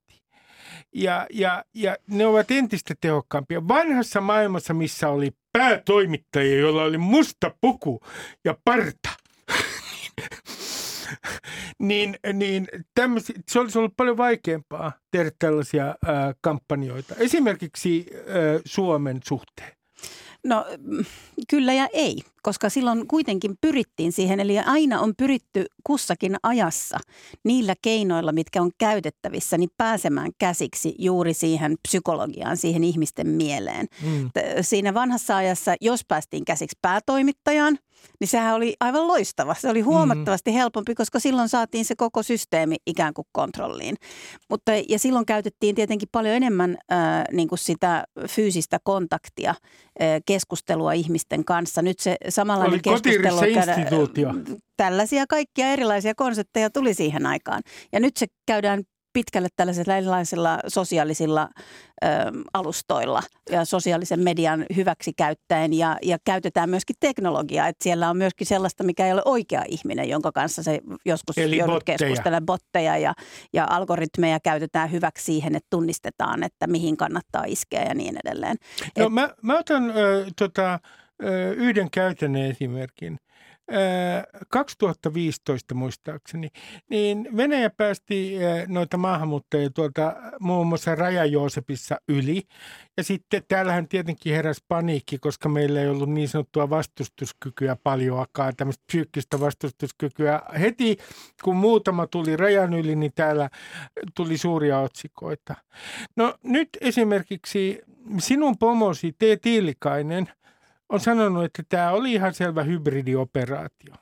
Ja, 0.96 1.28
ja, 1.34 1.66
ja 1.74 1.98
ne 2.08 2.26
ovat 2.26 2.52
entistä 2.52 2.94
tehokkaampia. 3.02 3.68
Vanhassa 3.68 4.22
maailmassa, 4.22 4.74
missä 4.74 5.10
oli 5.10 5.32
päätoimittajia, 5.54 6.60
jolla 6.60 6.84
oli 6.84 6.98
musta 6.98 7.52
puku 7.62 8.00
ja 8.46 8.58
parta, 8.66 9.10
niin, 11.80 12.16
niin 12.34 12.68
tämmösi, 12.96 13.34
se 13.52 13.60
olisi 13.60 13.78
ollut 13.78 13.94
paljon 13.98 14.18
vaikeampaa 14.18 14.92
tehdä 15.12 15.32
tällaisia 15.40 15.86
ää, 15.86 16.34
kampanjoita. 16.42 17.16
Esimerkiksi 17.16 18.06
ää, 18.16 18.60
Suomen 18.66 19.20
suhteen. 19.26 19.72
No 20.46 20.66
kyllä 21.50 21.74
ja 21.74 21.88
ei, 21.94 22.18
koska 22.42 22.70
silloin 22.70 23.08
kuitenkin 23.08 23.56
pyrittiin 23.62 24.12
siihen, 24.12 24.40
eli 24.40 24.60
aina 24.60 25.00
on 25.00 25.14
pyritty 25.18 25.66
kussakin 25.84 26.36
ajassa 26.44 26.98
niillä 27.44 27.76
keinoilla, 27.82 28.32
mitkä 28.32 28.62
on 28.62 28.72
käytettävissä, 28.78 29.58
niin 29.58 29.70
pääsemään 29.78 30.32
käsiksi 30.38 30.96
juuri 31.00 31.34
siihen 31.34 31.76
psykologiaan, 31.88 32.58
siihen 32.58 32.84
ihmisten 32.84 33.28
mieleen. 33.28 33.88
Mm. 34.04 34.30
Siinä 34.62 34.94
vanhassa 34.94 35.38
ajassa, 35.38 35.76
jos 35.82 36.06
päästiin 36.08 36.46
käsiksi 36.46 36.78
päätoimittajaan– 36.82 37.78
niin 38.20 38.28
sehän 38.28 38.56
oli 38.56 38.76
aivan 38.80 39.08
loistava. 39.08 39.56
Se 39.60 39.70
oli 39.70 39.82
huomattavasti 39.82 40.52
mm. 40.52 40.54
helpompi, 40.54 40.96
koska 40.96 41.20
silloin 41.20 41.50
saatiin 41.50 41.86
se 41.86 41.96
koko 41.96 42.24
systeemi 42.24 42.76
ikään 42.88 43.14
kuin 43.14 43.28
kontrolliin. 43.32 43.96
Mutta, 44.50 44.72
ja 44.90 45.00
silloin 45.00 45.26
käytettiin 45.26 45.76
tietenkin 45.76 46.10
paljon 46.12 46.36
enemmän 46.36 46.78
äh, 46.92 46.98
niin 47.32 47.48
kuin 47.48 47.60
sitä 47.60 48.04
fyysistä 48.28 48.80
kontaktia, 48.84 49.50
äh, 49.50 49.58
keskustelua 50.26 50.94
ihmisten 50.94 51.46
kanssa. 51.46 51.82
Nyt 51.82 52.00
se 52.00 52.16
samanlainen 52.32 52.74
oli 52.74 53.02
keskustelu 53.02 53.40
Tällaisia 54.78 55.26
kaikkia 55.30 55.68
erilaisia 55.68 56.14
konsepteja 56.16 56.70
tuli 56.70 56.94
siihen 56.94 57.26
aikaan. 57.26 57.62
Ja 57.94 58.00
nyt 58.00 58.18
se 58.18 58.26
käydään 58.48 58.84
pitkälle 59.14 59.48
tällaisilla 59.56 59.98
erilaisilla 59.98 60.60
sosiaalisilla 60.68 61.50
ö, 62.04 62.08
alustoilla 62.54 63.24
ja 63.52 63.66
sosiaalisen 63.66 64.20
median 64.20 64.66
hyväksi 64.76 65.14
käyttäen 65.18 65.74
ja, 65.74 65.98
ja 66.02 66.18
käytetään 66.26 66.70
myöskin 66.70 66.96
teknologiaa. 67.00 67.68
Että 67.68 67.84
siellä 67.84 68.10
on 68.10 68.18
myöskin 68.18 68.48
sellaista, 68.48 68.84
mikä 68.84 69.06
ei 69.06 69.14
ole 69.14 69.22
oikea 69.26 69.64
ihminen, 69.68 70.10
jonka 70.10 70.32
kanssa 70.32 70.64
se 70.64 70.80
joskus 71.06 71.38
Eli 71.38 71.58
joudut 71.58 71.84
keskustelemaan 71.84 72.46
botteja 72.46 72.98
ja, 72.98 73.14
ja 73.54 73.68
algoritmeja 73.70 74.40
käytetään 74.40 74.92
hyväksi 74.92 75.26
siihen, 75.26 75.56
että 75.56 75.68
tunnistetaan, 75.70 76.44
että 76.44 76.68
mihin 76.68 76.98
kannattaa 76.98 77.44
iskeä 77.48 77.84
ja 77.84 77.94
niin 77.94 78.18
edelleen. 78.26 78.58
No, 78.98 79.06
Et, 79.06 79.14
mä, 79.14 79.30
mä 79.42 79.60
otan 79.60 79.90
äh, 79.90 79.96
tota, 80.40 80.80
yhden 81.58 81.92
käytännön 81.92 82.44
esimerkin– 82.44 83.18
2015 84.50 85.76
muistaakseni, 85.76 86.50
niin 86.90 87.28
Venäjä 87.38 87.70
päästi 87.70 88.38
noita 88.68 88.98
maahanmuuttajia 88.98 89.70
tuolta 89.70 90.16
muun 90.40 90.68
muassa 90.68 90.96
Raja 90.96 91.26
Joosepissa 91.26 91.98
yli. 92.08 92.42
Ja 92.98 93.04
sitten 93.04 93.44
täällähän 93.48 93.88
tietenkin 93.88 94.36
heräsi 94.36 94.62
paniikki, 94.68 95.18
koska 95.18 95.50
meillä 95.50 95.82
ei 95.82 95.88
ollut 95.88 96.10
niin 96.10 96.30
sanottua 96.30 96.70
vastustuskykyä 96.70 97.78
paljoakaan, 97.84 98.56
tämmöistä 98.56 98.84
psyykkistä 98.88 99.40
vastustuskykyä. 99.40 100.42
Heti 100.60 100.98
kun 101.44 101.56
muutama 101.56 102.08
tuli 102.08 102.38
rajan 102.38 102.74
yli, 102.74 102.96
niin 102.96 103.12
täällä 103.16 103.50
tuli 104.16 104.38
suuria 104.38 104.80
otsikoita. 104.80 105.56
No 106.16 106.36
nyt 106.44 106.70
esimerkiksi 106.82 107.82
sinun 108.20 108.58
pomosi 108.58 109.12
T. 109.12 109.42
Tiilikainen– 109.42 110.30
on 110.92 111.00
sanonut, 111.00 111.44
että 111.44 111.64
tämä 111.70 111.92
oli 111.92 112.14
ihan 112.14 112.34
selvä 112.34 112.64
hybridioperaatio. 112.64 113.94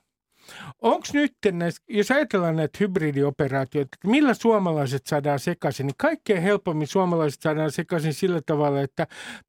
Onko 0.82 1.08
nyt, 1.14 1.34
näissä, 1.52 1.84
jos 1.88 2.12
ajatellaan 2.12 2.56
näitä 2.56 2.78
hybridioperaatioita, 2.80 3.90
että 3.94 4.08
millä 4.08 4.34
suomalaiset 4.34 5.08
saadaan 5.08 5.40
sekaisin, 5.40 5.86
niin 5.86 5.96
kaikkein 5.98 6.42
helpommin 6.42 6.88
suomalaiset 6.88 7.42
saadaan 7.42 7.72
sekaisin 7.72 8.14
sillä 8.14 8.42
tavalla, 8.46 8.82
että 8.82 9.08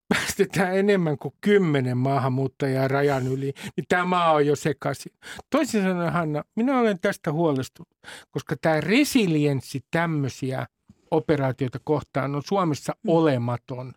päästetään 0.09 0.77
enemmän 0.77 1.19
kuin 1.19 1.35
kymmenen 1.41 1.97
maahanmuuttajaa 1.97 2.89
rajan 2.89 3.27
yli, 3.27 3.53
niin 3.77 3.85
tämä 3.89 4.05
maa 4.05 4.33
on 4.33 4.47
jo 4.47 4.57
sekaisin. 4.57 5.13
Toisin 5.51 5.83
sanoen, 5.83 6.13
Hanna, 6.13 6.45
minä 6.57 6.79
olen 6.81 7.01
tästä 7.01 7.33
huolestunut, 7.33 7.99
koska 8.31 8.57
tämä 8.61 8.81
resilienssi 8.81 9.81
tämmöisiä 9.91 10.67
operaatioita 11.11 11.79
kohtaan 11.85 12.35
on 12.35 12.43
Suomessa 12.45 12.93
mm. 13.03 13.11
olematon. 13.11 13.93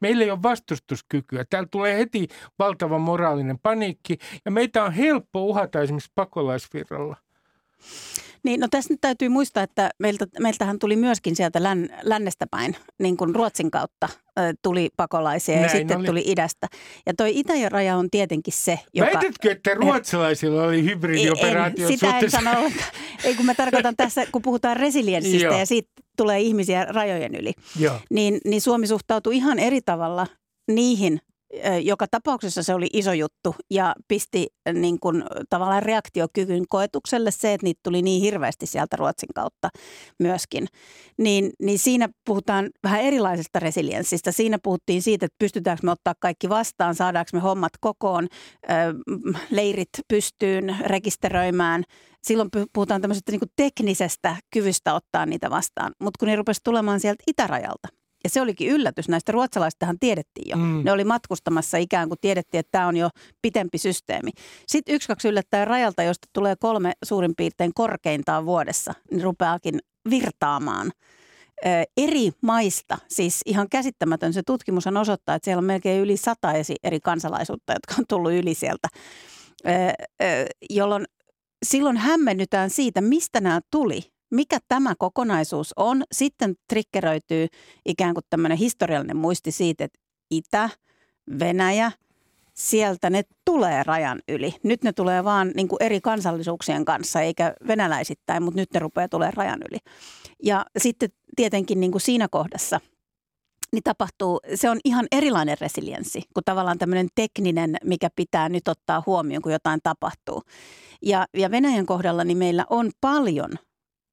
Meillä 0.00 0.24
ei 0.24 0.30
ole 0.30 0.42
vastustuskykyä. 0.42 1.44
Täällä 1.50 1.68
tulee 1.70 1.98
heti 1.98 2.28
valtava 2.58 2.98
moraalinen 2.98 3.58
paniikki 3.58 4.18
ja 4.44 4.50
meitä 4.50 4.84
on 4.84 4.92
helppo 4.92 5.44
uhata 5.44 5.80
esimerkiksi 5.80 6.12
pakolaisvirralla. 6.14 7.16
Niin, 8.44 8.60
no 8.60 8.66
tässä 8.70 8.94
nyt 8.94 9.00
täytyy 9.00 9.28
muistaa, 9.28 9.62
että 9.62 9.90
meiltä, 9.98 10.26
meiltähän 10.38 10.78
tuli 10.78 10.96
myöskin 10.96 11.36
sieltä 11.36 11.62
län, 11.62 11.88
lännestä 12.02 12.46
päin, 12.50 12.76
niin 12.98 13.16
kuin 13.16 13.34
Ruotsin 13.34 13.70
kautta 13.70 14.08
tuli 14.62 14.88
pakolaisia 14.96 15.54
Näin 15.54 15.64
ja 15.64 15.68
sitten 15.68 15.96
oli. 15.96 16.06
tuli 16.06 16.22
idästä. 16.26 16.66
Ja 17.06 17.14
toi 17.14 17.38
itäraja 17.38 17.96
on 17.96 18.10
tietenkin 18.10 18.54
se, 18.54 18.78
joka... 18.94 19.10
Väitätkö, 19.14 19.52
että 19.52 19.74
ruotsalaisilla 19.74 20.62
oli 20.62 20.84
hybridioperaatio? 20.84 21.86
En, 21.86 21.92
sitä 21.92 22.18
en 22.18 22.30
sano 22.30 22.50
Ei 23.24 23.34
kun 23.34 23.46
mä 23.46 23.54
tarkoitan 23.54 23.96
tässä, 23.96 24.26
kun 24.32 24.42
puhutaan 24.42 24.76
resilienssistä 24.76 25.54
ja 25.54 25.66
siitä 25.66 25.90
tulee 26.16 26.40
ihmisiä 26.40 26.84
rajojen 26.84 27.34
yli, 27.34 27.52
niin, 28.10 28.40
niin 28.44 28.60
Suomi 28.60 28.86
suhtautuu 28.86 29.32
ihan 29.32 29.58
eri 29.58 29.80
tavalla 29.80 30.26
niihin 30.70 31.20
joka 31.82 32.06
tapauksessa 32.10 32.62
se 32.62 32.74
oli 32.74 32.86
iso 32.92 33.12
juttu 33.12 33.54
ja 33.70 33.94
pisti 34.08 34.46
niin 34.72 35.00
kuin, 35.00 35.24
tavallaan 35.50 35.82
reaktiokykyn 35.82 36.64
koetukselle 36.68 37.30
se, 37.30 37.54
että 37.54 37.64
niitä 37.64 37.80
tuli 37.82 38.02
niin 38.02 38.22
hirveästi 38.22 38.66
sieltä 38.66 38.96
Ruotsin 38.96 39.28
kautta 39.34 39.68
myöskin. 40.18 40.66
Niin, 41.18 41.52
niin 41.62 41.78
siinä 41.78 42.08
puhutaan 42.26 42.70
vähän 42.82 43.00
erilaisesta 43.00 43.58
resilienssistä. 43.58 44.32
Siinä 44.32 44.58
puhuttiin 44.62 45.02
siitä, 45.02 45.26
että 45.26 45.36
pystytäänkö 45.38 45.80
me 45.86 45.90
ottaa 45.90 46.14
kaikki 46.20 46.48
vastaan, 46.48 46.94
saadaanko 46.94 47.30
me 47.32 47.40
hommat 47.40 47.72
kokoon, 47.80 48.28
leirit 49.50 49.88
pystyyn 50.08 50.76
rekisteröimään. 50.80 51.84
Silloin 52.22 52.48
puhutaan 52.72 53.00
tämmöisestä 53.00 53.32
niin 53.32 53.40
teknisestä 53.56 54.36
kyvystä 54.52 54.94
ottaa 54.94 55.26
niitä 55.26 55.50
vastaan. 55.50 55.92
Mutta 56.00 56.18
kun 56.18 56.28
ne 56.28 56.36
rupesi 56.36 56.60
tulemaan 56.64 57.00
sieltä 57.00 57.24
itärajalta, 57.26 57.88
ja 58.28 58.30
se 58.30 58.40
olikin 58.40 58.68
yllätys. 58.68 59.08
Näistä 59.08 59.32
ruotsalaistahan 59.32 59.98
tiedettiin 60.00 60.48
jo. 60.50 60.56
Mm. 60.56 60.80
Ne 60.84 60.92
oli 60.92 61.04
matkustamassa 61.04 61.78
ikään 61.78 62.08
kuin 62.08 62.18
tiedettiin, 62.20 62.58
että 62.58 62.72
tämä 62.72 62.86
on 62.86 62.96
jo 62.96 63.08
pitempi 63.42 63.78
systeemi. 63.78 64.30
Sitten 64.66 64.94
yksi, 64.94 65.08
kaksi 65.08 65.28
yllättäen 65.28 65.66
rajalta, 65.66 66.02
josta 66.02 66.28
tulee 66.32 66.56
kolme 66.56 66.92
suurin 67.04 67.34
piirtein 67.36 67.74
korkeintaan 67.74 68.46
vuodessa, 68.46 68.94
niin 69.10 69.22
rupeakin 69.22 69.78
virtaamaan 70.10 70.92
eri 71.96 72.30
maista, 72.42 72.98
siis 73.08 73.40
ihan 73.46 73.68
käsittämätön. 73.70 74.32
Se 74.32 74.42
tutkimushan 74.46 74.96
osoittaa, 74.96 75.34
että 75.34 75.44
siellä 75.44 75.60
on 75.60 75.64
melkein 75.64 76.02
yli 76.02 76.16
sata 76.16 76.52
eri 76.82 77.00
kansalaisuutta, 77.00 77.72
jotka 77.72 77.94
on 77.98 78.04
tullut 78.08 78.32
yli 78.32 78.54
sieltä, 78.54 78.88
jolloin 80.70 81.04
silloin 81.66 81.96
hämmennytään 81.96 82.70
siitä, 82.70 83.00
mistä 83.00 83.40
nämä 83.40 83.60
tuli 83.70 84.00
mikä 84.30 84.58
tämä 84.68 84.94
kokonaisuus 84.98 85.72
on. 85.76 86.02
Sitten 86.12 86.54
triggeröityy 86.68 87.46
ikään 87.86 88.14
kuin 88.14 88.24
tämmöinen 88.30 88.58
historiallinen 88.58 89.16
muisti 89.16 89.52
siitä, 89.52 89.84
että 89.84 89.98
Itä, 90.30 90.70
Venäjä, 91.38 91.92
sieltä 92.54 93.10
ne 93.10 93.22
tulee 93.44 93.82
rajan 93.82 94.20
yli. 94.28 94.54
Nyt 94.62 94.84
ne 94.84 94.92
tulee 94.92 95.24
vaan 95.24 95.52
niin 95.56 95.68
kuin 95.68 95.82
eri 95.82 96.00
kansallisuuksien 96.00 96.84
kanssa, 96.84 97.20
eikä 97.20 97.54
venäläisittäin, 97.66 98.42
mutta 98.42 98.60
nyt 98.60 98.72
ne 98.74 98.80
rupeaa 98.80 99.08
tulemaan 99.08 99.34
rajan 99.34 99.60
yli. 99.70 99.78
Ja 100.42 100.66
sitten 100.78 101.08
tietenkin 101.36 101.80
niin 101.80 101.92
kuin 101.92 102.02
siinä 102.02 102.28
kohdassa 102.30 102.80
niin 103.72 103.82
tapahtuu, 103.82 104.40
se 104.54 104.70
on 104.70 104.78
ihan 104.84 105.06
erilainen 105.12 105.56
resilienssi 105.60 106.22
kuin 106.34 106.44
tavallaan 106.44 106.78
tämmöinen 106.78 107.08
tekninen, 107.14 107.76
mikä 107.84 108.08
pitää 108.16 108.48
nyt 108.48 108.68
ottaa 108.68 109.02
huomioon, 109.06 109.42
kun 109.42 109.52
jotain 109.52 109.80
tapahtuu. 109.82 110.42
Ja, 111.02 111.26
ja 111.34 111.50
Venäjän 111.50 111.86
kohdalla 111.86 112.24
niin 112.24 112.38
meillä 112.38 112.66
on 112.70 112.90
paljon– 113.00 113.50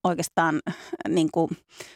oikeastaan 0.05 0.61
niin 1.09 1.29
kuin 1.33 1.49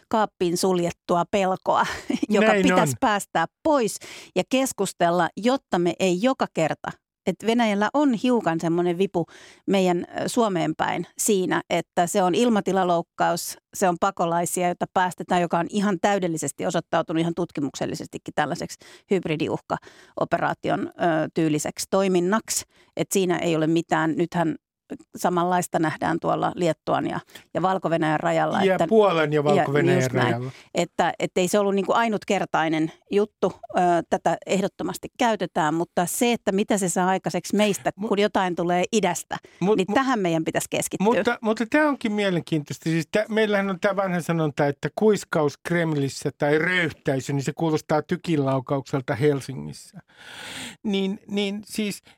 kaappiin 0.09 0.57
suljettua 0.57 1.23
pelkoa, 1.31 1.85
joka 2.29 2.47
Näin 2.47 2.61
pitäisi 2.63 2.91
on. 2.91 2.99
päästää 2.99 3.45
pois 3.63 3.99
ja 4.35 4.43
keskustella, 4.49 5.29
jotta 5.37 5.79
me 5.79 5.93
ei 5.99 6.17
joka 6.21 6.45
kerta 6.53 6.91
että 7.29 7.47
Venäjällä 7.47 7.89
on 7.93 8.13
hiukan 8.13 8.59
semmoinen 8.59 8.97
vipu 8.97 9.25
meidän 9.67 10.05
Suomeen 10.27 10.73
päin 10.77 11.07
siinä, 11.17 11.61
että 11.69 12.07
se 12.07 12.23
on 12.23 12.35
ilmatilaloukkaus, 12.35 13.57
se 13.73 13.89
on 13.89 13.95
pakolaisia, 13.99 14.67
joita 14.67 14.85
päästetään, 14.93 15.41
joka 15.41 15.59
on 15.59 15.67
ihan 15.69 15.97
täydellisesti 16.01 16.65
osoittautunut 16.65 17.21
ihan 17.21 17.33
tutkimuksellisestikin 17.35 18.33
tällaiseksi 18.35 18.77
hybridiuhka-operaation 19.11 20.87
ö, 20.87 20.91
tyyliseksi 21.33 21.85
toiminnaksi. 21.89 22.65
Että 22.97 23.13
siinä 23.13 23.37
ei 23.37 23.55
ole 23.55 23.67
mitään, 23.67 24.15
nythän 24.17 24.55
samanlaista 25.17 25.79
nähdään 25.79 26.17
tuolla 26.19 26.51
Liettuan 26.55 27.07
ja, 27.07 27.19
ja 27.53 27.61
valko 27.61 27.89
rajalla. 28.17 28.63
Ja 28.63 28.73
että, 28.73 28.87
Puolen 28.87 29.33
ja 29.33 29.43
valko 29.43 29.71
rajalla. 29.71 30.13
Näin, 30.13 30.51
että, 30.75 31.13
että 31.19 31.41
ei 31.41 31.47
se 31.47 31.59
ollut 31.59 31.75
niin 31.75 31.85
kuin 31.85 31.95
ainutkertainen 31.95 32.91
juttu, 33.11 33.53
ö, 33.77 33.79
tätä 34.09 34.37
ehdottomasti 34.45 35.07
käytetään, 35.17 35.73
mutta 35.73 36.05
se, 36.05 36.33
että 36.33 36.51
mitä 36.51 36.77
se 36.77 36.89
saa 36.89 37.07
aikaiseksi 37.07 37.55
meistä, 37.55 37.91
kun 38.07 38.19
jotain 38.19 38.55
tulee 38.55 38.83
idästä, 38.91 39.37
mut, 39.59 39.77
niin 39.77 39.85
mut, 39.89 39.95
tähän 39.95 40.19
meidän 40.19 40.45
pitäisi 40.45 40.67
keskittyä. 40.69 41.05
Mutta, 41.05 41.37
mutta 41.41 41.65
tämä 41.69 41.89
onkin 41.89 42.11
mielenkiintoista. 42.11 42.89
Siis 42.89 43.07
tämä, 43.11 43.25
meillähän 43.29 43.69
on 43.69 43.79
tämä 43.79 43.95
vanha 43.95 44.21
sanonta, 44.21 44.67
että 44.67 44.89
kuiskaus 44.95 45.57
Kremlissä 45.57 46.29
tai 46.37 46.57
röyhtäisy, 46.57 47.33
niin 47.33 47.43
se 47.43 47.53
kuulostaa 47.55 48.01
tykilaukaukselta 48.01 49.15
Helsingissä. 49.15 49.99
Niin, 50.83 51.19
niin 51.27 51.61
siis– 51.65 52.01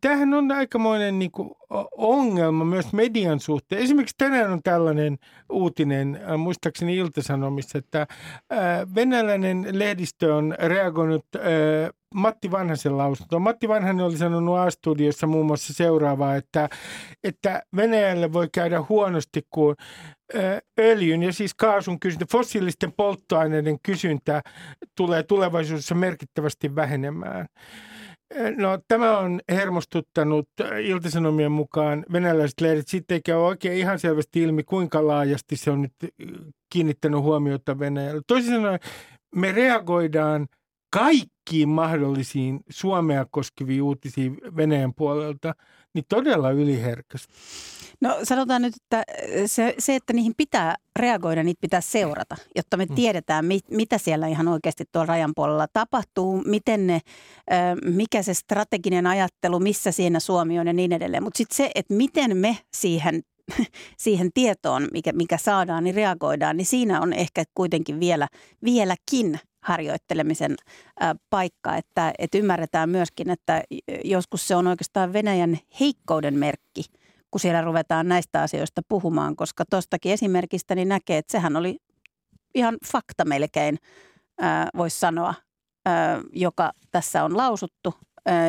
Tämähän 0.00 0.34
on 0.34 0.52
aikamoinen 0.52 1.18
niin 1.18 1.30
kuin, 1.30 1.50
ongelma 1.96 2.64
myös 2.64 2.92
median 2.92 3.40
suhteen. 3.40 3.82
Esimerkiksi 3.82 4.14
tänään 4.18 4.52
on 4.52 4.62
tällainen 4.62 5.18
uutinen, 5.52 6.20
äh, 6.30 6.38
muistaakseni 6.38 6.96
Iltasanomissa, 6.96 7.78
että 7.78 8.00
äh, 8.00 8.58
venäläinen 8.94 9.66
lehdistö 9.72 10.34
on 10.34 10.54
reagoinut 10.58 11.26
äh, 11.36 11.42
Matti 12.14 12.50
Vanhasen 12.50 12.98
lausuntoon. 12.98 13.42
Matti 13.42 13.68
Vanhanen 13.68 14.04
oli 14.04 14.16
sanonut 14.16 14.58
A-studiossa 14.58 15.26
muun 15.26 15.46
muassa 15.46 15.74
seuraavaa, 15.74 16.36
että, 16.36 16.68
että 17.24 17.62
Venäjälle 17.76 18.32
voi 18.32 18.48
käydä 18.52 18.84
huonosti, 18.88 19.42
kun 19.50 19.74
öljyn 20.80 21.22
ja 21.22 21.32
siis 21.32 21.54
kaasun 21.54 22.00
kysyntä, 22.00 22.26
fossiilisten 22.32 22.92
polttoaineiden 22.92 23.78
kysyntä 23.82 24.42
tulee 24.96 25.22
tulevaisuudessa 25.22 25.94
merkittävästi 25.94 26.74
vähenemään. 26.74 27.46
No 28.56 28.78
tämä 28.88 29.18
on 29.18 29.40
hermostuttanut 29.48 30.48
iltasanomien 30.82 31.52
mukaan 31.52 32.04
venäläiset 32.12 32.60
lehdet. 32.60 32.88
Sitten 32.88 33.14
eikä 33.14 33.38
ole 33.38 33.46
oikein 33.46 33.78
ihan 33.78 33.98
selvästi 33.98 34.42
ilmi, 34.42 34.62
kuinka 34.62 35.06
laajasti 35.06 35.56
se 35.56 35.70
on 35.70 35.82
nyt 35.82 35.92
kiinnittänyt 36.72 37.20
huomiota 37.20 37.78
Venäjällä. 37.78 38.22
Toisin 38.26 38.54
sanoen 38.54 38.80
me 39.34 39.52
reagoidaan 39.52 40.46
kaikkiin 40.92 41.68
mahdollisiin 41.68 42.60
Suomea 42.70 43.26
koskeviin 43.30 43.82
uutisiin 43.82 44.38
Venäjän 44.56 44.94
puolelta, 44.94 45.54
niin 45.94 46.04
todella 46.08 46.50
yliherkästi. 46.50 47.34
No 48.00 48.18
sanotaan 48.22 48.62
nyt, 48.62 48.74
että 48.76 49.04
se, 49.46 49.74
se, 49.78 49.94
että 49.94 50.12
niihin 50.12 50.34
pitää 50.36 50.76
reagoida, 50.98 51.42
niitä 51.42 51.60
pitää 51.60 51.80
seurata, 51.80 52.36
jotta 52.56 52.76
me 52.76 52.84
mm. 52.84 52.94
tiedetään, 52.94 53.44
mit, 53.44 53.70
mitä 53.70 53.98
siellä 53.98 54.26
ihan 54.26 54.48
oikeasti 54.48 54.84
tuolla 54.92 55.06
rajan 55.06 55.32
puolella 55.36 55.66
tapahtuu, 55.72 56.42
miten 56.46 56.86
ne, 56.86 57.00
mikä 57.84 58.22
se 58.22 58.34
strateginen 58.34 59.06
ajattelu, 59.06 59.60
missä 59.60 59.92
siinä 59.92 60.20
Suomi 60.20 60.58
on 60.58 60.66
ja 60.66 60.72
niin 60.72 60.92
edelleen. 60.92 61.22
Mutta 61.22 61.38
sitten 61.38 61.56
se, 61.56 61.70
että 61.74 61.94
miten 61.94 62.36
me 62.36 62.58
siihen 62.74 63.22
siihen 63.96 64.30
tietoon, 64.34 64.88
mikä, 64.92 65.12
mikä 65.12 65.38
saadaan, 65.38 65.84
niin 65.84 65.94
reagoidaan, 65.94 66.56
niin 66.56 66.66
siinä 66.66 67.00
on 67.00 67.12
ehkä 67.12 67.44
kuitenkin 67.54 68.00
vielä, 68.00 68.28
vieläkin 68.64 69.40
harjoittelemisen 69.64 70.56
paikka, 71.30 71.76
että, 71.76 72.12
että 72.18 72.38
ymmärretään 72.38 72.90
myöskin, 72.90 73.30
että 73.30 73.62
joskus 74.04 74.48
se 74.48 74.56
on 74.56 74.66
oikeastaan 74.66 75.12
Venäjän 75.12 75.58
heikkouden 75.80 76.34
merkki– 76.34 76.84
kun 77.34 77.40
siellä 77.40 77.62
ruvetaan 77.62 78.08
näistä 78.08 78.42
asioista 78.42 78.82
puhumaan, 78.88 79.36
koska 79.36 79.64
tuostakin 79.70 80.12
esimerkistä 80.12 80.74
niin 80.74 80.88
näkee, 80.88 81.18
että 81.18 81.32
sehän 81.32 81.56
oli 81.56 81.78
ihan 82.54 82.76
fakta 82.92 83.24
melkein, 83.24 83.78
voisi 84.76 84.98
sanoa, 84.98 85.34
joka 86.32 86.72
tässä 86.90 87.24
on 87.24 87.36
lausuttu 87.36 87.94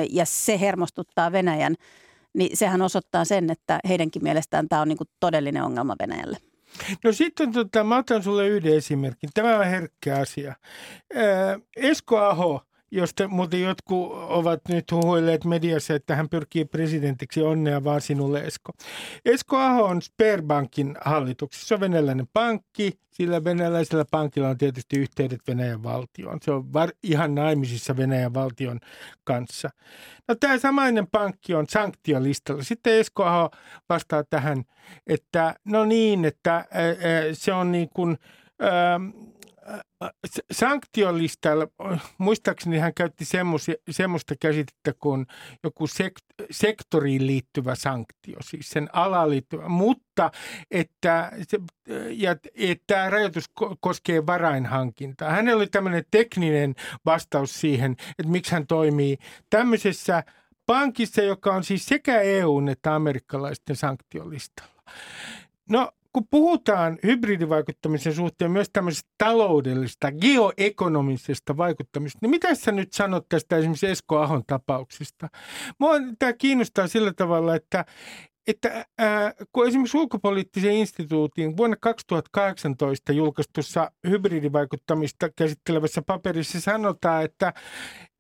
ja 0.10 0.26
se 0.26 0.60
hermostuttaa 0.60 1.32
Venäjän, 1.32 1.76
niin 2.34 2.58
sehän 2.58 2.82
osoittaa 2.82 3.26
sen, 3.26 3.50
että 3.50 3.80
heidänkin 3.88 4.24
mielestään 4.24 4.70
tämä 4.70 4.82
on 4.82 4.88
niin 4.88 4.98
todellinen 5.20 5.64
ongelma 5.64 5.96
Venäjälle. 6.00 6.38
No 7.04 7.12
sitten 7.12 7.52
tota, 7.52 7.84
mä 7.84 7.98
otan 7.98 8.24
sulle 8.24 8.48
yhden 8.48 8.74
esimerkin. 8.74 9.30
Tämä 9.34 9.58
on 9.58 9.66
herkkä 9.66 10.16
asia. 10.18 10.56
Esko 11.76 12.18
Aho– 12.18 12.62
josta 12.96 13.28
muuten 13.28 13.62
jotkut 13.62 14.12
ovat 14.14 14.62
nyt 14.70 14.92
huhuilleet 14.92 15.46
mediassa, 15.46 15.94
että 15.94 16.16
hän 16.16 16.30
pyrkii 16.30 16.66
presidentiksi. 16.66 17.42
Onnea 17.42 17.84
vaan 17.84 18.02
sinulle, 18.02 18.40
Esko. 18.40 18.72
Esko 19.26 19.58
Aho 19.58 19.84
on 19.84 20.02
Sperbankin 20.02 20.96
hallituksessa. 21.06 21.68
Se 21.68 21.74
on 21.74 21.80
venäläinen 21.80 22.28
pankki. 22.34 23.00
Sillä 23.12 23.44
venäläisellä 23.44 24.06
pankilla 24.12 24.50
on 24.50 24.58
tietysti 24.58 25.00
yhteydet 25.00 25.40
Venäjän 25.48 25.84
valtioon. 25.84 26.40
Se 26.42 26.52
on 26.52 26.74
var- 26.74 26.94
ihan 27.04 27.36
naimisissa 27.36 27.98
Venäjän 27.98 28.34
valtion 28.34 28.80
kanssa. 29.24 29.70
No 30.28 30.36
tämä 30.36 30.58
samainen 30.58 31.08
pankki 31.08 31.54
on 31.54 31.66
sanktiolistalla. 31.70 32.64
Sitten 32.64 32.94
Esko 32.94 33.24
Aho 33.24 33.50
vastaa 33.90 34.24
tähän, 34.30 34.64
että 35.08 35.56
no 35.66 35.86
niin, 35.86 36.26
että 36.26 36.56
ää, 36.56 36.66
se 37.34 37.54
on 37.54 37.72
niin 37.72 37.90
kuin... 37.94 38.18
Ää, 38.60 39.00
sanktiolistalla, 40.52 41.68
muistaakseni 42.18 42.78
hän 42.78 42.94
käytti 42.94 43.26
semmoista 43.90 44.36
käsitettä 44.40 44.94
kuin 45.00 45.26
joku 45.64 45.86
sekt- 45.86 46.46
sektoriin 46.52 47.28
liittyvä 47.28 47.76
sanktio, 47.76 48.38
siis 48.42 48.70
sen 48.70 48.90
alaan 48.94 49.30
liittyvä, 49.30 49.70
mutta 49.70 50.32
että, 50.72 51.32
ja, 52.10 52.36
että 52.56 53.10
rajoitus 53.10 53.46
koskee 53.80 54.26
varainhankintaa. 54.26 55.32
Hänellä 55.32 55.58
oli 55.58 55.68
tämmöinen 55.68 56.04
tekninen 56.12 56.76
vastaus 57.06 57.62
siihen, 57.62 57.92
että 57.92 58.32
miksi 58.32 58.52
hän 58.52 58.68
toimii 58.68 59.18
tämmöisessä 59.50 60.24
pankissa, 60.66 61.22
joka 61.22 61.54
on 61.54 61.64
siis 61.64 61.86
sekä 61.86 62.22
EUn 62.22 62.70
että 62.70 62.96
amerikkalaisten 62.96 63.76
sanktiolistalla. 63.76 64.84
No 65.70 65.92
kun 66.16 66.28
puhutaan 66.30 66.98
hybridivaikuttamisen 67.04 68.14
suhteen 68.14 68.52
myös 68.52 68.70
tämmöisestä 68.74 69.10
taloudellista, 69.18 70.12
geoekonomisesta 70.12 71.58
vaikuttamista, 71.58 72.20
niin 72.22 72.30
mitä 72.30 72.56
sä 72.56 72.72
nyt 72.72 72.94
sanot 72.94 73.30
tästä 73.30 73.58
esimerkiksi 73.58 73.88
Esko 73.88 74.20
Ahon 74.20 74.44
tapauksesta? 74.48 75.28
Mua 75.80 75.92
tämä 76.20 76.34
kiinnostaa 76.34 76.88
sillä 76.88 77.14
tavalla, 77.14 77.56
että, 77.56 77.86
että 78.48 78.86
ää, 78.98 79.34
kun 79.54 79.68
esimerkiksi 79.68 79.98
ulkopoliittisen 79.98 80.72
instituutin 80.72 81.58
vuonna 81.58 81.76
2018 81.80 83.12
julkaistussa 83.12 83.92
hybridivaikuttamista 84.08 85.30
käsittelevässä 85.30 86.02
paperissa 86.02 86.62
sanotaan, 86.62 87.24
että, 87.24 87.54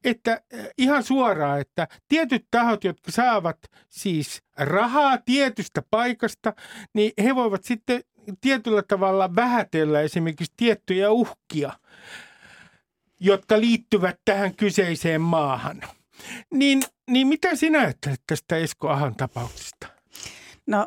että 0.03 0.41
ihan 0.77 1.03
suoraan, 1.03 1.61
että 1.61 1.87
tietyt 2.07 2.45
tahot, 2.51 2.83
jotka 2.83 3.11
saavat 3.11 3.57
siis 3.89 4.43
rahaa 4.57 5.17
tietystä 5.17 5.81
paikasta, 5.91 6.53
niin 6.93 7.11
he 7.23 7.35
voivat 7.35 7.63
sitten 7.63 8.03
tietyllä 8.41 8.83
tavalla 8.87 9.35
vähätellä 9.35 10.01
esimerkiksi 10.01 10.53
tiettyjä 10.57 11.11
uhkia, 11.11 11.71
jotka 13.19 13.59
liittyvät 13.59 14.19
tähän 14.25 14.55
kyseiseen 14.55 15.21
maahan. 15.21 15.81
Niin, 16.51 16.83
niin 17.09 17.27
mitä 17.27 17.55
sinä 17.55 17.79
ajattelet 17.79 18.21
tästä 18.27 18.57
Esko 18.57 18.89
Ahan 18.89 19.15
tapauksesta? 19.15 19.94
No 20.67 20.85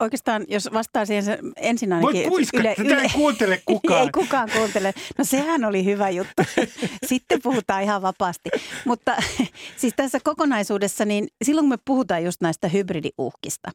oikeastaan, 0.00 0.44
jos 0.48 0.68
vastaa 0.72 1.06
siihen 1.06 1.38
ensin 1.56 1.92
ainakin... 1.92 2.16
Voit 2.16 2.28
puiskata, 2.28 2.74
yle, 2.78 2.92
yle, 2.92 3.02
ei 3.02 3.08
kuuntele 3.14 3.62
kukaan. 3.64 4.02
ei 4.02 4.10
kukaan 4.10 4.50
kuuntele. 4.56 4.94
No 5.18 5.24
sehän 5.24 5.64
oli 5.64 5.84
hyvä 5.84 6.10
juttu. 6.10 6.42
Sitten 7.08 7.42
puhutaan 7.42 7.82
ihan 7.82 8.02
vapaasti. 8.02 8.50
Mutta 8.84 9.16
siis 9.80 9.92
tässä 9.96 10.18
kokonaisuudessa, 10.24 11.04
niin 11.04 11.28
silloin 11.44 11.62
kun 11.62 11.68
me 11.68 11.78
puhutaan 11.84 12.24
just 12.24 12.40
näistä 12.40 12.68
hybridiuhkista, 12.68 13.70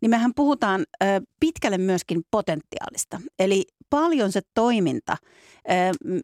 niin 0.00 0.10
mehän 0.10 0.32
puhutaan 0.36 0.84
pitkälle 1.40 1.78
myöskin 1.78 2.22
potentiaalista. 2.30 3.20
Eli 3.38 3.64
paljon 3.90 4.32
se 4.32 4.40
toiminta, 4.54 5.16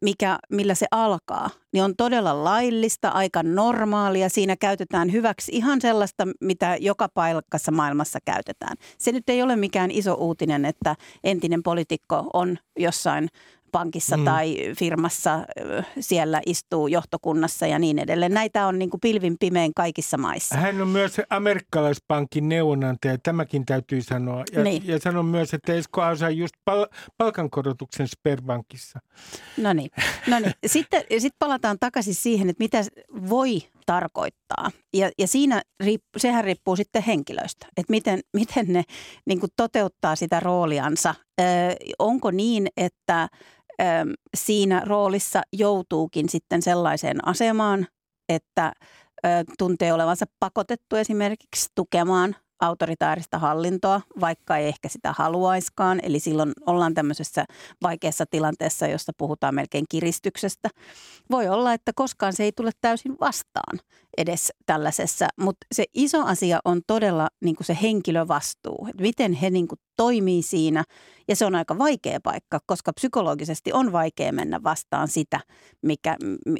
mikä, 0.02 0.38
millä 0.50 0.74
se 0.74 0.86
alkaa, 0.90 1.50
niin 1.72 1.84
on 1.84 1.96
todella 1.96 2.44
laillista, 2.44 3.08
aika 3.08 3.42
normaalia. 3.42 4.28
Siinä 4.28 4.56
käytetään 4.56 5.12
hyväksi 5.12 5.52
ihan 5.54 5.80
sellaista, 5.80 6.28
mitä 6.40 6.76
joka 6.80 7.08
paikassa 7.14 7.72
maailmassa 7.72 8.18
käytetään. 8.24 8.76
Se 8.98 9.12
nyt 9.12 9.28
ei 9.28 9.42
ole 9.42 9.56
mikään 9.56 9.90
iso 9.90 10.14
uutinen, 10.14 10.64
että 10.64 10.96
entinen 11.24 11.62
poliitikko 11.62 12.30
on 12.32 12.58
jossain 12.78 13.28
pankissa 13.72 14.16
mm. 14.16 14.24
tai 14.24 14.56
firmassa 14.78 15.46
siellä 16.00 16.40
istuu 16.46 16.86
johtokunnassa 16.86 17.66
ja 17.66 17.78
niin 17.78 17.98
edelleen. 17.98 18.34
Näitä 18.34 18.66
on 18.66 18.78
niin 18.78 18.90
kuin 18.90 19.00
pilvin 19.00 19.36
pimein 19.40 19.72
kaikissa 19.76 20.18
maissa. 20.18 20.56
Hän 20.56 20.82
on 20.82 20.88
myös 20.88 21.20
amerikkalaispankin 21.30 22.48
neuvonantaja, 22.48 23.18
tämäkin 23.22 23.66
täytyy 23.66 24.02
sanoa. 24.02 24.44
Ja, 24.52 24.62
niin. 24.62 24.86
ja 24.86 24.98
sanon 24.98 25.26
myös, 25.26 25.54
että 25.54 25.74
Esko 25.74 26.02
Aho 26.02 26.16
sai 26.16 26.38
just 26.38 26.54
pal- 26.64 26.86
palkankorotuksen 27.18 28.08
Sperbankissa. 28.08 28.98
No 29.56 29.72
niin. 29.72 29.90
No 30.26 30.38
niin. 30.38 30.52
Sitten 30.66 31.04
sit 31.18 31.34
palataan 31.38 31.76
takaisin 31.80 32.14
siihen, 32.14 32.50
että 32.50 32.64
mitä 32.64 32.84
voi 33.28 33.62
tarkoittaa. 33.86 34.70
Ja, 34.94 35.10
ja 35.18 35.26
siinä 35.26 35.62
riippu, 35.80 36.18
sehän 36.18 36.44
riippuu 36.44 36.76
sitten 36.76 37.02
henkilöistä, 37.02 37.66
että 37.76 37.90
miten, 37.90 38.20
miten 38.40 38.66
ne 38.68 38.82
niin 39.26 39.40
toteuttaa 39.56 40.16
sitä 40.16 40.40
rooliansa. 40.40 41.14
Ö, 41.40 41.44
onko 41.98 42.30
niin, 42.30 42.68
että 42.76 43.28
siinä 44.36 44.82
roolissa 44.86 45.42
joutuukin 45.52 46.28
sitten 46.28 46.62
sellaiseen 46.62 47.28
asemaan, 47.28 47.86
että 48.28 48.72
tuntee 49.58 49.92
olevansa 49.92 50.26
pakotettu 50.40 50.96
esimerkiksi 50.96 51.68
tukemaan 51.74 52.36
autoritaarista 52.62 53.38
hallintoa, 53.38 54.00
vaikka 54.20 54.56
ei 54.56 54.68
ehkä 54.68 54.88
sitä 54.88 55.14
haluaiskaan. 55.18 56.00
Eli 56.02 56.20
silloin 56.20 56.52
ollaan 56.66 56.94
tämmöisessä 56.94 57.44
vaikeassa 57.82 58.24
tilanteessa, 58.30 58.86
jossa 58.86 59.12
puhutaan 59.18 59.54
melkein 59.54 59.84
kiristyksestä. 59.88 60.68
Voi 61.30 61.48
olla, 61.48 61.72
että 61.72 61.92
koskaan 61.94 62.32
se 62.32 62.44
ei 62.44 62.52
tule 62.52 62.70
täysin 62.80 63.16
vastaan 63.20 63.78
edes 64.16 64.52
tällaisessa, 64.66 65.28
mutta 65.40 65.66
se 65.72 65.84
iso 65.94 66.24
asia 66.24 66.60
on 66.64 66.80
todella 66.86 67.28
niin 67.44 67.56
kuin 67.56 67.66
se 67.66 67.78
henkilövastuu, 67.82 68.86
että 68.90 69.02
miten 69.02 69.32
he 69.32 69.50
niin 69.50 69.68
kuin 69.68 69.78
toimii 69.96 70.42
siinä. 70.42 70.84
Ja 71.28 71.36
se 71.36 71.44
on 71.44 71.54
aika 71.54 71.78
vaikea 71.78 72.20
paikka, 72.22 72.58
koska 72.66 72.92
psykologisesti 72.92 73.72
on 73.72 73.92
vaikea 73.92 74.32
mennä 74.32 74.62
vastaan 74.62 75.08
sitä, 75.08 75.40
mikä, 75.82 76.16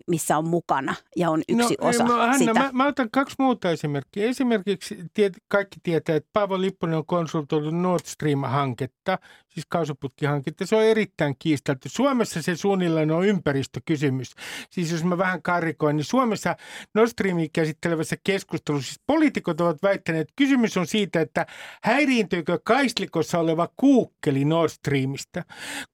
missä 0.07 0.38
on 0.38 0.48
mukana 0.48 0.94
ja 1.16 1.30
on 1.30 1.42
yksi 1.48 1.76
no, 1.80 1.88
osa 1.88 2.05
no, 2.05 2.16
Hanna, 2.16 2.38
sitä. 2.38 2.55
Mä, 2.55 2.70
mä 2.72 2.86
otan 2.86 3.09
kaksi 3.12 3.36
muuta 3.38 3.70
esimerkkiä. 3.70 4.26
Esimerkiksi 4.26 4.98
tiet, 5.14 5.32
kaikki 5.48 5.76
tietää, 5.93 6.16
että 6.16 6.30
Paavo 6.32 6.61
Lipponen 6.61 6.97
on 6.97 7.07
konsultoinut 7.07 7.74
Nord 7.74 8.05
Stream-hanketta, 8.05 9.18
siis 9.49 9.66
kaasuputkihanketta. 9.68 10.66
Se 10.66 10.76
on 10.76 10.84
erittäin 10.84 11.36
kiistelty. 11.38 11.88
Suomessa 11.88 12.43
se 12.43 12.57
suunnilleen 12.57 13.11
on 13.11 13.26
ympäristökysymys. 13.26 14.34
Siis 14.70 14.93
jos 14.93 15.05
mä 15.05 15.18
vähän 15.18 15.43
karikoin, 15.43 15.97
niin 15.97 16.05
Suomessa 16.05 16.57
Nord 16.95 17.09
Streamin 17.09 17.51
käsittelevässä 17.53 18.16
keskustelussa 18.24 18.88
siis 18.88 19.01
poliitikot 19.07 19.61
ovat 19.61 19.82
väittäneet, 19.82 20.22
että 20.22 20.32
kysymys 20.36 20.76
on 20.76 20.86
siitä, 20.86 21.20
että 21.20 21.47
häiriintyykö 21.82 22.59
kaistikossa 22.64 23.38
oleva 23.38 23.68
kuukkeli 23.76 24.45
Nord 24.45 24.68
Streamista, 24.68 25.45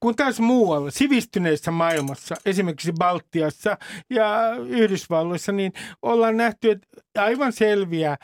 kun 0.01 0.17
taas 0.17 0.41
muualla 0.41 0.91
sivistyneessä 0.91 1.71
maailmassa, 1.71 2.35
esimerkiksi 2.47 2.93
Baltiassa 2.99 3.79
ja 4.11 4.57
Yhdysvalloissa, 4.69 5.53
niin 5.53 5.73
ollaan 6.03 6.37
nähty 6.37 6.71
että 6.71 7.23
aivan 7.23 7.53
selviä 7.53 8.17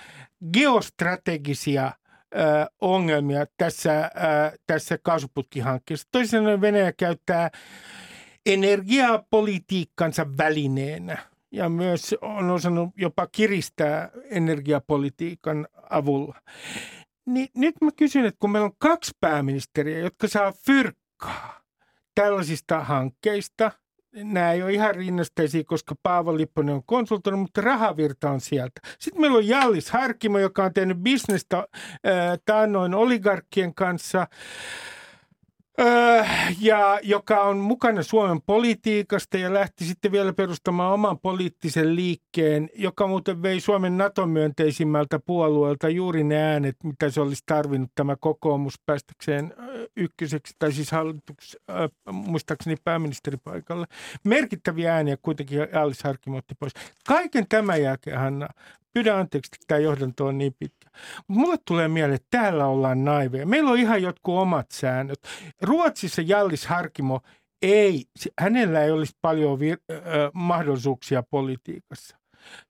geostrategisia 0.53 1.93
ongelmia 2.81 3.47
tässä, 3.57 4.11
tässä 4.67 4.99
kaasuputkihankkeessa. 5.03 6.09
Toisin 6.13 6.31
sanoen 6.31 6.61
Venäjä 6.61 6.93
käyttää 6.93 7.51
energiapolitiikkansa 8.47 10.27
välineenä 10.39 11.19
ja 11.53 11.69
myös 11.69 12.15
on 12.21 12.51
osannut 12.51 12.91
jopa 12.97 13.27
kiristää 13.27 14.11
energiapolitiikan 14.31 15.69
avulla. 15.91 16.41
Niin 17.27 17.49
nyt 17.57 17.75
mä 17.81 17.91
kysyn, 17.97 18.25
että 18.25 18.39
kun 18.41 18.51
meillä 18.51 18.67
on 18.67 18.77
kaksi 18.79 19.13
pääministeriä, 19.21 19.99
jotka 19.99 20.29
saa 20.29 20.53
fyrkkaa 20.67 21.61
tällaisista 22.15 22.81
hankkeista, 22.81 23.71
nämä 24.15 24.53
ei 24.53 24.63
ole 24.63 24.73
ihan 24.73 24.95
rinnasteisia, 24.95 25.65
koska 25.65 25.95
Paavo 26.03 26.37
Lipponen 26.37 26.75
on 26.75 26.83
konsultoinut, 26.87 27.41
mutta 27.41 27.61
rahavirta 27.61 28.31
on 28.31 28.41
sieltä. 28.41 28.81
Sitten 28.99 29.21
meillä 29.21 29.39
on 29.39 29.49
Jallis 29.49 29.91
Harkimo, 29.91 30.39
joka 30.39 30.65
on 30.65 30.75
tehnyt 30.75 30.99
bisnestä 30.99 31.59
äh, 31.59 31.65
taannoin 32.45 32.95
oligarkkien 32.95 33.75
kanssa. 33.75 34.27
Öö, 35.81 36.25
ja 36.61 36.99
joka 37.03 37.43
on 37.43 37.57
mukana 37.57 38.03
Suomen 38.03 38.43
politiikasta 38.47 39.39
ja 39.39 39.55
lähti 39.55 39.85
sitten 39.85 40.13
vielä 40.13 40.33
perustamaan 40.33 40.93
oman 40.93 41.19
poliittisen 41.19 41.97
liikkeen, 41.97 42.71
joka 42.75 43.07
muuten 43.07 43.43
vei 43.43 43.61
Suomen 43.61 43.99
NATO-myönteisimmältä 43.99 45.19
puolueelta 45.19 45.89
juuri 45.89 46.25
ne 46.25 46.43
äänet, 46.43 46.77
mitä 46.83 47.11
se 47.11 47.21
olisi 47.21 47.43
tarvinnut 47.47 47.91
tämä 47.95 48.17
kokoomus 48.17 48.75
päästäkseen 48.87 49.55
ykköseksi, 49.97 50.55
tai 50.59 50.73
siis 50.73 50.93
hallituks, 50.93 51.57
äh, 51.71 51.77
muistaakseni 52.13 52.77
pääministeripaikalle. 52.85 53.87
Merkittäviä 54.25 54.95
ääniä 54.95 55.17
kuitenkin 55.23 55.59
Alice 55.61 56.01
Harkimo 56.05 56.37
otti 56.37 56.55
pois. 56.55 56.73
Kaiken 57.07 57.47
tämän 57.49 57.83
jälkeen, 57.83 58.19
Hanna, 58.19 58.49
pyydän 58.95 59.19
anteeksi, 59.19 59.51
että 59.55 59.65
tämä 59.69 59.79
johdanto 59.79 60.27
on 60.27 60.39
niin 60.39 60.55
pitkä. 60.59 60.91
Mulle 61.29 61.57
tulee 61.67 61.89
mieleen, 61.89 62.15
että 62.15 62.39
täällä 62.39 62.67
ollaan 62.67 63.05
naiveja. 63.05 63.47
Meillä 63.47 63.71
on 63.71 63.79
ihan 63.79 64.03
jotkut 64.03 64.39
omat 64.39 64.71
säännöt. 64.71 65.19
Ruotsissa 65.63 66.23
Jallis 66.23 66.67
Harkimo 66.67 67.21
ei, 67.63 68.05
hänellä 68.39 68.85
ei 68.85 68.91
olisi 68.91 69.13
paljon 69.23 69.59
vir- 69.59 69.95
äh, 69.95 70.31
mahdollisuuksia 70.33 71.23
politiikassa. 71.23 72.17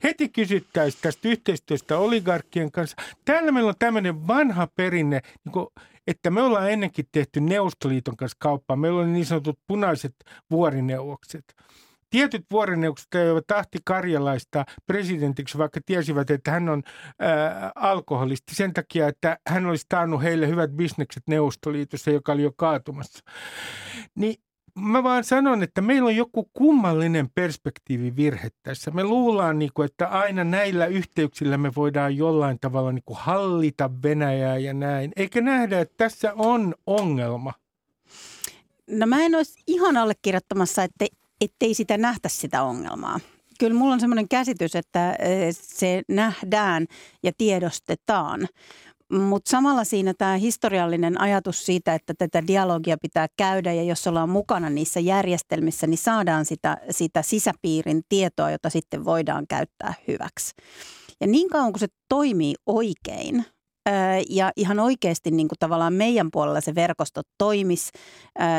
Heti 0.03 0.29
kysyttäisiin 0.29 1.03
tästä 1.03 1.29
yhteistyöstä 1.29 1.99
oligarkkien 1.99 2.73
kanssa. 2.73 2.97
Täällä 3.25 3.53
meillä 3.53 3.69
on 3.69 3.75
tämmöinen 3.79 4.27
vanha 4.27 4.69
perinne, 4.77 5.21
niin 5.45 5.67
että 6.07 6.31
me 6.31 6.43
ollaan 6.43 6.71
ennenkin 6.71 7.05
tehty 7.13 7.41
Neuvostoliiton 7.41 8.17
kanssa 8.17 8.37
kauppaa. 8.41 8.77
Meillä 8.77 9.01
on 9.01 9.13
niin 9.13 9.27
sanotut 9.27 9.59
punaiset 9.67 10.15
vuorineuvokset 10.51 11.45
tietyt 12.15 12.47
vuorineuvokset 12.51 13.15
eivät 13.15 13.47
tahti 13.47 13.79
karjalaista 13.85 14.65
presidentiksi, 14.87 15.59
vaikka 15.59 15.81
tiesivät, 15.87 16.31
että 16.31 16.51
hän 16.51 16.69
on 16.69 16.83
ää, 17.19 17.73
alkoholisti 17.75 18.55
sen 18.55 18.73
takia, 18.73 19.09
että 19.09 19.39
hän 19.49 19.67
olisi 19.67 19.87
taannut 19.89 20.23
heille 20.23 20.49
hyvät 20.49 20.71
bisnekset 20.71 21.23
Neuvostoliitossa, 21.29 22.11
joka 22.11 22.33
oli 22.33 22.43
jo 22.43 22.53
kaatumassa. 22.57 23.19
Niin 24.15 24.35
mä 24.79 25.03
vaan 25.03 25.25
sanon, 25.25 25.63
että 25.63 25.81
meillä 25.81 26.07
on 26.07 26.17
joku 26.17 26.51
kummallinen 26.53 27.31
perspektiivivirhe 27.35 28.49
tässä. 28.63 28.91
Me 28.91 29.05
luullaan, 29.05 29.59
niin 29.59 29.71
kuin, 29.75 29.87
että 29.87 30.09
aina 30.09 30.45
näillä 30.45 30.87
yhteyksillä 30.87 31.59
me 31.59 31.73
voidaan 31.77 32.17
jollain 32.17 32.59
tavalla 32.61 32.93
niin 32.93 33.03
kuin 33.07 33.19
hallita 33.19 33.91
Venäjää 34.03 34.59
ja 34.59 34.75
näin. 34.75 35.13
Eikä 35.17 35.41
nähdä, 35.41 35.81
että 35.81 35.95
tässä 35.97 36.33
on 36.37 36.75
ongelma. 36.87 37.53
No 38.91 39.07
mä 39.07 39.23
en 39.23 39.35
olisi 39.35 39.63
ihan 39.67 39.97
allekirjoittamassa, 39.97 40.83
että 40.83 41.07
ettei 41.41 41.75
sitä 41.75 41.99
nähtä 41.99 42.29
sitä 42.29 42.63
ongelmaa. 42.63 43.21
Kyllä 43.59 43.75
mulla 43.75 43.95
on 43.95 44.01
semmoinen 44.01 44.29
käsitys, 44.29 44.75
että 44.77 45.17
se 45.53 46.03
nähdään 46.09 46.87
ja 47.23 47.33
tiedostetaan. 47.39 48.49
Mutta 49.13 49.51
samalla 49.51 49.85
siinä 49.85 50.15
tämä 50.19 50.37
historiallinen 50.37 51.21
ajatus 51.21 51.67
siitä, 51.67 51.95
että 51.95 52.15
tätä 52.19 52.47
dialogia 52.47 52.97
pitää 53.03 53.27
käydä 53.37 53.73
ja 53.73 53.83
jos 53.83 54.07
ollaan 54.07 54.29
mukana 54.29 54.71
niissä 54.71 55.01
järjestelmissä, 55.01 55.87
niin 55.87 55.99
saadaan 55.99 56.45
sitä, 56.45 56.77
sitä 56.91 57.23
sisäpiirin 57.23 58.03
tietoa, 58.09 58.51
jota 58.51 58.71
sitten 58.71 59.05
voidaan 59.05 59.47
käyttää 59.49 59.95
hyväksi. 60.09 60.53
Ja 61.21 61.27
niin 61.27 61.49
kauan 61.49 61.73
kuin 61.73 61.81
se 61.81 61.87
toimii 62.09 62.55
oikein, 62.67 63.45
ja 64.29 64.53
ihan 64.57 64.81
oikeasti 64.81 65.31
niin 65.31 65.49
kuin 65.49 65.59
tavallaan 65.59 65.93
meidän 65.93 66.29
puolella 66.33 66.61
se 66.61 66.75
verkosto 66.75 67.23
toimisi. 67.39 67.91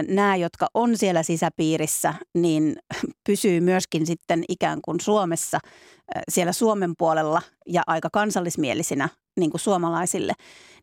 Nämä, 0.08 0.36
jotka 0.36 0.68
on 0.74 0.98
siellä 0.98 1.24
sisäpiirissä, 1.24 2.14
niin 2.34 2.76
pysyy 3.28 3.62
myöskin 3.62 4.06
sitten 4.06 4.44
ikään 4.50 4.80
kuin 4.86 5.00
Suomessa, 5.00 5.60
siellä 6.30 6.52
Suomen 6.52 6.94
puolella 6.98 7.42
ja 7.68 7.84
aika 7.88 8.10
kansallismielisinä 8.14 9.10
niin 9.40 9.52
kuin 9.52 9.62
suomalaisille. 9.62 10.34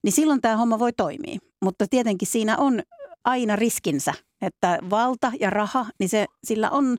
Niin 0.03 0.13
silloin 0.13 0.41
tämä 0.41 0.57
homma 0.57 0.79
voi 0.79 0.93
toimia. 0.93 1.39
Mutta 1.65 1.87
tietenkin 1.91 2.29
siinä 2.29 2.57
on 2.59 2.83
aina 3.25 3.57
riskinsä, 3.57 4.13
että 4.43 4.79
valta 4.91 5.33
ja 5.41 5.51
raha, 5.51 5.87
niin 5.99 6.09
se, 6.09 6.27
sillä 6.45 6.71
on 6.71 6.97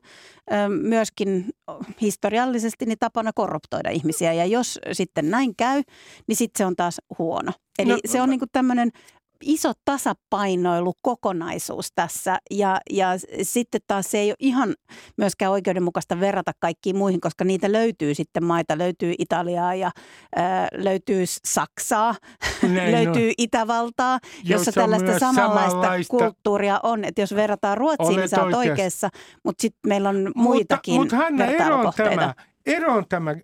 ö, 0.52 0.54
myöskin 0.68 1.48
historiallisesti 2.00 2.86
niin 2.86 2.98
tapana 3.00 3.30
korruptoida 3.34 3.90
ihmisiä. 3.90 4.32
Ja 4.32 4.46
jos 4.46 4.78
sitten 4.92 5.30
näin 5.30 5.56
käy, 5.56 5.82
niin 6.26 6.36
sitten 6.36 6.58
se 6.58 6.66
on 6.66 6.76
taas 6.76 7.00
huono. 7.18 7.52
Eli 7.78 7.92
no, 7.92 7.98
se 8.06 8.22
on 8.22 8.30
niin 8.30 8.40
tämmöinen 8.52 8.90
iso 9.44 9.72
tasapainoilukokonaisuus 9.84 11.88
tässä. 11.94 12.38
Ja, 12.50 12.80
ja 12.90 13.08
sitten 13.42 13.80
taas 13.86 14.10
se 14.10 14.18
ei 14.18 14.30
ole 14.30 14.36
ihan 14.38 14.74
myöskään 15.16 15.52
oikeudenmukaista 15.52 16.20
verrata 16.20 16.52
kaikkiin 16.58 16.96
muihin, 16.96 17.20
koska 17.20 17.44
niitä 17.44 17.72
löytyy 17.72 18.14
sitten 18.14 18.44
maita, 18.44 18.78
löytyy 18.78 19.14
Italiaa 19.18 19.74
ja 19.74 19.90
ää, 20.36 20.68
löytyy 20.72 21.24
Saksaa, 21.46 22.14
Näin 22.62 22.92
löytyy 22.96 23.28
on. 23.28 23.34
Itävaltaa, 23.38 24.18
jossa 24.44 24.72
tällaista 24.72 25.18
samanlaista, 25.18 25.70
samanlaista. 25.70 26.10
kulttuuria 26.10 26.80
on. 26.82 27.04
Että 27.04 27.22
jos 27.22 27.34
verrataan 27.34 27.78
Ruotsiin, 27.78 28.16
niin 28.16 28.28
sä 28.28 28.42
oot 28.42 28.54
oikeassa, 28.54 29.08
mutta 29.44 29.62
sitten 29.62 29.88
meillä 29.88 30.08
on 30.08 30.32
muitakin 30.34 30.94
mutta, 30.94 31.16
mutta 31.16 31.18
Hanna, 31.24 31.46
ero 31.46 31.78
on 31.78 31.92
tämä 31.96 32.34
ero 32.66 32.94
on 32.94 33.04
tämä 33.08 33.30
äh, 33.30 33.36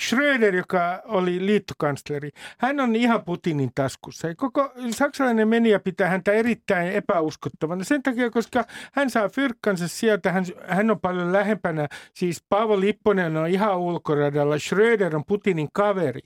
Schröder, 0.00 0.54
joka 0.54 1.02
oli 1.04 1.46
liittokansleri. 1.46 2.30
Hän 2.58 2.80
on 2.80 2.96
ihan 2.96 3.24
Putinin 3.24 3.70
taskussa. 3.74 4.28
Ja 4.28 4.34
koko 4.34 4.72
saksalainen 4.90 5.48
media 5.48 5.80
pitää 5.80 6.08
häntä 6.08 6.32
erittäin 6.32 6.92
epäuskottavana 6.92 7.84
sen 7.84 8.02
takia, 8.02 8.30
koska 8.30 8.64
hän 8.92 9.10
saa 9.10 9.28
fyrkkansa 9.28 9.88
sieltä. 9.88 10.32
Hän, 10.32 10.44
hän 10.68 10.90
on 10.90 11.00
paljon 11.00 11.32
lähempänä. 11.32 11.88
Siis 12.14 12.44
Paavo 12.48 12.80
Lipponen 12.80 13.36
on 13.36 13.48
ihan 13.48 13.78
ulkoradalla. 13.78 14.58
Schröder 14.58 15.16
on 15.16 15.24
Putinin 15.24 15.68
kaveri. 15.72 16.20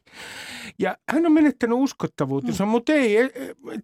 Ja 0.79 0.97
hän 1.09 1.27
on 1.27 1.33
menettänyt 1.33 1.79
uskottavuutensa, 1.79 2.65
mm. 2.65 2.71
mutta 2.71 2.93
ei. 2.93 3.17
E, 3.17 3.31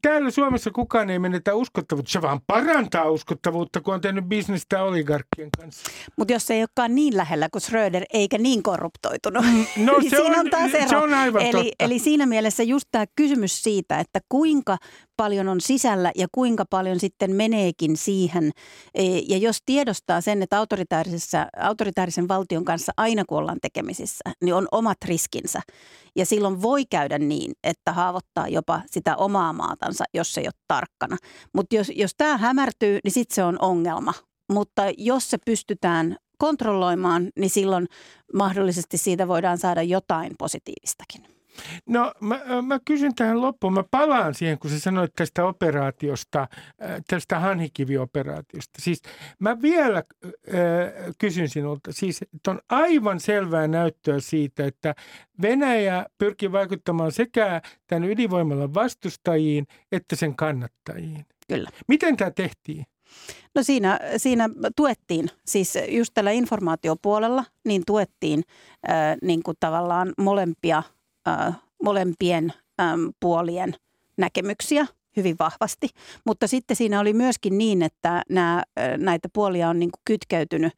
täällä 0.03 0.31
Suomessa 0.31 0.71
kukaan 0.71 1.11
ei 1.11 1.19
menetä 1.19 1.55
uskottavuutta. 1.55 2.13
Se 2.13 2.23
vaan 2.23 2.41
parantaa 2.47 3.11
uskottavuutta, 3.11 3.81
kun 3.81 3.95
on 3.95 4.01
tehnyt 4.01 4.25
bisnestä 4.25 4.83
oligarkkien 4.83 5.49
kanssa. 5.59 5.91
Mutta 6.17 6.33
jos 6.33 6.47
se 6.47 6.55
ei 6.55 6.61
olekaan 6.61 6.95
niin 6.95 7.17
lähellä 7.17 7.49
kuin 7.53 7.63
Schröder, 7.63 8.05
eikä 8.13 8.39
niin 8.39 8.50
niin 8.51 8.63
korruptoitunut. 8.63 9.45
Mm, 9.45 9.85
no, 9.85 9.99
niin 9.99 10.11
se 10.11 10.17
siinä 10.17 10.35
on, 10.35 10.41
on 10.41 10.51
taas 10.51 10.75
ero. 10.75 10.89
Se 10.89 10.97
on 10.97 11.15
aivan 11.15 11.43
eli, 11.43 11.53
totta. 11.53 11.85
eli 11.85 11.99
siinä 11.99 12.27
mielessä 12.27 12.63
just 12.63 12.89
tämä 12.91 13.05
kysymys 13.17 13.63
siitä, 13.63 13.99
että 13.99 14.21
kuinka 14.29 14.77
paljon 15.17 15.49
on 15.49 15.61
sisällä 15.61 16.13
ja 16.17 16.27
kuinka 16.33 16.65
paljon 16.71 17.01
sitten 17.01 17.37
meneekin 17.37 17.97
siihen. 17.97 18.51
E, 18.95 19.03
ja 19.29 19.37
jos 19.37 19.59
tiedostaa 19.67 20.21
sen, 20.21 20.43
että 20.43 20.59
autoritaarisessa, 20.59 21.47
autoritaarisen 21.57 22.29
valtion 22.29 22.65
kanssa 22.65 22.93
aina 22.97 23.25
kun 23.29 23.39
ollaan 23.39 23.59
tekemisissä, 23.63 24.31
niin 24.45 24.55
on 24.55 24.69
omat 24.73 24.99
riskinsä. 25.05 25.61
Ja 26.17 26.27
silloin 26.27 26.63
voi 26.63 26.85
käydä 26.91 27.19
niin, 27.19 27.53
että 27.65 27.93
haavoittaa 27.93 28.49
jopa 28.49 28.81
sitä 28.87 29.17
omaa 29.17 29.53
maatansa, 29.53 30.05
jos 30.15 30.35
se 30.35 30.41
ei 30.41 30.47
ole 30.47 30.65
tarkkana. 30.69 31.17
Mutta 31.55 31.77
jos, 31.77 31.93
jos 31.95 32.15
tämä 32.17 32.37
hämärtyy, 32.37 32.99
niin 33.05 33.13
sitten 33.13 33.35
se 33.35 33.45
on 33.45 33.57
ongelma. 33.61 34.15
Mutta 34.53 34.83
jos 34.99 35.31
se 35.31 35.39
pystytään 35.47 36.17
kontrolloimaan, 36.41 37.31
niin 37.37 37.51
silloin 37.51 37.87
mahdollisesti 38.35 38.99
siitä 38.99 39.29
voidaan 39.29 39.59
saada 39.59 39.83
jotain 39.83 40.33
positiivistakin. 40.39 41.41
No 41.87 42.13
mä, 42.21 42.41
mä 42.63 42.79
kysyn 42.85 43.15
tähän 43.15 43.43
loppuun. 43.43 43.73
Mä 43.73 43.85
palaan 43.91 44.35
siihen, 44.35 44.59
kun 44.59 44.71
sä 44.71 44.81
sanoit 44.81 45.13
tästä 45.17 45.45
operaatiosta, 45.45 46.49
tästä 47.07 47.39
Hanhikivi-operaatiosta. 47.39 48.83
Siis 48.83 49.03
mä 49.39 49.63
vielä 49.63 49.99
äh, 49.99 50.05
kysyn 51.19 51.49
sinulta, 51.49 51.93
siis 51.93 52.21
on 52.49 52.61
aivan 52.69 53.21
selvää 53.21 53.69
näyttöä 53.69 54.21
siitä, 54.21 54.67
että 54.67 54.95
Venäjä 55.43 56.07
pyrkii 56.19 56.53
vaikuttamaan 56.53 57.13
sekä 57.13 57.63
tämän 57.87 58.05
ydinvoimalan 58.05 58.75
vastustajiin 58.75 59.67
että 59.93 60.17
sen 60.17 60.37
kannattajiin. 60.37 61.27
Kyllä. 61.49 61.71
Miten 61.89 62.17
tämä 62.17 62.31
tehtiin? 62.31 62.85
No 63.55 63.63
siinä, 63.63 64.01
siinä 64.17 64.49
tuettiin, 64.77 65.31
siis 65.47 65.79
just 65.89 66.11
tällä 66.15 66.31
informaatiopuolella, 66.31 67.45
niin 67.65 67.83
tuettiin 67.87 68.43
äh, 68.91 69.17
niin 69.23 69.43
kuin 69.43 69.57
tavallaan 69.61 70.13
molempia, 70.19 70.83
äh, 71.29 71.57
molempien 71.83 72.53
äh, 72.81 72.87
puolien 73.21 73.75
näkemyksiä 74.17 74.87
hyvin 75.17 75.37
vahvasti. 75.39 75.89
Mutta 76.27 76.47
sitten 76.47 76.77
siinä 76.77 77.01
oli 77.01 77.13
myöskin 77.13 77.59
niin, 77.59 77.83
että 77.83 78.23
nämä, 78.29 78.63
näitä 78.97 79.29
puolia 79.33 79.69
on 79.69 79.79
niin 79.79 79.91
kuin 79.91 80.01
kytkeytynyt. 80.05 80.73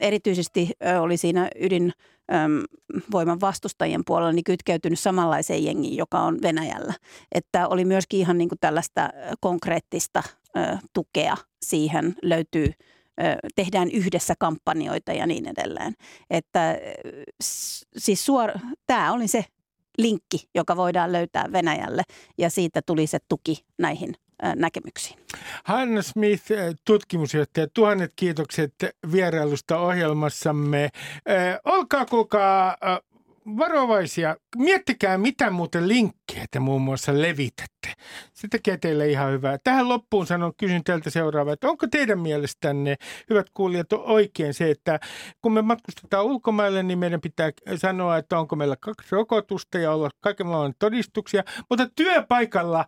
Erityisesti 0.00 0.70
oli 1.00 1.16
siinä 1.16 1.48
ydinvoiman 1.60 3.40
vastustajien 3.40 4.02
puolella 4.06 4.32
niin 4.32 4.44
kytkeytynyt 4.44 4.98
samanlaiseen 4.98 5.64
jengiin, 5.64 5.96
joka 5.96 6.20
on 6.20 6.42
Venäjällä. 6.42 6.94
Että 7.32 7.68
oli 7.68 7.84
myöskin 7.84 8.20
ihan 8.20 8.38
niin 8.38 8.48
kuin 8.48 8.58
tällaista 8.60 9.10
konkreettista 9.40 10.22
tukea 10.92 11.36
siihen 11.62 12.14
löytyy 12.22 12.72
tehdään 13.56 13.90
yhdessä 13.90 14.34
kampanjoita 14.38 15.12
ja 15.12 15.26
niin 15.26 15.46
edelleen. 15.46 15.94
Että 16.30 16.78
siis 17.96 18.26
suor, 18.26 18.50
tämä 18.86 19.12
oli 19.12 19.28
se 19.28 19.44
linkki, 19.98 20.48
joka 20.54 20.76
voidaan 20.76 21.12
löytää 21.12 21.52
Venäjälle 21.52 22.02
ja 22.38 22.50
siitä 22.50 22.82
tuli 22.86 23.06
se 23.06 23.18
tuki 23.28 23.64
näihin 23.78 24.14
näkemyksiin. 24.56 25.18
Hanna 25.64 26.02
Smith, 26.02 26.44
tutkimusjohtaja, 26.84 27.66
tuhannet 27.74 28.12
kiitokset 28.16 28.74
vierailusta 29.12 29.78
ohjelmassamme. 29.78 30.88
Olkaa 31.64 32.06
kuulkaa 32.06 32.76
varovaisia. 33.56 34.36
Miettikää, 34.56 35.18
mitä 35.18 35.50
muuten 35.50 35.88
linkkejä 35.88 36.44
te 36.50 36.58
muun 36.58 36.82
muassa 36.82 37.12
levitätte. 37.12 37.94
Se 38.32 38.48
tekee 38.48 38.76
teille 38.76 39.08
ihan 39.08 39.32
hyvää. 39.32 39.58
Tähän 39.64 39.88
loppuun 39.88 40.26
sanon, 40.26 40.52
kysyn 40.56 40.84
teiltä 40.84 41.10
seuraavaa, 41.10 41.52
että 41.52 41.68
onko 41.68 41.86
teidän 41.86 42.18
mielestänne, 42.18 42.96
hyvät 43.30 43.46
kuulijat, 43.54 43.92
oikein 43.92 44.54
se, 44.54 44.70
että 44.70 45.00
kun 45.42 45.52
me 45.52 45.62
matkustetaan 45.62 46.24
ulkomaille, 46.24 46.82
niin 46.82 46.98
meidän 46.98 47.20
pitää 47.20 47.50
sanoa, 47.76 48.16
että 48.16 48.38
onko 48.38 48.56
meillä 48.56 48.76
kaksi 48.80 49.08
rokotusta 49.10 49.78
ja 49.78 49.92
olla 49.92 50.10
kaikenlainen 50.20 50.74
todistuksia, 50.78 51.42
mutta 51.70 51.88
työpaikalla 51.96 52.84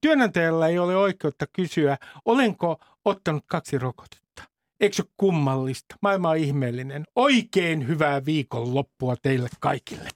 työnantajalla 0.00 0.68
ei 0.68 0.78
ole 0.78 0.96
oikeutta 0.96 1.46
kysyä, 1.52 1.96
olenko 2.24 2.78
ottanut 3.04 3.44
kaksi 3.46 3.78
rokotetta. 3.78 4.49
Eikö 4.80 4.96
se 4.96 5.02
kummallista? 5.16 5.96
Maailma 6.02 6.30
on 6.30 6.36
ihmeellinen. 6.36 7.04
Oikein 7.16 7.88
hyvää 7.88 8.24
viikonloppua 8.24 9.16
teille 9.22 9.48
kaikille. 9.60 10.08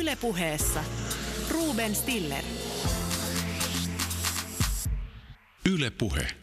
Ylepuheessa 0.00 0.84
Ruben 1.50 1.94
Stiller. 1.94 2.44
Ylepuhe. 5.74 6.41